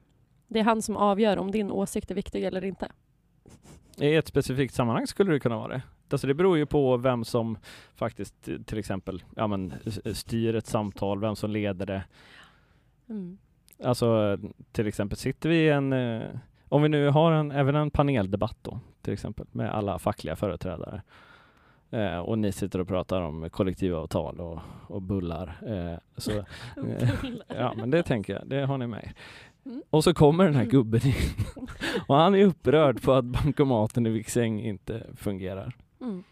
Det 0.48 0.60
är 0.60 0.64
han 0.64 0.82
som 0.82 0.98
avgör 0.98 1.38
om 1.38 1.52
din 1.52 1.72
åsikt 1.72 2.12
är 2.12 2.16
viktig 2.16 2.44
eller 2.44 2.64
inte. 2.64 2.92
I 3.98 4.16
ett 4.16 4.28
specifikt 4.28 4.74
sammanhang 4.74 5.08
skulle 5.08 5.32
det 5.32 5.40
kunna 5.40 5.58
vara 5.58 5.68
det. 5.68 5.82
Alltså 6.10 6.28
det 6.28 6.34
beror 6.34 6.58
ju 6.58 6.66
på 6.66 6.98
vem 6.98 7.26
som 7.26 7.58
faktiskt 7.96 8.50
till 8.66 8.78
exempel 8.78 9.24
ja, 9.36 9.48
men, 9.48 9.74
styr 10.14 10.56
ett 10.56 10.68
samtal, 10.68 11.20
vem 11.20 11.36
som 11.36 11.52
leder 11.52 11.86
det. 11.86 12.04
Mm. 13.10 13.38
Alltså 13.84 14.38
till 14.72 14.88
exempel 14.88 15.18
sitter 15.18 15.50
vi 15.50 15.56
i 15.56 15.70
en, 15.70 15.94
eh, 15.94 16.30
om 16.70 16.82
vi 16.82 16.90
nu 16.90 17.10
har 17.10 17.32
en, 17.32 17.52
även 17.52 17.76
en 17.76 17.92
paneldebatt 17.92 18.58
då, 18.62 18.80
till 19.02 19.14
exempel 19.14 19.46
med 19.52 19.74
alla 19.74 20.00
fackliga 20.00 20.36
företrädare 20.36 21.02
Eh, 21.94 22.20
och 22.20 22.40
ni 22.40 22.52
sitter 22.52 22.80
och 22.80 22.88
pratar 22.88 23.22
om 23.22 23.50
kollektivavtal 23.50 24.40
och, 24.40 24.60
och 24.88 25.02
bullar. 25.02 25.58
Eh, 25.68 26.00
så, 26.18 26.32
eh, 26.88 27.10
ja, 27.48 27.74
men 27.78 27.92
det 27.92 28.04
tänker 28.04 28.34
jag, 28.34 28.48
det 28.48 28.66
har 28.66 28.78
ni 28.78 28.88
med 28.88 29.14
mm. 29.66 29.82
Och 29.90 30.04
så 30.04 30.14
kommer 30.14 30.46
den 30.46 30.56
här 30.56 30.66
gubben 30.66 31.02
in 31.06 31.14
och 32.08 32.16
han 32.16 32.36
är 32.36 32.46
upprörd 32.46 33.02
på 33.02 33.14
att 33.14 33.26
bankomaten 33.26 34.08
i 34.08 34.10
Viksäng 34.10 34.62
inte 34.62 35.08
fungerar. 35.16 35.76
Mm. 36.02 36.24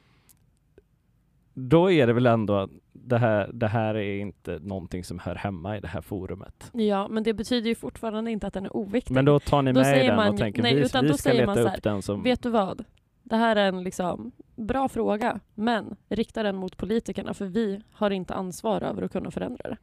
Då 1.53 1.91
är 1.91 2.07
det 2.07 2.13
väl 2.13 2.25
ändå 2.25 2.55
att 2.55 2.69
det 2.93 3.17
här, 3.17 3.49
det 3.53 3.67
här 3.67 3.95
är 3.95 4.19
inte 4.19 4.59
någonting 4.61 5.03
som 5.03 5.19
hör 5.19 5.35
hemma 5.35 5.77
i 5.77 5.79
det 5.79 5.87
här 5.87 6.01
forumet. 6.01 6.71
Ja, 6.73 7.07
men 7.07 7.23
det 7.23 7.33
betyder 7.33 7.69
ju 7.69 7.75
fortfarande 7.75 8.31
inte 8.31 8.47
att 8.47 8.53
den 8.53 8.65
är 8.65 8.77
oviktig. 8.77 9.13
Men 9.13 9.25
då 9.25 9.39
tar 9.39 9.61
ni 9.61 9.73
med 9.73 10.07
den 10.07 10.19
och 10.19 10.37
tänker 10.37 10.61
nej, 10.61 10.75
vi, 10.75 10.81
vi 10.81 10.87
ska 10.87 11.01
leta 11.33 11.61
upp 11.61 11.69
här, 11.69 11.79
den 11.83 12.01
som... 12.01 12.23
Vet 12.23 12.43
du 12.43 12.49
vad? 12.49 12.85
Det 13.23 13.35
här 13.35 13.55
är 13.55 13.67
en 13.67 13.83
liksom 13.83 14.31
bra 14.61 14.89
fråga, 14.89 15.39
men 15.55 15.95
rikta 16.09 16.43
den 16.43 16.55
mot 16.55 16.77
politikerna 16.77 17.33
för 17.33 17.45
vi 17.45 17.81
har 17.91 18.11
inte 18.11 18.33
ansvar 18.33 18.81
över 18.81 19.01
att 19.01 19.11
kunna 19.11 19.31
förändra 19.31 19.69
det. 19.69 19.77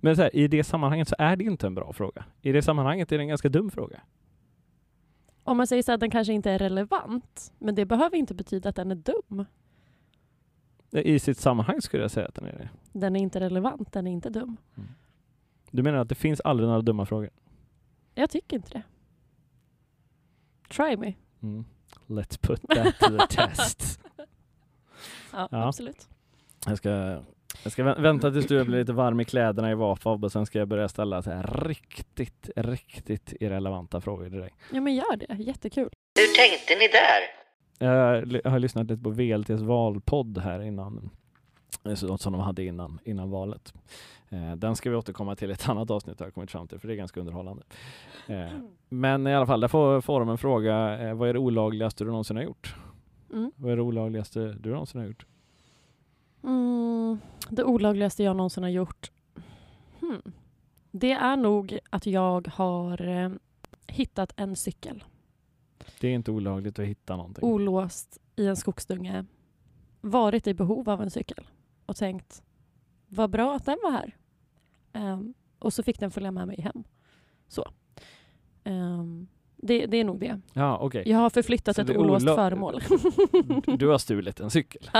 Men 0.00 0.16
så 0.16 0.22
här, 0.22 0.36
i 0.36 0.48
det 0.48 0.64
sammanhanget 0.64 1.08
så 1.08 1.14
är 1.18 1.36
det 1.36 1.44
inte 1.44 1.66
en 1.66 1.74
bra 1.74 1.92
fråga. 1.92 2.24
I 2.42 2.52
det 2.52 2.62
sammanhanget 2.62 3.12
är 3.12 3.18
det 3.18 3.22
en 3.22 3.28
ganska 3.28 3.48
dum 3.48 3.70
fråga. 3.70 4.00
Om 5.42 5.56
man 5.56 5.66
säger 5.66 5.82
så 5.82 5.92
att 5.92 6.00
den 6.00 6.10
kanske 6.10 6.32
inte 6.32 6.50
är 6.50 6.58
relevant, 6.58 7.52
men 7.58 7.74
det 7.74 7.84
behöver 7.84 8.16
inte 8.16 8.34
betyda 8.34 8.68
att 8.68 8.76
den 8.76 8.90
är 8.90 8.94
dum. 8.94 9.44
I 10.90 11.18
sitt 11.18 11.38
sammanhang 11.38 11.80
skulle 11.80 12.02
jag 12.02 12.10
säga 12.10 12.26
att 12.26 12.34
den 12.34 12.44
är 12.44 12.58
det. 12.58 12.68
Den 12.92 13.16
är 13.16 13.20
inte 13.20 13.40
relevant, 13.40 13.92
den 13.92 14.06
är 14.06 14.10
inte 14.10 14.30
dum. 14.30 14.56
Du 15.70 15.82
menar 15.82 15.98
att 15.98 16.08
det 16.08 16.14
finns 16.14 16.40
aldrig 16.40 16.68
några 16.68 16.82
dumma 16.82 17.06
frågor? 17.06 17.30
Jag 18.14 18.30
tycker 18.30 18.56
inte 18.56 18.70
det. 18.70 18.82
Try 20.68 20.96
me. 20.96 21.14
Mm. 21.42 21.64
Let's 22.06 22.38
put 22.40 22.62
that 22.68 22.98
to 22.98 23.18
the 23.18 23.26
test. 23.26 24.00
Ja, 25.32 25.48
Ja. 25.50 25.68
absolut. 25.68 26.08
Jag 26.66 26.78
ska, 26.78 26.88
jag 27.62 27.72
ska 27.72 27.82
vä- 27.84 28.02
vänta 28.02 28.30
tills 28.30 28.46
du 28.46 28.64
blir 28.64 28.78
lite 28.78 28.92
varm 28.92 29.20
i 29.20 29.24
kläderna 29.24 29.70
i 29.70 29.74
Vafab 29.74 30.24
och 30.24 30.32
sen 30.32 30.46
ska 30.46 30.58
jag 30.58 30.68
börja 30.68 30.88
ställa 30.88 31.22
så 31.22 31.30
här 31.30 31.64
riktigt, 31.66 32.50
riktigt 32.56 33.32
irrelevanta 33.40 34.00
frågor 34.00 34.30
till 34.30 34.38
dig. 34.40 34.50
Ja, 34.72 34.80
men 34.80 34.94
gör 34.94 35.16
det. 35.16 35.34
Jättekul. 35.42 35.88
Hur 36.18 36.34
tänkte 36.36 36.74
ni 36.74 36.88
där? 36.88 37.20
Jag 38.44 38.50
har 38.50 38.58
lyssnat 38.58 38.86
lite 38.90 39.02
på 39.02 39.10
VLTs 39.10 39.60
valpodd 39.62 40.38
här 40.38 40.62
innan, 40.62 41.10
eh, 41.84 41.94
så- 41.94 42.18
som 42.18 42.32
de 42.32 42.42
hade 42.42 42.64
innan, 42.64 42.98
innan 43.04 43.30
valet. 43.30 43.74
Eh, 44.28 44.56
Den 44.56 44.76
ska 44.76 44.90
vi 44.90 44.96
återkomma 44.96 45.36
till 45.36 45.50
i 45.50 45.52
ett 45.52 45.68
annat 45.68 45.90
avsnitt 45.90 46.18
har 46.20 46.26
jag 46.26 46.34
kommit 46.34 46.50
fram 46.50 46.68
till, 46.68 46.78
för 46.78 46.88
det 46.88 46.94
är 46.94 46.96
ganska 46.96 47.20
underhållande. 47.20 47.62
Eh, 48.26 48.50
Men 48.88 49.26
i 49.26 49.34
alla 49.34 49.46
fall, 49.46 49.60
där 49.60 49.68
får, 49.68 50.00
får 50.00 50.20
de 50.20 50.28
en 50.28 50.38
fråga. 50.38 50.98
eh, 51.08 51.14
Vad 51.14 51.28
är 51.28 51.32
det 51.32 51.38
olagligaste 51.38 52.04
du 52.04 52.10
någonsin 52.10 52.36
har 52.36 52.44
gjort? 52.44 52.76
Mm. 53.32 53.52
Vad 53.56 53.72
är 53.72 53.76
det 53.76 53.82
olagligaste 53.82 54.56
du 54.60 54.70
någonsin 54.70 55.00
har 55.00 55.08
gjort? 55.08 55.26
Mm, 56.42 57.18
det 57.50 57.64
olagligaste 57.64 58.22
jag 58.22 58.36
någonsin 58.36 58.62
har 58.62 58.70
gjort? 58.70 59.12
Hmm. 60.00 60.22
Det 60.90 61.12
är 61.12 61.36
nog 61.36 61.78
att 61.90 62.06
jag 62.06 62.48
har 62.54 63.08
eh, 63.08 63.30
hittat 63.86 64.32
en 64.36 64.56
cykel 64.56 65.04
Det 66.00 66.08
är 66.08 66.12
inte 66.14 66.30
olagligt 66.30 66.78
att 66.78 66.84
hitta 66.86 67.16
någonting. 67.16 67.44
olåst 67.44 68.18
i 68.36 68.46
en 68.46 68.56
skogsdunge, 68.56 69.24
varit 70.00 70.46
i 70.46 70.54
behov 70.54 70.90
av 70.90 71.02
en 71.02 71.10
cykel 71.10 71.44
och 71.86 71.96
tänkt 71.96 72.42
vad 73.08 73.30
bra 73.30 73.56
att 73.56 73.64
den 73.64 73.78
var 73.82 73.90
här. 73.90 74.16
Ehm, 74.92 75.34
och 75.58 75.72
så 75.72 75.82
fick 75.82 76.00
den 76.00 76.10
följa 76.10 76.30
med 76.30 76.46
mig 76.46 76.60
hem. 76.60 76.84
Så. 77.48 77.70
Ehm, 78.64 79.26
det, 79.56 79.86
det 79.86 79.96
är 79.96 80.04
nog 80.04 80.20
det. 80.20 80.40
Ja, 80.52 80.78
okej. 80.78 81.02
Jag 81.06 81.18
har 81.18 81.30
förflyttat 81.30 81.76
Så 81.76 81.82
ett 81.82 81.96
olåst 81.96 82.26
föremål. 82.26 82.80
Du 83.78 83.88
har 83.88 83.98
stulit 83.98 84.40
en 84.40 84.50
cykel. 84.50 84.82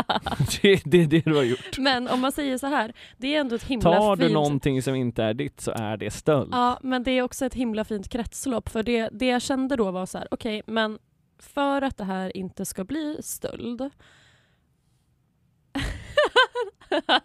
det, 0.63 0.69
är 0.95 1.07
det 1.07 1.25
du 1.25 1.35
har 1.35 1.43
gjort. 1.43 1.79
Men 1.79 2.09
om 2.09 2.21
man 2.21 2.33
säger 2.33 2.59
så 2.59 2.67
här, 2.67 2.93
det 3.17 3.35
är 3.35 3.41
ändå 3.41 3.57
ett 3.57 3.65
himla 3.65 3.97
Tar 3.97 4.17
du 4.17 4.23
fint... 4.23 4.35
någonting 4.35 4.83
som 4.83 4.95
inte 4.95 5.23
är 5.25 5.35
ditt 5.35 5.61
så 5.61 5.71
är 5.71 5.97
det 5.97 6.11
stöld. 6.11 6.51
Ja, 6.53 6.79
men 6.83 7.03
det 7.03 7.11
är 7.11 7.23
också 7.23 7.47
ett 7.47 7.55
himla 7.55 7.85
fint 7.85 8.09
kretslopp. 8.09 8.69
För 8.69 8.83
det, 8.83 9.09
det 9.13 9.27
jag 9.27 9.43
kände 9.43 9.77
då 9.77 9.91
var 9.91 10.07
så 10.07 10.19
här, 10.19 10.29
okej, 10.31 10.63
men 10.67 10.99
för 11.39 11.83
att 11.83 11.97
det 11.97 12.05
här 12.05 12.37
inte 12.37 12.65
ska 12.65 12.85
bli 12.85 13.17
stöld. 13.21 13.91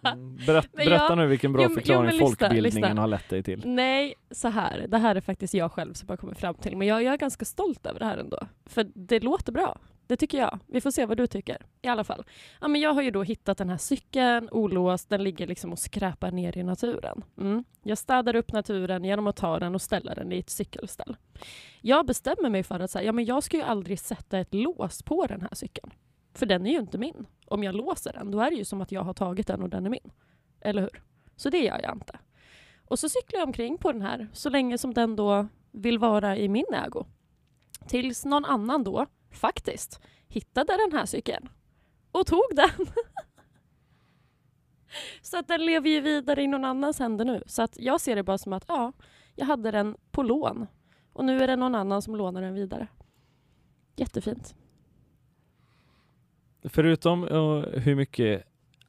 Mm. 0.02 0.36
Berätt, 0.46 0.72
berätta 0.72 0.92
jag- 1.08 1.18
nu 1.18 1.26
vilken 1.26 1.52
bra 1.52 1.62
Jo, 1.62 1.68
jo, 1.70 1.74
förklaring 1.74 2.04
men 2.04 2.12
lyssna, 2.14 2.26
folkbildningen 2.26 2.88
lyssna. 2.88 3.00
har 3.00 3.08
lett 3.08 3.28
dig 3.28 3.42
till. 3.42 3.62
Nej, 3.66 4.14
så 4.30 4.48
här. 4.48 4.86
Det 4.88 4.98
här 4.98 5.16
är 5.16 5.20
faktiskt 5.20 5.54
jag 5.54 5.72
själv 5.72 5.94
som 5.94 6.08
har 6.08 6.16
kommit 6.16 6.38
fram 6.38 6.54
till. 6.54 6.76
Men 6.76 6.88
jag, 6.88 7.02
jag 7.02 7.12
är 7.14 7.18
ganska 7.18 7.44
stolt 7.44 7.86
över 7.86 7.98
det 7.98 8.04
här 8.04 8.18
ändå. 8.18 8.38
För 8.66 8.86
det 8.94 9.20
låter 9.20 9.52
bra. 9.52 9.78
Det 10.06 10.16
tycker 10.16 10.38
jag. 10.38 10.58
Vi 10.66 10.80
får 10.80 10.90
se 10.90 11.06
vad 11.06 11.16
du 11.16 11.26
tycker. 11.26 11.56
I 11.82 11.88
alla 11.88 12.04
fall. 12.04 12.24
Ja, 12.60 12.68
men 12.68 12.80
jag 12.80 12.94
har 12.94 13.02
ju 13.02 13.10
då 13.10 13.22
hittat 13.22 13.58
den 13.58 13.68
här 13.68 13.76
cykeln, 13.76 14.48
olåst. 14.52 15.08
Den 15.08 15.24
ligger 15.24 15.46
liksom 15.46 15.72
och 15.72 15.78
skräpar 15.78 16.30
ner 16.30 16.58
i 16.58 16.62
naturen. 16.62 17.22
Mm. 17.40 17.64
Jag 17.82 17.98
städar 17.98 18.36
upp 18.36 18.52
naturen 18.52 19.04
genom 19.04 19.26
att 19.26 19.36
ta 19.36 19.58
den 19.58 19.74
och 19.74 19.82
ställa 19.82 20.14
den 20.14 20.32
i 20.32 20.38
ett 20.38 20.50
cykelställ. 20.50 21.16
Jag 21.80 22.06
bestämmer 22.06 22.50
mig 22.50 22.62
för 22.62 22.80
att 22.80 22.90
säga, 22.90 23.04
ja, 23.04 23.12
men 23.12 23.24
jag 23.24 23.42
ska 23.42 23.56
ju 23.56 23.62
aldrig 23.62 23.98
sätta 24.00 24.38
ett 24.38 24.54
lås 24.54 25.02
på 25.02 25.26
den 25.26 25.40
här 25.40 25.54
cykeln. 25.54 25.90
För 26.34 26.46
den 26.46 26.66
är 26.66 26.70
ju 26.70 26.78
inte 26.78 26.98
min. 26.98 27.26
Om 27.50 27.62
jag 27.62 27.74
låser 27.74 28.12
den, 28.12 28.30
då 28.30 28.40
är 28.40 28.50
det 28.50 28.56
ju 28.56 28.64
som 28.64 28.80
att 28.80 28.92
jag 28.92 29.02
har 29.02 29.14
tagit 29.14 29.46
den 29.46 29.62
och 29.62 29.70
den 29.70 29.86
är 29.86 29.90
min. 29.90 30.10
Eller 30.60 30.82
hur? 30.82 31.02
Så 31.36 31.50
det 31.50 31.58
gör 31.58 31.80
jag 31.82 31.94
inte. 31.94 32.18
Och 32.84 32.98
så 32.98 33.08
cyklar 33.08 33.40
jag 33.40 33.46
omkring 33.46 33.78
på 33.78 33.92
den 33.92 34.02
här 34.02 34.28
så 34.32 34.50
länge 34.50 34.78
som 34.78 34.94
den 34.94 35.16
då 35.16 35.48
vill 35.70 35.98
vara 35.98 36.36
i 36.36 36.48
min 36.48 36.74
ägo. 36.74 37.06
Tills 37.86 38.24
någon 38.24 38.44
annan 38.44 38.84
då, 38.84 39.06
faktiskt, 39.30 40.00
hittade 40.28 40.76
den 40.76 40.98
här 40.98 41.06
cykeln 41.06 41.48
och 42.12 42.26
tog 42.26 42.48
den. 42.52 42.70
så 45.22 45.38
att 45.38 45.48
den 45.48 45.66
lever 45.66 45.90
ju 45.90 46.00
vidare 46.00 46.42
i 46.42 46.46
någon 46.46 46.64
annans 46.64 46.98
händer 46.98 47.24
nu. 47.24 47.42
Så 47.46 47.62
att 47.62 47.80
jag 47.80 48.00
ser 48.00 48.16
det 48.16 48.22
bara 48.22 48.38
som 48.38 48.52
att 48.52 48.64
ja, 48.68 48.92
jag 49.34 49.46
hade 49.46 49.70
den 49.70 49.96
på 50.10 50.22
lån 50.22 50.66
och 51.12 51.24
nu 51.24 51.40
är 51.42 51.46
det 51.46 51.56
någon 51.56 51.74
annan 51.74 52.02
som 52.02 52.16
lånar 52.16 52.42
den 52.42 52.54
vidare. 52.54 52.88
Jättefint. 53.96 54.54
Förutom 56.64 57.24
eh, 57.28 57.80
hur 57.80 57.94
mycket 57.94 58.42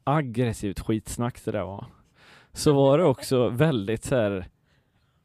aggressivt 0.04 0.80
skitsnack 0.80 1.44
det 1.44 1.50
där 1.50 1.64
var, 1.64 1.84
så 2.52 2.72
var 2.72 2.98
det 2.98 3.04
också 3.04 3.48
väldigt 3.48 4.04
så 4.04 4.16
här 4.16 4.46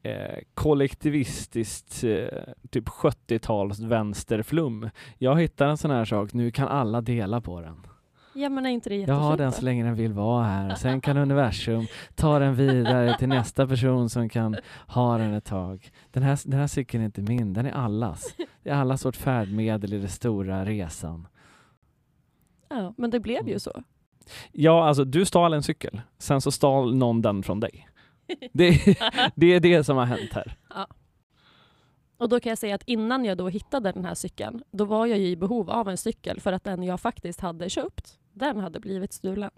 eh, 0.02 0.38
kollektivistiskt, 0.54 2.04
eh, 2.04 2.26
typ 2.70 2.88
70-tals 2.88 3.80
vänsterflum. 3.80 4.90
Jag 5.18 5.40
hittar 5.40 5.66
en 5.68 5.76
sån 5.76 5.90
här 5.90 6.04
sak, 6.04 6.32
nu 6.32 6.50
kan 6.50 6.68
alla 6.68 7.00
dela 7.00 7.40
på 7.40 7.60
den. 7.60 7.86
Ja 8.34 8.48
men 8.48 8.66
är 8.66 8.70
inte 8.70 8.88
det 8.88 8.94
Jag 8.94 9.00
jättefint? 9.00 9.22
har 9.22 9.36
den 9.36 9.52
så 9.52 9.64
länge 9.64 9.84
den 9.84 9.94
vill 9.94 10.12
vara 10.12 10.44
här. 10.44 10.74
Sen 10.74 11.00
kan 11.00 11.16
universum 11.16 11.86
ta 12.14 12.38
den 12.38 12.54
vidare 12.54 13.16
till 13.18 13.28
nästa 13.28 13.66
person 13.66 14.10
som 14.10 14.28
kan 14.28 14.56
ha 14.86 15.18
den 15.18 15.34
ett 15.34 15.44
tag. 15.44 15.90
Den 16.10 16.22
här, 16.22 16.38
den 16.44 16.60
här 16.60 16.66
cykeln 16.66 17.02
är 17.02 17.06
inte 17.06 17.22
min, 17.22 17.52
den 17.52 17.66
är 17.66 17.72
allas. 17.72 18.34
Det 18.62 18.70
är 18.70 18.74
allas 18.74 19.04
vårt 19.04 19.16
färdmedel 19.16 19.92
i 19.94 19.98
den 19.98 20.08
stora 20.08 20.64
resan. 20.64 21.26
Ja, 22.68 22.94
men 22.96 23.10
det 23.10 23.20
blev 23.20 23.48
ju 23.48 23.58
så. 23.58 23.82
Ja, 24.52 24.88
alltså 24.88 25.04
du 25.04 25.24
stal 25.24 25.52
en 25.54 25.62
cykel, 25.62 26.00
sen 26.18 26.40
så 26.40 26.50
stal 26.50 26.96
någon 26.96 27.22
den 27.22 27.42
från 27.42 27.60
dig. 27.60 27.88
Det, 28.52 28.70
det 29.34 29.46
är 29.46 29.60
det 29.60 29.84
som 29.84 29.96
har 29.96 30.04
hänt 30.04 30.32
här. 30.32 30.56
Och 32.18 32.28
då 32.28 32.40
kan 32.40 32.50
jag 32.50 32.58
säga 32.58 32.74
att 32.74 32.82
innan 32.86 33.24
jag 33.24 33.38
då 33.38 33.48
hittade 33.48 33.92
den 33.92 34.04
här 34.04 34.14
cykeln, 34.14 34.62
då 34.70 34.84
var 34.84 35.06
jag 35.06 35.18
ju 35.18 35.26
i 35.26 35.36
behov 35.36 35.70
av 35.70 35.88
en 35.88 35.96
cykel 35.96 36.40
för 36.40 36.52
att 36.52 36.64
den 36.64 36.82
jag 36.82 37.00
faktiskt 37.00 37.40
hade 37.40 37.70
köpt, 37.70 38.18
den 38.32 38.60
hade 38.60 38.80
blivit 38.80 39.12
stulen. 39.12 39.50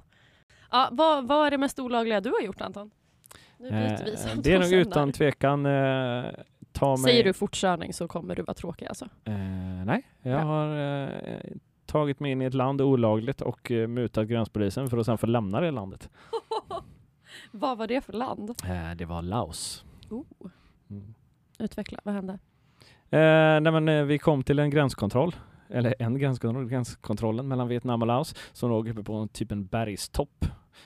Ja, 0.71 0.89
vad, 0.93 1.29
vad 1.29 1.47
är 1.47 1.51
det 1.51 1.59
mest 1.59 1.79
olagliga 1.79 2.21
du 2.21 2.31
har 2.31 2.41
gjort 2.41 2.61
Anton? 2.61 2.91
Nu 3.59 3.71
byter 3.71 4.05
vi 4.05 4.13
Eh, 4.13 4.37
det 4.43 4.53
är 4.53 4.59
nog 4.59 4.73
utan 4.73 5.09
där. 5.09 5.13
tvekan 5.13 5.67
eh, 5.67 6.25
ta 6.73 6.91
mig... 6.91 6.99
Säger 6.99 7.25
du 7.25 7.33
fortkörning 7.33 7.93
så 7.93 8.09
kommer 8.09 8.35
du 8.35 8.43
vara 8.43 8.55
tråkig 8.55 8.87
alltså. 8.87 9.05
Eh, 9.25 9.35
nej, 9.85 10.03
jag 10.23 10.41
Bra. 10.41 10.45
har 10.45 10.77
eh, 10.77 11.41
tagit 11.91 12.21
mig 12.21 12.33
in 12.33 12.43
i 12.43 12.45
ett 12.45 12.55
land 12.55 12.81
olagligt 12.81 13.41
och 13.41 13.71
eh, 13.71 13.89
mutat 13.89 14.29
gränspolisen 14.29 14.91
för 14.91 14.99
att 14.99 15.07
sen 15.07 15.19
få 15.19 15.27
lämna 15.27 15.61
det 15.61 15.71
landet. 15.71 16.11
vad 17.51 17.79
var 17.79 17.87
det 17.87 18.01
för 18.01 18.13
land? 18.13 18.51
Eh, 18.51 18.97
det 18.97 19.05
var 19.05 19.23
Laos. 19.23 19.85
Oh, 20.11 20.25
Mm. 20.91 21.15
utveckla, 21.59 22.01
vad 22.05 22.15
hände? 22.15 22.33
Eh, 23.11 23.61
nej 23.61 23.73
men, 23.73 23.89
eh, 23.89 24.05
vi 24.05 24.19
kom 24.19 24.43
till 24.43 24.59
en 24.59 24.71
gränskontroll, 24.71 25.37
eller 25.69 25.95
en 25.99 26.19
gränskontroll, 26.19 26.69
gränskontrollen 26.69 27.49
mellan 27.49 27.69
Vietnam 27.69 28.03
och 28.03 28.09
Laos 28.09 28.35
som 28.53 28.71
låg 28.71 28.89
uppe 28.89 29.03
på 29.03 29.15
en 29.15 29.29
typ 29.29 29.53
en 29.53 29.67
bergstopp 29.67 30.45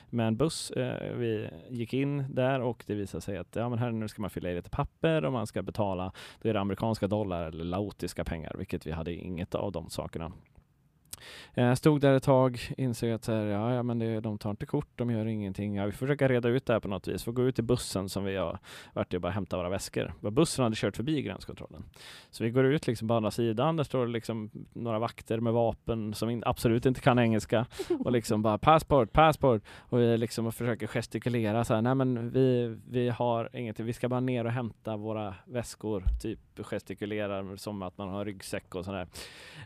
med 0.09 0.27
en 0.27 0.37
buss. 0.37 0.71
Eh, 0.71 1.13
vi 1.15 1.49
gick 1.69 1.93
in 1.93 2.25
där 2.29 2.61
och 2.61 2.83
det 2.87 2.95
visade 2.95 3.21
sig 3.21 3.37
att 3.37 3.55
ja, 3.55 3.69
men 3.69 3.79
här 3.79 3.91
nu 3.91 4.07
ska 4.07 4.21
man 4.21 4.29
fylla 4.29 4.49
i 4.49 4.55
lite 4.55 4.69
papper 4.69 5.25
och 5.25 5.33
man 5.33 5.47
ska 5.47 5.61
betala, 5.63 6.11
då 6.41 6.49
är 6.49 6.53
det 6.53 6.59
amerikanska 6.59 7.07
dollar 7.07 7.45
eller 7.45 7.63
laotiska 7.63 8.23
pengar, 8.23 8.55
vilket 8.57 8.87
vi 8.87 8.91
hade 8.91 9.13
inget 9.13 9.55
av 9.55 9.71
de 9.71 9.89
sakerna. 9.89 10.31
Jag 11.53 11.77
stod 11.77 12.01
där 12.01 12.13
ett 12.13 12.23
tag, 12.23 12.59
insåg 12.77 13.09
att 13.09 13.23
så 13.23 13.31
här, 13.31 13.45
ja, 13.45 13.73
ja, 13.73 13.83
men 13.83 13.99
det, 13.99 14.19
de 14.19 14.37
tar 14.37 14.49
inte 14.49 14.65
kort, 14.65 14.87
de 14.95 15.11
gör 15.11 15.25
ingenting. 15.25 15.75
Ja, 15.75 15.85
vi 15.85 15.91
får 15.91 15.97
försöka 15.97 16.27
reda 16.27 16.49
ut 16.49 16.65
det 16.65 16.73
här 16.73 16.79
på 16.79 16.87
något 16.87 17.07
vis. 17.07 17.23
Får 17.23 17.31
gå 17.31 17.43
ut 17.43 17.55
till 17.55 17.63
bussen 17.63 18.09
som 18.09 18.23
vi 18.23 18.35
har 18.35 18.59
varit 18.93 19.13
i 19.13 19.17
och 19.17 19.21
bara 19.21 19.31
hämta 19.31 19.57
våra 19.57 19.69
väskor. 19.69 20.13
Bussen 20.31 20.63
hade 20.63 20.75
kört 20.75 20.95
förbi 20.95 21.21
gränskontrollen. 21.21 21.83
Så 22.29 22.43
vi 22.43 22.49
går 22.49 22.65
ut 22.65 22.87
liksom 22.87 23.07
på 23.07 23.13
andra 23.13 23.31
sidan, 23.31 23.75
där 23.75 23.83
står 23.83 24.05
det 24.05 24.11
liksom 24.11 24.49
några 24.73 24.99
vakter 24.99 25.39
med 25.39 25.53
vapen 25.53 26.13
som 26.13 26.29
in, 26.29 26.43
absolut 26.45 26.85
inte 26.85 27.01
kan 27.01 27.19
engelska 27.19 27.65
och 27.99 28.11
liksom 28.11 28.41
bara 28.41 28.57
passport, 28.57 29.11
passport 29.11 29.61
och 29.77 29.99
vi 29.99 30.17
liksom 30.17 30.51
försöker 30.51 30.87
gestikulera 30.87 31.63
så 31.63 31.73
här, 31.73 31.81
nej 31.81 31.95
men 31.95 32.29
vi, 32.29 32.77
vi 32.89 33.09
har 33.09 33.49
ingenting, 33.53 33.85
vi 33.85 33.93
ska 33.93 34.09
bara 34.09 34.19
ner 34.19 34.45
och 34.45 34.51
hämta 34.51 34.97
våra 34.97 35.35
väskor, 35.45 36.03
typ 36.21 36.39
gestikulerar 36.57 37.55
som 37.55 37.81
att 37.81 37.97
man 37.97 38.09
har 38.09 38.25
ryggsäck 38.25 38.75
och 38.75 38.85
sådär. 38.85 39.07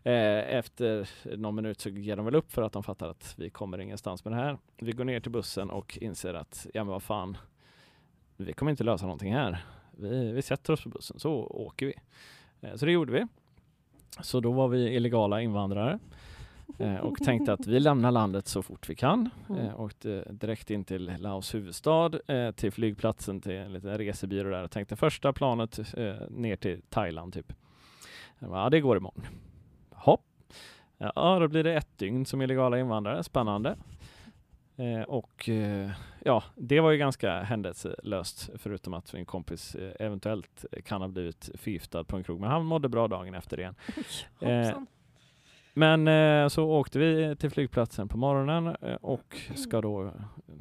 Eh, 0.03 0.55
efter 0.55 1.09
någon 1.39 1.55
minut 1.55 1.81
så 1.81 1.89
ger 1.89 2.15
de 2.15 2.25
väl 2.25 2.35
upp 2.35 2.51
för 2.51 2.61
att 2.61 2.73
de 2.73 2.83
fattar 2.83 3.09
att 3.09 3.33
vi 3.37 3.49
kommer 3.49 3.77
ingenstans 3.81 4.25
med 4.25 4.33
det 4.33 4.37
här. 4.37 4.57
Vi 4.77 4.91
går 4.91 5.03
ner 5.03 5.19
till 5.19 5.31
bussen 5.31 5.69
och 5.69 5.97
inser 6.01 6.33
att, 6.33 6.67
ja 6.73 6.83
men 6.83 6.91
vad 6.91 7.03
fan, 7.03 7.37
vi 8.37 8.53
kommer 8.53 8.71
inte 8.71 8.83
lösa 8.83 9.05
någonting 9.05 9.33
här. 9.33 9.65
Vi, 9.91 10.31
vi 10.31 10.41
sätter 10.41 10.73
oss 10.73 10.83
på 10.83 10.89
bussen 10.89 11.19
så 11.19 11.31
åker 11.33 11.85
vi. 11.85 11.93
Eh, 12.61 12.75
Så 12.75 12.85
det 12.85 12.91
gjorde 12.91 13.11
vi. 13.11 13.27
Så 14.21 14.39
då 14.39 14.51
var 14.51 14.67
vi 14.67 14.95
illegala 14.95 15.41
invandrare 15.41 15.99
eh, 16.79 16.95
och 16.95 17.17
tänkte 17.17 17.53
att 17.53 17.67
vi 17.67 17.79
lämnar 17.79 18.11
landet 18.11 18.47
så 18.47 18.61
fort 18.63 18.89
vi 18.89 18.95
kan. 18.95 19.29
Mm. 19.49 19.61
Eh, 19.65 19.79
Åkte 19.81 20.25
direkt 20.31 20.69
in 20.69 20.83
till 20.83 21.13
Laos 21.19 21.55
huvudstad, 21.55 22.11
eh, 22.27 22.51
till 22.51 22.71
flygplatsen, 22.71 23.41
till 23.41 23.51
en 23.51 23.73
liten 23.73 23.97
resebyrå 23.97 24.49
där 24.49 24.63
och 24.63 24.71
tänkte 24.71 24.95
första 24.95 25.33
planet 25.33 25.79
eh, 25.97 26.15
ner 26.29 26.55
till 26.55 26.81
Thailand 26.89 27.33
typ. 27.33 27.53
Bara, 28.39 28.63
Ja, 28.63 28.69
det 28.69 28.79
går 28.81 28.97
imorgon. 28.97 29.21
Ja, 30.99 31.39
då 31.39 31.47
blir 31.47 31.63
det 31.63 31.73
ett 31.73 31.97
dygn 31.97 32.25
som 32.25 32.41
illegala 32.41 32.79
invandrare. 32.79 33.23
Spännande. 33.23 33.75
Eh, 34.77 35.01
och 35.01 35.49
eh, 35.49 35.91
ja, 36.25 36.43
det 36.55 36.79
var 36.79 36.91
ju 36.91 36.97
ganska 36.97 37.41
händelselöst 37.41 38.49
förutom 38.57 38.93
att 38.93 39.13
min 39.13 39.25
kompis 39.25 39.75
eh, 39.75 39.91
eventuellt 39.99 40.65
kan 40.85 41.01
ha 41.01 41.07
blivit 41.07 41.49
förgiftad 41.55 42.03
på 42.03 42.17
en 42.17 42.23
krog. 42.23 42.39
Men 42.39 42.49
han 42.49 42.65
mådde 42.65 42.89
bra 42.89 43.07
dagen 43.07 43.35
efter 43.35 43.57
det. 43.57 43.63
igen. 43.63 43.75
Eh. 44.39 44.79
Men 45.73 46.07
eh, 46.07 46.47
så 46.47 46.63
åkte 46.63 46.99
vi 46.99 47.35
till 47.35 47.49
flygplatsen 47.49 48.07
på 48.07 48.17
morgonen 48.17 48.75
eh, 48.81 48.95
och 48.95 49.37
ska 49.55 49.81
då 49.81 50.13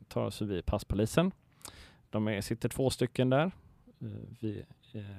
ta 0.09 0.25
oss 0.25 0.39
förbi 0.39 0.63
passpolisen. 0.63 1.33
De 2.11 2.29
är, 2.29 2.41
sitter 2.41 2.69
två 2.69 2.91
stycken 2.91 3.31
där. 3.31 3.51
Vi 4.41 4.65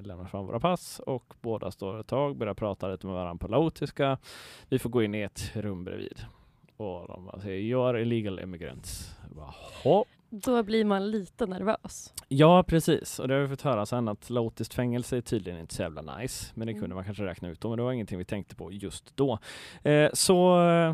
lämnar 0.03 0.25
fram 0.25 0.45
våra 0.45 0.59
pass 0.59 0.99
och 0.99 1.33
båda 1.41 1.71
står 1.71 1.99
ett 1.99 2.07
tag, 2.07 2.37
börjar 2.37 2.53
prata 2.53 2.87
lite 2.87 3.05
med 3.07 3.15
varandra 3.15 3.47
på 3.47 3.51
laotiska. 3.51 4.17
Vi 4.69 4.79
får 4.79 4.89
gå 4.89 5.03
in 5.03 5.15
i 5.15 5.21
ett 5.21 5.51
rum 5.55 5.83
bredvid. 5.83 6.19
Och 6.77 7.07
de 7.07 7.25
bara 7.25 7.39
säger 7.39 7.59
“You 7.59 7.89
are 7.89 8.01
illegal 8.01 8.39
immigrants”. 8.39 9.15
Jag 9.27 9.35
Bara, 9.35 9.53
"Hå?" 9.83 10.05
Då 10.31 10.63
blir 10.63 10.85
man 10.85 11.11
lite 11.11 11.45
nervös. 11.45 12.13
Ja, 12.27 12.63
precis. 12.63 13.19
Och 13.19 13.27
det 13.27 13.33
har 13.33 13.41
vi 13.41 13.47
fått 13.47 13.61
höra 13.61 13.85
sen 13.85 14.07
att 14.07 14.29
laotiskt 14.29 14.73
fängelse 14.73 15.17
är 15.17 15.21
tydligen 15.21 15.59
inte 15.59 15.73
så 15.75 15.81
jävla 15.81 16.17
nice. 16.17 16.51
Men 16.55 16.67
det 16.67 16.73
kunde 16.73 16.85
Mm. 16.85 16.95
man 16.95 17.05
kanske 17.05 17.25
räkna 17.25 17.49
ut 17.49 17.61
då, 17.61 17.69
men 17.69 17.77
det 17.77 17.83
var 17.83 17.91
ingenting 17.91 18.17
vi 18.17 18.25
tänkte 18.25 18.55
på 18.55 18.71
just 18.71 19.15
då. 19.17 19.39
Eh, 19.83 20.09
så 20.13 20.61
eh, 20.69 20.93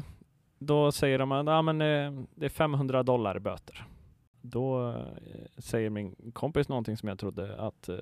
då 0.60 0.92
säger 0.92 1.20
de 1.20 1.32
att 1.32 1.48
ah, 1.48 1.62
men, 1.62 1.82
eh, 1.82 2.24
det 2.36 2.46
är 2.46 2.50
500 2.50 3.04
dollar 3.04 3.38
i 3.38 3.40
böter. 3.40 3.86
Då 4.50 4.90
eh, 4.90 4.96
säger 5.58 5.90
min 5.90 6.16
kompis 6.34 6.70
någonting 6.70 6.98
som 6.98 7.10
jag 7.10 7.20
trodde 7.20 7.56
att 7.62 7.90
eh, 7.90 7.96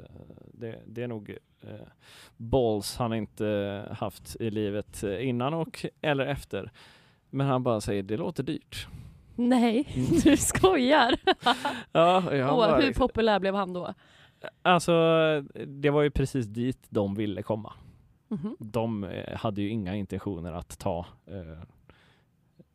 det, 0.53 0.79
det 0.85 1.03
är 1.03 1.07
nog 1.07 1.37
eh, 1.61 1.69
balls 2.37 2.97
han 2.97 3.13
inte 3.13 3.87
haft 3.91 4.35
i 4.39 4.49
livet 4.51 5.03
innan 5.03 5.53
och 5.53 5.85
eller 6.01 6.25
efter. 6.25 6.71
Men 7.29 7.47
han 7.47 7.63
bara 7.63 7.81
säger 7.81 8.03
det 8.03 8.17
låter 8.17 8.43
dyrt. 8.43 8.87
Nej, 9.35 9.87
Mm. 9.95 10.19
du 10.23 10.37
skojar. 10.37 11.15
Ja, 11.91 12.35
jag 12.35 12.55
bara 12.55 12.75
hur 12.75 12.87
liksom- 12.87 13.07
populär 13.07 13.39
blev 13.39 13.55
han 13.55 13.73
då? 13.73 13.93
Alltså, 14.61 14.91
det 15.67 15.89
var 15.89 16.01
ju 16.01 16.09
precis 16.11 16.45
dit 16.45 16.79
de 16.89 17.15
ville 17.15 17.41
komma. 17.43 17.73
Mhm. 18.27 18.55
De 18.59 19.03
eh, 19.03 19.37
hade 19.37 19.61
ju 19.61 19.69
inga 19.69 19.95
intentioner 19.95 20.53
att 20.53 20.79
ta 20.79 21.05
eh, 21.25 21.63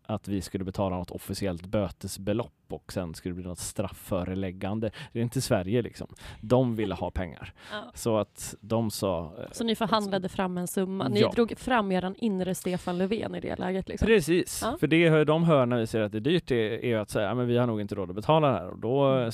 att 0.08 0.28
vi 0.28 0.40
skulle 0.42 0.64
betala 0.64 0.96
något 0.96 1.10
officiellt 1.10 1.66
bötesbelopp 1.66 2.52
och 2.68 2.92
sen 2.92 3.14
skulle 3.14 3.32
det 3.34 3.36
bli 3.40 3.48
något 3.48 3.58
straffföreläggande. 3.58 4.90
Det 5.12 5.18
är 5.18 5.22
inte 5.22 5.40
Sverige 5.40 5.82
liksom. 5.82 6.06
De 6.40 6.76
ville 6.76 6.94
ha 6.94 7.10
pengar. 7.10 7.52
Ja. 7.72 7.90
Så 7.94 8.16
att 8.18 8.54
de 8.60 8.90
sa... 8.90 9.32
eh, 9.38 9.44
Så 9.52 9.64
ni 9.64 9.74
förhandlade 9.76 10.28
fram 10.28 10.58
en 10.58 10.66
summa. 10.66 11.08
Ni 11.08 11.20
Ja. 11.20 11.30
drog 11.34 11.58
fram 11.58 11.92
eran 11.92 12.14
inre 12.18 12.54
Stefan 12.54 12.98
Löfven 12.98 13.34
i 13.34 13.40
det 13.40 13.56
läget. 13.58 13.88
Liksom. 13.88 14.06
Precis, 14.06 14.60
Ja. 14.64 14.76
för 14.80 14.86
det 14.86 15.24
de 15.24 15.44
hör 15.44 15.66
när 15.66 15.78
vi 15.78 15.86
säger 15.86 16.04
att 16.04 16.12
det 16.12 16.18
är 16.18 16.20
dyrt 16.20 16.50
är, 16.50 16.96
att 16.96 17.10
säga 17.10 17.28
"Ja, 17.28 17.34
men 17.34 17.46
vi 17.46 17.56
har 17.58 17.66
nog 17.66 17.80
inte 17.80 17.94
råd 17.94 18.10
att 18.10 18.16
betala 18.16 18.48
det 18.48 18.54
här 18.58 18.68
och 18.68 18.78
då 18.78 19.04
Mm. 19.04 19.30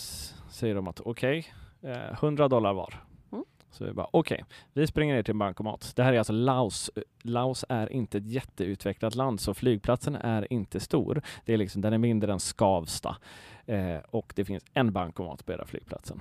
säger 0.51 0.75
de 0.75 0.89
att 0.89 1.01
okej, 1.01 1.47
eh, 1.83 2.13
100 2.21 2.49
dollar 2.49 2.73
var. 2.73 2.95
Så 3.75 3.85
vi 3.85 3.93
bara 3.93 4.09
okej, 4.11 4.45
vi 4.73 4.87
springer 4.87 5.15
ner 5.15 5.23
till 5.23 5.33
en 5.33 5.39
bankomat. 5.39 5.93
Det 5.97 6.03
här 6.03 6.13
är 6.13 6.19
alltså 6.19 6.33
Laos. 6.33 6.91
Laos 7.23 7.65
är 7.69 7.93
inte 7.93 8.19
ett 8.19 8.27
jätteutvecklat 8.27 9.15
land 9.15 9.41
så 9.41 9.55
flygplatsen 9.55 10.15
är 10.15 10.53
inte 10.53 10.81
stor. 10.81 11.23
Det 11.45 11.55
är 11.55 11.57
liksom, 11.57 11.83
den 11.83 11.93
är 11.93 11.99
mindre 11.99 12.33
än 12.33 12.41
Skavsta 12.41 13.17
eh, 13.67 13.99
och 14.11 14.33
det 14.37 14.45
finns 14.45 14.65
en 14.75 14.93
bankomat 14.93 15.47
på 15.47 15.53
hela 15.53 15.67
flygplatsen 15.67 16.21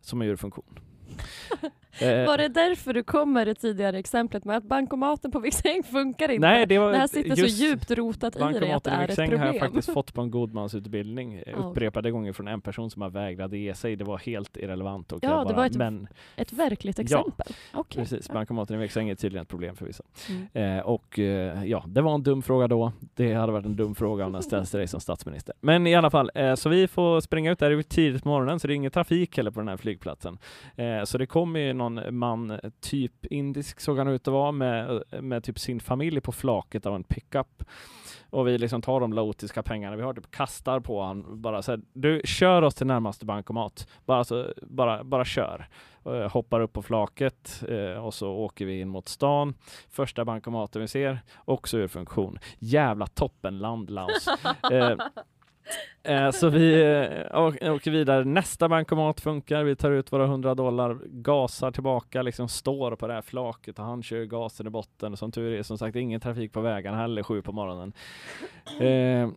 som 0.00 0.22
är 0.22 0.26
ur 0.26 0.36
funktion. 0.36 0.78
Eh, 2.00 2.26
Var 2.26 2.38
det 2.38 2.48
därför 2.48 2.92
du 2.92 3.02
kom 3.02 3.32
med 3.32 3.46
det 3.46 3.54
tidigare 3.54 3.98
exemplet 3.98 4.44
med 4.44 4.56
att 4.56 4.64
bankomaten 4.64 5.30
på 5.30 5.38
Viksäng 5.40 5.82
funkar 5.82 6.30
inte? 6.30 6.46
Nej, 6.48 6.66
det 6.66 6.78
var 6.78 6.92
det 6.92 6.98
här 6.98 7.06
sitter 7.06 7.36
så 7.36 7.46
djupt 7.46 7.90
rotat 7.90 8.36
i 8.36 8.38
dig 8.38 8.72
att 8.72 8.84
det 8.84 8.90
är 8.90 9.08
ett 9.08 9.16
problem. 9.16 9.40
har 9.40 9.46
jag 9.46 9.58
faktiskt 9.58 9.92
fått 9.92 10.14
på 10.14 10.20
en 10.20 10.30
godmansutbildning 10.30 11.34
eh, 11.34 11.42
Ja. 11.46 11.56
upprepade 11.56 12.10
gånger 12.10 12.32
från 12.32 12.48
en 12.48 12.60
person 12.60 12.90
som 12.90 13.02
har 13.02 13.10
vägrat 13.10 13.52
ge 13.52 13.74
sig. 13.74 13.96
Det 13.96 14.04
var 14.04 14.18
helt 14.18 14.56
irrelevant. 14.56 15.12
Och 15.12 15.18
Ja, 15.22 15.28
jag 15.30 15.40
det 15.40 15.44
bara, 15.54 15.56
var 15.56 15.66
ett- 15.66 15.76
men 15.76 16.08
Ett 16.36 16.52
verkligt 16.52 16.98
Ja, 16.98 17.02
exempel? 17.02 17.46
Okej. 17.74 18.02
precis, 18.02 18.24
Ja. 18.28 18.34
bankomaten 18.34 18.76
i 18.76 18.78
Viksäng 18.78 19.08
är 19.08 19.14
tydligen 19.14 19.42
ett 19.42 19.48
problem 19.48 19.76
för 19.76 19.86
vissa. 19.86 20.04
Mm. 20.52 20.76
Eh, 20.78 20.84
och 20.86 21.18
eh, 21.18 21.64
ja, 21.64 21.84
det 21.86 22.00
var 22.02 22.14
en 22.14 22.22
dum 22.22 22.42
fråga 22.42 22.68
då. 22.68 22.92
Det 23.14 23.34
hade 23.34 23.52
varit 23.52 23.66
en 23.66 23.76
dum 23.76 23.94
fråga 23.94 24.26
om 24.26 24.32
den 24.32 24.42
ställs 24.42 24.70
till 24.70 24.78
dig 24.78 24.88
som 24.88 25.00
statsminister. 25.00 25.54
Men 25.60 25.86
i 25.86 25.94
alla 25.94 26.10
fall, 26.10 26.30
eh, 26.34 26.54
så 26.54 26.68
vi 26.68 26.88
får 26.88 27.20
springa 27.20 27.52
ut 27.52 27.58
där 27.58 27.82
tidigt 27.82 28.22
på 28.22 28.28
morgonen, 28.28 28.60
så 28.60 28.66
det 28.66 28.72
är 28.72 28.76
ingen 28.76 28.90
trafik 28.90 29.36
heller 29.36 29.50
på 29.50 29.60
den 29.60 29.68
här 29.68 29.76
flygplatsen. 29.76 30.38
Eh, 31.06 31.08
så 31.08 31.18
det 31.18 31.26
kommer 31.26 31.60
ju 31.60 31.72
någon 31.72 32.18
man, 32.18 32.50
eh, 32.50 32.70
typ 32.80 33.26
indisk 33.26 33.80
såg 33.80 33.98
han 33.98 34.08
ut 34.08 34.28
att 34.28 34.32
vara, 34.32 34.52
med, 34.52 35.02
med 35.20 35.44
typ 35.44 35.58
sin 35.58 35.80
familj 35.80 36.20
på 36.20 36.32
flaket 36.32 36.86
av 36.86 36.94
en 36.94 37.04
pickup. 37.04 37.64
Och 38.30 38.46
vi 38.46 38.58
liksom 38.58 38.82
tar 38.82 39.00
de 39.00 39.12
laotiska 39.12 39.62
pengarna 39.62 39.96
vi 39.96 40.02
har, 40.02 40.14
typ 40.14 40.30
kastar 40.30 40.80
på 40.80 41.02
han 41.02 41.42
bara 41.42 41.62
så 41.62 41.72
här, 41.72 41.80
du 41.92 42.20
kör 42.24 42.62
oss 42.62 42.74
till 42.74 42.86
närmaste 42.86 43.26
bankomat. 43.26 43.88
Bara, 44.04 44.24
så, 44.24 44.52
bara, 44.62 45.04
bara 45.04 45.24
kör. 45.24 45.68
Eh, 46.06 46.30
hoppar 46.32 46.60
upp 46.60 46.72
på 46.72 46.82
flaket 46.82 47.64
eh, 47.68 48.04
och 48.04 48.14
så 48.14 48.30
åker 48.30 48.66
vi 48.66 48.80
in 48.80 48.88
mot 48.88 49.08
stan. 49.08 49.54
Första 49.90 50.24
bankomaten 50.24 50.82
vi 50.82 50.88
ser, 50.88 51.18
också 51.44 51.78
ur 51.78 51.88
funktion. 51.88 52.38
Jävla 52.58 53.06
toppenland 53.06 53.90
Laos. 53.90 54.28
eh, 54.72 54.96
eh, 56.02 56.30
så 56.30 56.48
vi 56.48 56.82
eh, 56.82 57.72
åker 57.72 57.90
vidare. 57.90 58.24
Nästa 58.24 58.68
bankomat 58.68 59.20
funkar. 59.20 59.64
Vi 59.64 59.76
tar 59.76 59.90
ut 59.90 60.12
våra 60.12 60.24
100 60.24 60.54
dollar, 60.54 60.98
gasar 61.04 61.70
tillbaka, 61.70 62.22
liksom 62.22 62.48
står 62.48 62.96
på 62.96 63.06
det 63.06 63.14
här 63.14 63.22
flaket 63.22 63.78
och 63.78 63.84
han 63.84 64.02
kör 64.02 64.24
gasen 64.24 64.66
i 64.66 64.70
botten. 64.70 65.16
Som 65.16 65.32
tur 65.32 65.52
är, 65.52 65.62
som 65.62 65.78
sagt, 65.78 65.96
ingen 65.96 66.20
trafik 66.20 66.52
på 66.52 66.60
vägarna 66.60 66.96
heller 66.96 67.22
sju 67.22 67.42
på 67.42 67.52
morgonen. 67.52 67.92
Eh, 68.80 69.30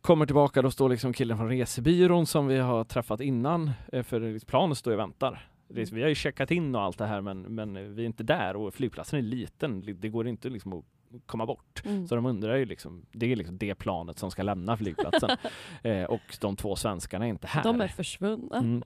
kommer 0.00 0.26
tillbaka, 0.26 0.62
då 0.62 0.70
står 0.70 0.88
liksom 0.88 1.12
killen 1.12 1.38
från 1.38 1.48
resebyrån 1.48 2.26
som 2.26 2.46
vi 2.46 2.58
har 2.58 2.84
träffat 2.84 3.20
innan, 3.20 3.70
eh, 3.92 4.02
för 4.02 4.20
liksom 4.20 4.46
planet 4.46 4.78
står 4.78 4.92
och 4.92 4.98
väntar. 4.98 5.48
Vi 5.68 6.02
har 6.02 6.08
ju 6.08 6.14
checkat 6.14 6.50
in 6.50 6.74
och 6.74 6.82
allt 6.82 6.98
det 6.98 7.06
här 7.06 7.20
men, 7.20 7.42
men 7.42 7.94
vi 7.94 8.02
är 8.02 8.06
inte 8.06 8.22
där 8.22 8.56
och 8.56 8.74
flygplatsen 8.74 9.18
är 9.18 9.22
liten. 9.22 9.96
Det 10.00 10.08
går 10.08 10.28
inte 10.28 10.48
liksom 10.48 10.72
att 10.72 10.84
komma 11.26 11.46
bort. 11.46 11.82
Mm. 11.84 12.08
Så 12.08 12.14
de 12.14 12.26
undrar 12.26 12.56
ju 12.56 12.64
liksom, 12.64 13.06
det 13.12 13.32
är 13.32 13.36
liksom 13.36 13.58
det 13.58 13.74
planet 13.74 14.18
som 14.18 14.30
ska 14.30 14.42
lämna 14.42 14.76
flygplatsen. 14.76 15.30
eh, 15.82 16.04
och 16.04 16.36
de 16.40 16.56
två 16.56 16.76
svenskarna 16.76 17.24
är 17.24 17.28
inte 17.28 17.46
här. 17.46 17.62
De 17.62 17.80
är 17.80 17.88
försvunna. 17.88 18.56
Mm. 18.58 18.82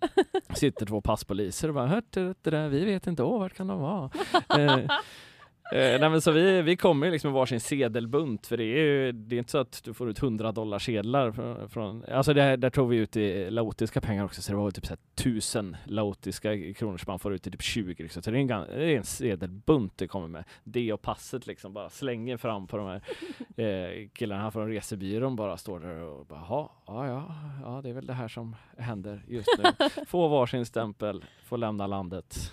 Sitter 0.55 0.87
två 0.87 1.01
passpoliser 1.01 1.69
och 1.69 1.75
bara 1.75 1.87
hört 1.87 2.13
det, 2.13 2.35
där, 2.43 2.69
vi 2.69 2.85
vet 2.85 3.07
inte, 3.07 3.23
åh 3.23 3.39
vart 3.39 3.55
kan 3.55 3.67
de 3.67 3.81
vara? 3.81 4.11
eh, 4.59 4.91
eh, 5.73 6.01
nej, 6.01 6.11
men 6.11 6.21
så 6.21 6.31
vi, 6.33 6.63
vi 6.63 6.77
kommer 6.77 7.07
ju 7.07 7.13
liksom 7.13 7.31
med 7.33 7.39
varsin 7.39 7.61
sedelbunt 7.61 8.47
för 8.47 8.57
det 8.57 8.65
är 8.65 8.85
ju 8.85 9.13
det 9.13 9.37
är 9.37 9.39
inte 9.39 9.51
så 9.51 9.59
att 9.59 9.81
du 9.85 9.95
får 9.95 10.11
ut 10.11 10.23
100 10.23 10.53
dollar 10.53 10.79
sedlar 10.79 11.33
från, 11.33 11.69
från 11.69 12.05
alltså 12.05 12.35
det, 12.35 12.57
där 12.57 12.71
tog 12.71 12.89
vi 12.89 12.97
ut 12.97 13.17
i 13.17 13.51
laotiska 13.51 14.01
pengar 14.01 14.25
också 14.25 14.43
så 14.43 14.53
det 14.53 14.59
var 14.59 14.71
typ 14.71 14.87
så 14.87 14.91
här 14.93 14.99
tusen 15.15 15.77
laotiska 15.85 16.73
kronor 16.75 16.97
som 16.97 17.11
man 17.13 17.19
får 17.19 17.35
ut 17.35 17.47
i 17.47 17.51
typ 17.51 17.63
20 17.63 18.03
liksom. 18.03 18.23
så 18.23 18.31
det 18.31 18.39
är 18.39 18.41
en, 18.41 18.47
det 18.47 18.93
är 18.93 18.97
en 18.97 19.05
sedelbunt 19.05 19.93
det 19.99 20.09
kommer 20.09 20.29
med. 20.29 20.45
Det 20.65 20.93
och 20.93 21.03
passet 21.03 21.47
liksom 21.47 21.73
bara 21.73 21.91
slänger 21.91 22.37
fram 22.37 22.67
på 22.67 22.77
de 22.77 22.87
här 22.87 23.03
eh, 23.65 24.09
killarna 24.13 24.43
här 24.43 24.51
från 24.51 24.69
resebyrån 24.69 25.37
bara 25.37 25.57
står 25.57 25.81
där 25.81 26.03
och 26.03 26.27
bara 26.27 26.39
"Jaha, 26.49 26.69
ja 26.87 27.07
ja 27.07 27.35
ja 27.63 27.81
det 27.83 27.89
är 27.89 27.93
väl 27.95 28.07
det 28.07 28.13
här 28.13 28.29
som 28.29 28.57
händer 28.79 29.25
just 29.29 29.49
nu. 29.59 29.87
Få 30.07 30.29
varsin 30.29 30.67
stämpel, 30.67 31.25
få 31.45 31.57
lämna 31.57 31.87
landet. 31.87 32.53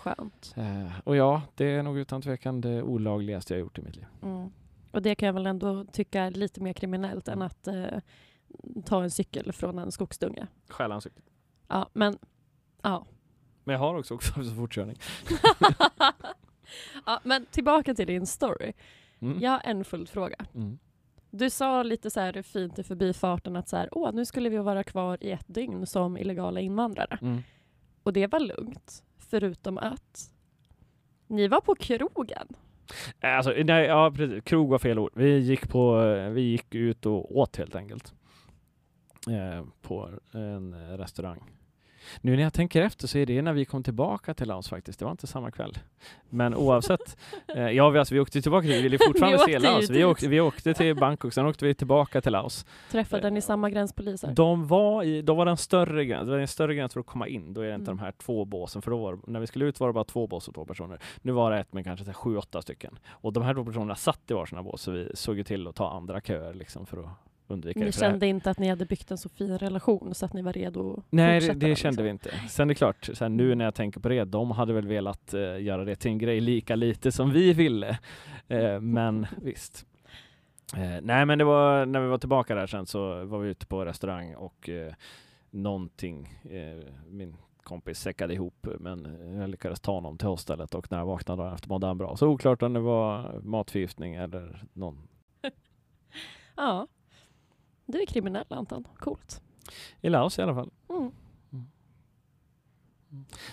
Skönt. 0.00 0.54
Eh, 0.56 0.92
och 1.04 1.16
ja, 1.16 1.42
det 1.54 1.64
är 1.64 1.82
nog 1.82 1.98
utan 1.98 2.22
tvekan 2.22 2.60
det 2.60 2.82
olagligaste 2.82 3.54
jag 3.54 3.60
gjort 3.60 3.78
i 3.78 3.82
mitt 3.82 3.96
liv. 3.96 4.06
Mm. 4.22 4.50
Och 4.90 5.02
det 5.02 5.14
kan 5.14 5.26
jag 5.26 5.32
väl 5.32 5.46
ändå 5.46 5.84
tycka 5.84 6.22
är 6.22 6.30
lite 6.30 6.60
mer 6.60 6.72
kriminellt 6.72 7.28
än 7.28 7.34
Mm. 7.34 7.46
att 7.46 7.66
eh, 7.66 7.98
ta 8.84 9.02
en 9.02 9.10
cykel 9.10 9.52
från 9.52 9.78
en 9.78 9.92
skogsdunge. 9.92 10.46
Stjäla 10.68 10.94
en 10.94 11.00
cykel. 11.00 11.22
Ja, 11.68 11.88
men 11.92 12.18
ja. 12.82 13.06
Men 13.64 13.72
jag 13.72 13.80
har 13.80 13.94
också 13.98 14.14
också 14.14 14.44
så 14.44 14.54
fortkörning. 14.54 14.96
ja. 17.06 17.20
Men 17.24 17.46
tillbaka 17.46 17.94
till 17.94 18.06
din 18.06 18.26
story. 18.26 18.72
Mm. 19.20 19.40
Jag 19.40 19.50
har 19.50 19.60
en 19.64 19.84
följdfråga. 19.84 20.36
Mm. 20.54 20.78
Du 21.30 21.50
sa 21.50 21.82
lite 21.82 22.10
så 22.10 22.20
här 22.20 22.42
fint 22.42 22.78
i 22.78 22.82
förbifarten 22.82 23.56
att 23.56 23.68
så 23.68 23.76
här, 23.76 23.88
Åh, 23.92 24.12
nu 24.12 24.24
skulle 24.24 24.48
vi 24.48 24.58
vara 24.58 24.84
kvar 24.84 25.18
i 25.20 25.30
ett 25.30 25.44
dygn 25.48 25.86
som 25.86 26.16
illegala 26.16 26.60
invandrare. 26.60 27.18
Mm. 27.22 27.42
Och 28.02 28.12
det 28.12 28.26
var 28.26 28.40
lugnt, 28.40 29.02
förutom 29.30 29.78
att 29.78 30.30
ni 31.26 31.48
var 31.48 31.60
på 31.60 31.74
krogen. 31.74 32.46
Eh, 33.20 33.36
alltså, 33.36 33.54
nej, 33.64 33.86
ja, 33.86 34.12
precis. 34.16 34.44
Krog 34.44 34.68
var 34.68 34.78
fel 34.78 34.98
ord. 34.98 35.12
Vi 35.14 35.38
gick, 35.38 35.68
på, 35.68 36.02
eh, 36.02 36.30
vi 36.30 36.40
gick 36.40 36.74
ut 36.74 37.06
och 37.06 37.36
åt 37.36 37.56
helt 37.56 37.74
enkelt. 37.74 38.14
Eh, 39.30 39.64
på 39.82 40.10
en 40.32 40.98
restaurang. 40.98 41.42
Nu 42.20 42.36
när 42.36 42.42
jag 42.42 42.52
tänker 42.52 42.82
efter 42.82 43.06
så 43.08 43.18
är 43.18 43.26
det 43.26 43.42
när 43.42 43.52
vi 43.52 43.64
kom 43.64 43.82
tillbaka 43.82 44.34
till 44.34 44.48
Laos 44.48 44.68
faktiskt. 44.68 44.98
Det 44.98 45.04
var 45.04 45.12
inte 45.12 45.26
samma 45.26 45.50
kväll. 45.50 45.78
Men 46.28 46.54
oavsett. 46.54 47.16
Eh, 47.56 47.70
ja, 47.70 47.90
vi, 47.90 47.98
alltså, 47.98 48.14
vi 48.14 48.20
åkte 48.20 48.42
tillbaka 48.42 48.62
till, 48.62 48.72
vi 48.76 48.82
ville 48.82 48.98
fortfarande 49.06 49.38
se 49.46 49.58
Laos. 49.58 49.90
Vi 49.90 50.04
åkte, 50.04 50.28
vi 50.28 50.40
åkte 50.40 50.74
till 50.74 50.96
Bangkok, 50.96 51.32
sen 51.32 51.46
åkte 51.46 51.64
vi 51.64 51.74
tillbaka 51.74 52.20
till 52.20 52.32
Laos. 52.32 52.66
Träffade 52.90 53.30
ni 53.30 53.40
samma 53.40 53.70
gränspoliser? 53.70 54.32
De 54.34 54.66
var, 54.66 55.02
i, 55.02 55.22
då 55.22 55.34
var 55.34 55.44
det 55.44 55.50
en 55.50 55.56
större 55.56 56.04
gräns, 56.04 56.24
det 56.26 56.30
var 56.30 56.38
en 56.38 56.48
större 56.48 56.74
gräns 56.74 56.92
för 56.92 57.00
att 57.00 57.06
komma 57.06 57.28
in. 57.28 57.54
Då 57.54 57.60
är 57.60 57.68
det 57.68 57.74
inte 57.74 57.90
Mm. 57.90 57.96
de 57.96 58.04
här 58.04 58.12
två 58.12 58.44
båsen, 58.44 58.82
för 58.82 58.90
då 58.90 58.96
var, 58.98 59.18
när 59.26 59.40
vi 59.40 59.46
skulle 59.46 59.64
ut 59.64 59.80
var 59.80 59.86
det 59.88 59.92
bara 59.92 60.04
två 60.04 60.26
bås 60.26 60.48
och 60.48 60.54
två 60.54 60.64
personer. 60.64 60.98
Nu 61.22 61.32
var 61.32 61.50
det 61.50 61.58
ett 61.58 61.72
med 61.72 61.84
kanske 61.84 62.12
sju, 62.12 62.36
åtta 62.36 62.62
stycken. 62.62 62.98
Och 63.10 63.32
de 63.32 63.42
här 63.42 63.54
två 63.54 63.64
personerna 63.64 63.94
satt 63.94 64.30
i 64.30 64.34
varsina 64.34 64.62
bås, 64.62 64.82
så 64.82 64.90
vi 64.90 65.10
såg 65.14 65.36
ju 65.36 65.44
till 65.44 65.66
att 65.66 65.74
ta 65.76 65.90
andra 65.90 66.20
köer 66.20 66.54
liksom 66.54 66.86
för 66.86 66.98
att 66.98 67.08
undvika 67.50 67.80
Ni 67.80 67.86
det. 67.86 67.92
kände 67.92 68.26
inte 68.26 68.50
att 68.50 68.58
ni 68.58 68.68
hade 68.68 68.86
byggt 68.86 69.10
en 69.10 69.18
så 69.18 69.28
fin 69.28 69.58
relation 69.58 70.14
så 70.14 70.24
att 70.26 70.32
ni 70.32 70.42
var 70.42 70.52
redo 70.52 70.94
att 70.98 71.04
Nej, 71.10 71.40
det, 71.40 71.52
det 71.54 71.76
kände 71.76 72.02
vi 72.02 72.12
liksom. 72.12 72.30
inte. 72.32 72.48
Sen 72.48 72.64
är 72.66 72.68
det 72.68 72.74
klart, 72.74 73.10
så 73.14 73.24
här, 73.24 73.28
nu 73.28 73.54
när 73.54 73.64
jag 73.64 73.74
tänker 73.74 74.00
på 74.00 74.08
det, 74.08 74.24
de 74.24 74.50
hade 74.50 74.72
väl 74.72 74.86
velat 74.86 75.34
eh, 75.34 75.62
göra 75.62 75.84
det 75.84 75.96
till 75.96 76.10
en 76.10 76.18
grej 76.18 76.40
lika 76.40 76.76
lite 76.76 77.12
som 77.12 77.30
vi 77.30 77.52
ville. 77.52 77.98
Eh, 78.48 78.80
men 78.80 79.26
visst. 79.42 79.86
Eh, 80.76 81.00
nej, 81.02 81.26
men 81.26 81.38
det 81.38 81.44
var 81.44 81.86
när 81.86 82.00
vi 82.00 82.08
var 82.08 82.18
tillbaka 82.18 82.54
där 82.54 82.66
sen 82.66 82.86
så 82.86 83.24
var 83.24 83.38
vi 83.38 83.48
ute 83.50 83.66
på 83.66 83.84
restaurang 83.84 84.34
och 84.34 84.68
eh, 84.68 84.92
någonting, 85.50 86.28
eh, 86.50 86.84
min 87.08 87.36
kompis 87.62 88.00
säckade 88.00 88.34
ihop 88.34 88.66
men 88.78 89.18
jag 89.40 89.50
lyckades 89.50 89.80
ta 89.80 89.92
honom 89.92 90.18
till 90.18 90.28
hostellet 90.28 90.74
och 90.74 90.90
när 90.90 90.98
jag 90.98 91.06
vaknade 91.06 91.42
dagen 91.42 91.54
efter 91.54 91.68
mådde 91.68 91.86
han 91.86 91.98
bra. 91.98 92.16
Så 92.16 92.26
oklart 92.28 92.62
om 92.62 92.72
det 92.72 92.80
var 92.80 93.40
matförgiftning 93.42 94.14
eller 94.14 94.64
någon. 94.72 95.08
Ja. 96.56 96.86
Du 97.90 98.02
är 98.02 98.06
kriminell 98.06 98.44
Anton, 98.48 98.84
coolt. 98.98 99.42
I 100.00 100.08
Laos 100.08 100.38
i 100.38 100.42
alla 100.42 100.54
fall. 100.54 100.70
Mm. 100.88 101.12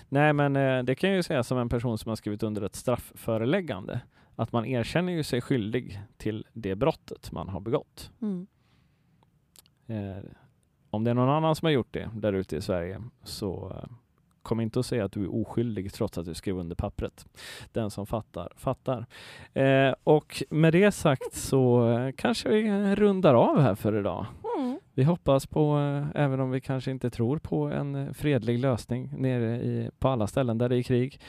Nej, 0.10 0.34
men 0.34 0.56
eh, 0.56 0.84
det 0.84 0.96
kan 0.96 1.10
jag 1.10 1.18
ju 1.18 1.24
säga 1.24 1.44
som 1.44 1.58
en 1.58 1.70
person 1.70 1.98
som 1.98 2.10
har 2.10 2.16
skrivit 2.16 2.44
under 2.44 2.62
ett 2.62 2.76
straffföreläggande. 2.76 4.02
Att 4.36 4.52
man 4.52 4.66
erkänner 4.66 5.14
ju 5.14 5.24
sig 5.24 5.42
skyldig 5.42 6.02
till 6.18 6.46
det 6.54 6.76
brottet 6.76 7.32
man 7.32 7.50
har 7.50 7.60
begått. 7.60 8.12
Mm. 8.22 8.48
Eh, 9.88 10.24
om 10.90 11.04
det 11.04 11.10
är 11.10 11.16
någon 11.16 11.30
annan 11.30 11.56
som 11.56 11.66
har 11.66 11.72
gjort 11.72 11.94
det 11.94 12.10
där 12.14 12.34
ute 12.34 12.56
i 12.56 12.62
Sverige 12.62 13.02
så 13.24 13.70
eh, 13.70 13.90
kom 14.48 14.60
inte 14.60 14.80
att 14.80 14.86
säga 14.86 15.06
att 15.06 15.12
du 15.12 15.24
är 15.24 15.36
oskyldig 15.36 15.94
trots 15.94 16.18
att 16.18 16.26
du 16.26 16.34
skrev 16.34 16.58
under 16.58 16.76
pappret. 16.76 17.26
Den 17.72 17.90
som 17.90 18.06
fattar, 18.06 18.54
fattar. 18.56 19.06
Eh, 19.54 19.94
och 20.04 20.44
med 20.50 20.74
det 20.74 20.92
sagt 20.92 21.34
så 21.34 21.90
eh, 21.90 22.12
kanske 22.18 22.50
vi 22.50 22.96
rundar 22.96 23.34
av 23.34 23.60
här 23.60 23.76
för 23.76 24.00
idag. 24.00 24.26
Mm. 24.58 24.80
Vi 24.94 25.04
hoppas 25.04 25.48
på, 25.48 25.78
eh, 25.78 26.24
även 26.24 26.40
om 26.40 26.52
vi 26.52 26.62
kanske 26.62 26.92
inte 26.92 27.10
tror 27.10 27.38
på 27.38 27.64
en 27.66 27.96
eh, 27.96 28.14
fredlig 28.14 28.60
lösning 28.60 29.14
nere 29.18 29.62
i, 29.62 29.90
på 30.00 30.08
alla 30.08 30.28
ställen 30.28 30.58
där 30.58 30.70
det 30.70 30.78
är 30.78 30.84
krig. 30.84 31.22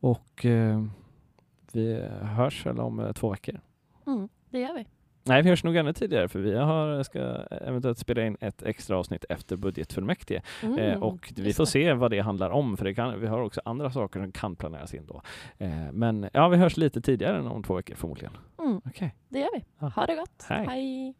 Och 0.00 0.46
eh, 0.46 0.84
vi 1.72 2.08
hörs 2.22 2.66
väl 2.66 2.80
om 2.80 3.12
två 3.14 3.30
veckor. 3.30 3.60
Mm. 4.06 4.28
Det 4.50 4.60
gör 4.60 4.74
vi. 4.74 4.86
Nej, 5.24 5.42
vi 5.42 5.48
hörs 5.50 5.64
nog 5.64 5.76
ännu 5.76 5.92
tidigare 5.92 6.28
för 6.28 6.38
vi 6.38 6.54
har, 6.54 7.02
ska 7.02 7.18
eventuellt 7.50 7.98
spela 7.98 8.26
in 8.26 8.36
ett 8.40 8.62
extra 8.62 8.98
avsnitt 8.98 9.24
efter 9.28 9.56
budgetfullmäktige. 9.56 10.42
Mm. 10.62 10.78
Eh, 10.78 11.02
och 11.02 11.32
vi 11.36 11.52
får 11.52 11.64
det. 11.64 11.70
se 11.70 11.92
vad 11.92 12.10
det 12.10 12.20
handlar 12.20 12.50
om 12.50 12.76
för 12.76 12.92
kan, 12.92 13.20
vi 13.20 13.26
har 13.26 13.40
också 13.40 13.60
andra 13.64 13.90
saker 13.90 14.20
som 14.20 14.32
kan 14.32 14.56
planeras 14.56 14.94
in 14.94 15.06
då. 15.06 15.22
Eh, 15.58 15.92
men 15.92 16.28
ja, 16.32 16.48
vi 16.48 16.56
hörs 16.56 16.76
lite 16.76 17.00
tidigare 17.00 17.38
än 17.38 17.46
om 17.46 17.62
två 17.62 17.74
veckor 17.74 17.94
förmodligen. 17.94 18.32
Mm. 18.58 18.80
Okej. 18.84 19.14
Det 19.28 19.38
gör 19.38 19.50
vi. 19.54 19.86
Ha 19.86 20.06
det 20.06 20.14
gott. 20.14 20.46
Hej. 20.48 20.66
Hej. 20.66 21.14